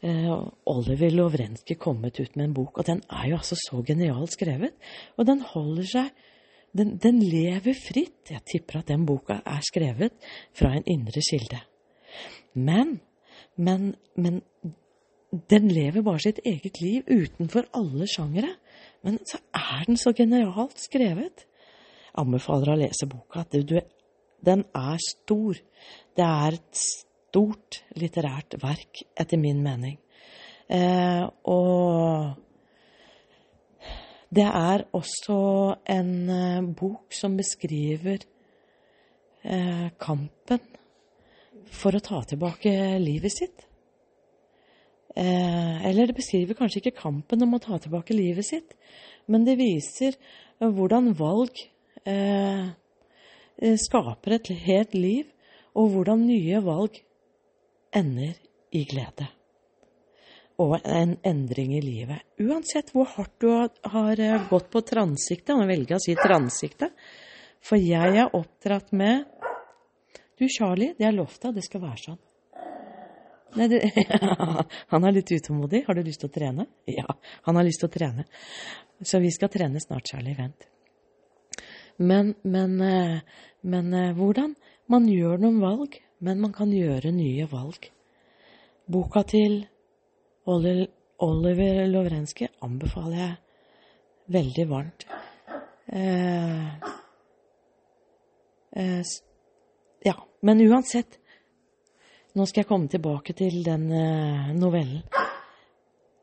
eh, 0.00 0.30
Oliver 0.72 1.12
Lovrenskij 1.12 1.76
kommet 1.80 2.20
ut 2.22 2.38
med 2.38 2.46
en 2.46 2.56
bok, 2.56 2.80
og 2.80 2.88
den 2.88 3.02
er 3.12 3.26
jo 3.28 3.40
altså 3.40 3.58
så 3.60 3.82
genialt 3.84 4.36
skrevet. 4.36 4.76
Og 5.18 5.28
den 5.28 5.42
holder 5.44 5.90
seg 5.90 6.24
den, 6.76 6.96
den 7.02 7.20
lever 7.24 7.76
fritt. 7.76 8.30
Jeg 8.30 8.44
tipper 8.48 8.80
at 8.80 8.92
den 8.92 9.04
boka 9.08 9.40
er 9.44 9.60
skrevet 9.66 10.16
fra 10.56 10.72
en 10.76 10.86
indre 10.88 11.24
kilde. 11.24 11.60
Men, 12.54 13.00
men, 13.56 13.92
men 14.16 14.40
den 15.50 15.68
lever 15.72 16.02
bare 16.02 16.22
sitt 16.24 16.40
eget 16.46 16.80
liv 16.80 17.04
utenfor 17.08 17.68
alle 17.76 18.08
sjangere. 18.08 18.54
Men 19.04 19.18
så 19.28 19.40
er 19.54 19.84
den 19.86 20.00
så 20.00 20.12
genialt 20.16 20.80
skrevet. 20.80 21.44
Jeg 22.08 22.24
anbefaler 22.24 22.72
å 22.72 22.80
lese 22.80 23.08
boka. 23.10 23.44
Du, 23.52 23.60
du, 23.62 23.78
den 24.44 24.64
er 24.76 24.98
stor. 25.04 25.60
Det 26.16 26.24
er 26.24 26.58
et 26.58 26.82
stort 26.82 27.82
litterært 27.98 28.58
verk, 28.62 29.04
etter 29.18 29.40
min 29.40 29.62
mening. 29.62 29.98
Eh, 30.68 31.24
og 31.48 32.34
det 34.28 34.44
er 34.44 34.84
også 34.96 35.38
en 35.88 36.10
eh, 36.28 36.66
bok 36.76 37.14
som 37.16 37.36
beskriver 37.38 38.24
eh, 39.44 39.86
kampen 40.00 40.77
for 41.74 41.96
å 41.96 42.02
ta 42.04 42.22
tilbake 42.28 42.72
livet 43.02 43.34
sitt. 43.34 43.64
Eh, 45.18 45.86
eller 45.88 46.06
det 46.06 46.18
beskriver 46.18 46.54
kanskje 46.58 46.82
ikke 46.82 47.00
kampen 47.00 47.42
om 47.42 47.56
å 47.56 47.62
ta 47.62 47.78
tilbake 47.82 48.14
livet 48.14 48.46
sitt, 48.46 48.76
men 49.26 49.46
det 49.46 49.56
viser 49.58 50.14
hvordan 50.60 51.10
valg 51.18 51.58
eh, 52.06 52.68
skaper 53.82 54.36
et 54.36 54.52
helt 54.66 54.94
liv, 54.94 55.26
og 55.78 55.92
hvordan 55.94 56.26
nye 56.26 56.60
valg 56.64 57.00
ender 57.94 58.36
i 58.74 58.84
glede. 58.88 59.28
Og 60.58 60.74
en 60.82 61.14
endring 61.26 61.76
i 61.76 61.82
livet. 61.82 62.24
Uansett 62.42 62.90
hvor 62.94 63.06
hardt 63.12 63.36
du 63.42 63.48
har 63.92 64.22
eh, 64.22 64.46
gått 64.50 64.70
på 64.74 64.82
transiktet, 64.86 65.54
nå 65.54 65.66
velger 65.68 65.98
å 65.98 66.02
si 66.02 66.16
transiktet, 66.18 66.94
for 67.62 67.78
jeg 67.78 68.22
er 68.22 68.34
oppdratt 68.38 68.92
med 68.94 69.26
du, 70.38 70.46
Charlie, 70.48 70.94
det 70.98 71.06
er 71.08 71.14
loftet, 71.16 71.54
det 71.56 71.64
skal 71.66 71.82
være 71.84 72.02
sånn. 72.02 72.18
Nei, 73.56 73.68
det, 73.72 73.80
han 74.92 75.06
er 75.08 75.14
litt 75.16 75.30
utålmodig. 75.32 75.84
Har 75.86 75.96
du 75.96 76.02
lyst 76.04 76.22
til 76.22 76.30
å 76.30 76.34
trene? 76.34 76.66
Ja, 76.90 77.06
han 77.48 77.58
har 77.58 77.66
lyst 77.66 77.82
til 77.82 77.88
å 77.88 77.94
trene. 77.94 78.26
Så 79.00 79.20
vi 79.22 79.30
skal 79.34 79.50
trene 79.52 79.80
snart, 79.82 80.10
Charlie. 80.10 80.36
Vent. 80.36 80.68
Men, 81.98 82.34
men, 82.42 82.76
eh, 82.84 83.40
men 83.66 83.94
eh, 83.94 84.12
hvordan? 84.16 84.54
Man 84.88 85.08
gjør 85.10 85.40
noen 85.42 85.58
valg, 85.60 85.98
men 86.24 86.40
man 86.40 86.52
kan 86.54 86.70
gjøre 86.72 87.10
nye 87.12 87.48
valg. 87.50 87.90
Boka 88.88 89.24
til 89.28 89.60
Oliver 90.48 91.82
Lovrenske 91.90 92.48
anbefaler 92.64 93.18
jeg 93.20 93.34
veldig 94.38 94.66
varmt. 94.70 95.04
Eh, 95.92 96.68
eh, 98.72 99.02
ja, 100.06 100.14
men 100.42 100.62
uansett 100.68 101.18
Nå 102.36 102.44
skal 102.46 102.60
jeg 102.60 102.68
komme 102.68 102.90
tilbake 102.92 103.32
til 103.34 103.64
den 103.66 103.88
uh, 103.90 104.50
novellen. 104.54 105.00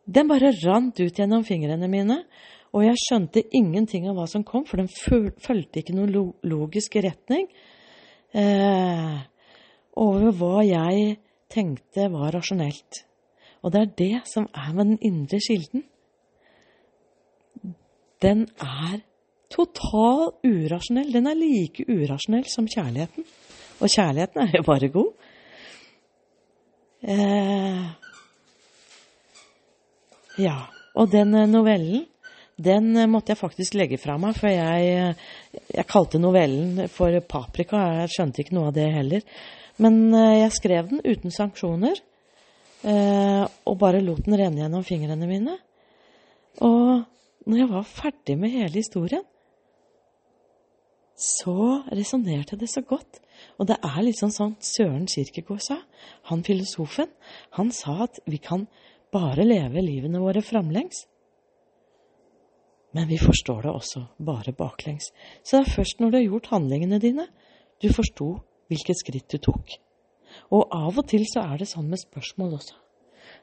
Den 0.06 0.30
bare 0.30 0.53
rant 0.61 0.99
ut 1.02 1.18
gjennom 1.18 1.43
fingrene 1.43 1.89
mine, 1.91 2.19
og 2.72 2.85
jeg 2.85 2.99
skjønte 3.02 3.41
ingenting 3.57 4.06
av 4.07 4.15
hva 4.19 4.27
som 4.30 4.45
kom, 4.47 4.64
for 4.69 4.80
den 4.80 4.88
fulgte 4.91 5.81
ikke 5.81 5.95
noen 5.97 6.14
lo 6.14 6.23
logisk 6.45 6.95
retning 7.03 7.47
eh, 8.35 9.18
over 9.97 10.35
hva 10.35 10.61
jeg 10.68 11.18
tenkte 11.52 12.10
var 12.14 12.35
rasjonelt. 12.35 13.02
Og 13.64 13.73
det 13.73 13.81
er 13.81 13.93
det 13.97 14.22
som 14.30 14.47
er 14.53 14.73
med 14.77 14.91
den 14.91 14.99
indre 15.10 15.39
kilden. 15.41 15.85
Den 18.22 18.45
er 18.61 18.99
total 19.49 20.35
urasjonell. 20.45 21.14
Den 21.15 21.31
er 21.31 21.39
like 21.39 21.88
urasjonell 21.88 22.45
som 22.52 22.68
kjærligheten. 22.69 23.26
Og 23.81 23.91
kjærligheten 23.91 24.41
er 24.45 24.57
jo 24.60 24.65
bare 24.65 24.89
god. 24.93 25.11
Eh, 27.06 27.84
ja. 30.41 30.57
Og 30.95 31.11
den 31.11 31.35
eh, 31.35 31.49
novellen, 31.49 32.06
den 32.56 32.95
eh, 32.95 33.10
måtte 33.11 33.34
jeg 33.34 33.41
faktisk 33.41 33.76
legge 33.76 33.99
fra 33.99 34.15
meg, 34.22 34.38
for 34.39 34.52
jeg, 34.52 34.88
eh, 34.95 35.61
jeg 35.76 35.88
kalte 35.91 36.22
novellen 36.22 36.88
for 36.91 37.19
Paprika. 37.27 37.84
Jeg 38.02 38.15
skjønte 38.15 38.43
ikke 38.43 38.56
noe 38.57 38.72
av 38.72 38.77
det 38.77 38.88
heller. 38.95 39.27
Men 39.84 39.99
jeg 40.15 40.53
skrev 40.56 40.88
den 40.88 41.02
uten 41.03 41.34
sanksjoner, 41.35 41.97
eh, 42.88 43.41
og 43.43 43.76
bare 43.81 43.99
lot 43.99 44.23
den 44.23 44.38
renne 44.39 44.61
gjennom 44.61 44.85
fingrene 44.88 45.27
mine. 45.27 45.57
Og 46.64 47.03
når 47.43 47.60
jeg 47.60 47.72
var 47.73 47.89
ferdig 47.89 48.38
med 48.39 48.56
hele 48.56 48.80
historien, 48.80 49.26
så 51.16 51.84
resonnerte 51.96 52.58
det 52.60 52.70
så 52.72 52.84
godt. 52.84 53.22
Og 53.60 53.68
det 53.70 53.78
er 53.84 54.02
litt 54.04 54.20
sånn 54.20 54.34
sånn 54.36 54.56
Søren 54.64 55.08
Kirkegård 55.12 55.64
sa, 55.64 55.80
han 56.30 56.44
filosofen, 56.44 57.12
han 57.56 57.72
sa 57.76 58.02
at 58.08 58.20
vi 58.28 58.40
kan 58.44 58.68
bare 59.16 59.46
leve 59.48 59.84
livene 59.84 60.20
våre 60.24 60.44
framlengs. 60.44 61.06
Men 62.96 63.10
vi 63.12 63.20
forstår 63.20 63.66
det 63.66 63.74
også 63.76 64.06
bare 64.24 64.56
baklengs. 64.56 65.12
Så 65.44 65.58
det 65.58 65.66
er 65.66 65.76
først 65.76 66.00
når 66.00 66.12
du 66.12 66.18
har 66.18 66.28
gjort 66.30 66.52
handlingene 66.54 67.00
dine, 67.04 67.28
du 67.84 67.90
forsto 67.92 68.30
hvilket 68.72 69.02
skritt 69.02 69.32
du 69.32 69.40
tok. 69.44 69.76
Og 70.56 70.68
av 70.72 71.00
og 71.00 71.08
til 71.12 71.26
så 71.28 71.44
er 71.44 71.60
det 71.62 71.70
sånn 71.70 71.90
med 71.92 72.00
spørsmål 72.02 72.58
også. 72.60 72.78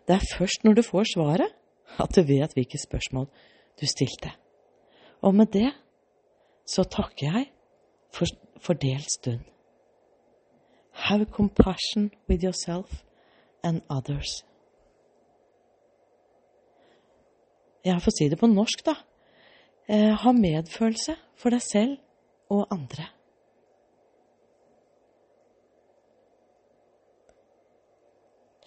Det 0.09 0.17
er 0.17 0.31
først 0.37 0.65
når 0.65 0.79
du 0.79 0.83
får 0.87 1.13
svaret, 1.13 1.53
at 2.01 2.17
du 2.17 2.23
vet 2.25 2.55
hvilke 2.57 2.81
spørsmål 2.81 3.29
du 3.81 3.85
stilte. 3.89 4.33
Og 5.23 5.37
med 5.37 5.53
det 5.53 5.69
så 6.69 6.85
takker 6.89 7.29
jeg 7.29 7.51
for, 8.13 8.27
fordelt 8.61 9.11
stund. 9.11 9.41
Have 10.93 11.27
compassion 11.27 12.11
with 12.29 12.45
yourself 12.45 13.03
and 13.65 13.83
others. 13.91 14.45
Jeg 17.85 18.03
får 18.03 18.11
si 18.19 18.29
det 18.29 18.39
på 18.39 18.47
norsk, 18.47 18.85
da. 18.87 18.95
Eh, 19.89 20.13
ha 20.15 20.33
medfølelse 20.33 21.17
for 21.37 21.51
deg 21.51 21.63
selv 21.63 21.97
og 22.51 22.67
andre. 22.71 23.09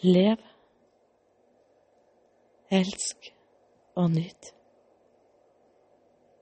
Lev, 0.03 0.41
elsk 2.72 3.31
og 3.95 4.11
nyt. 4.11 4.51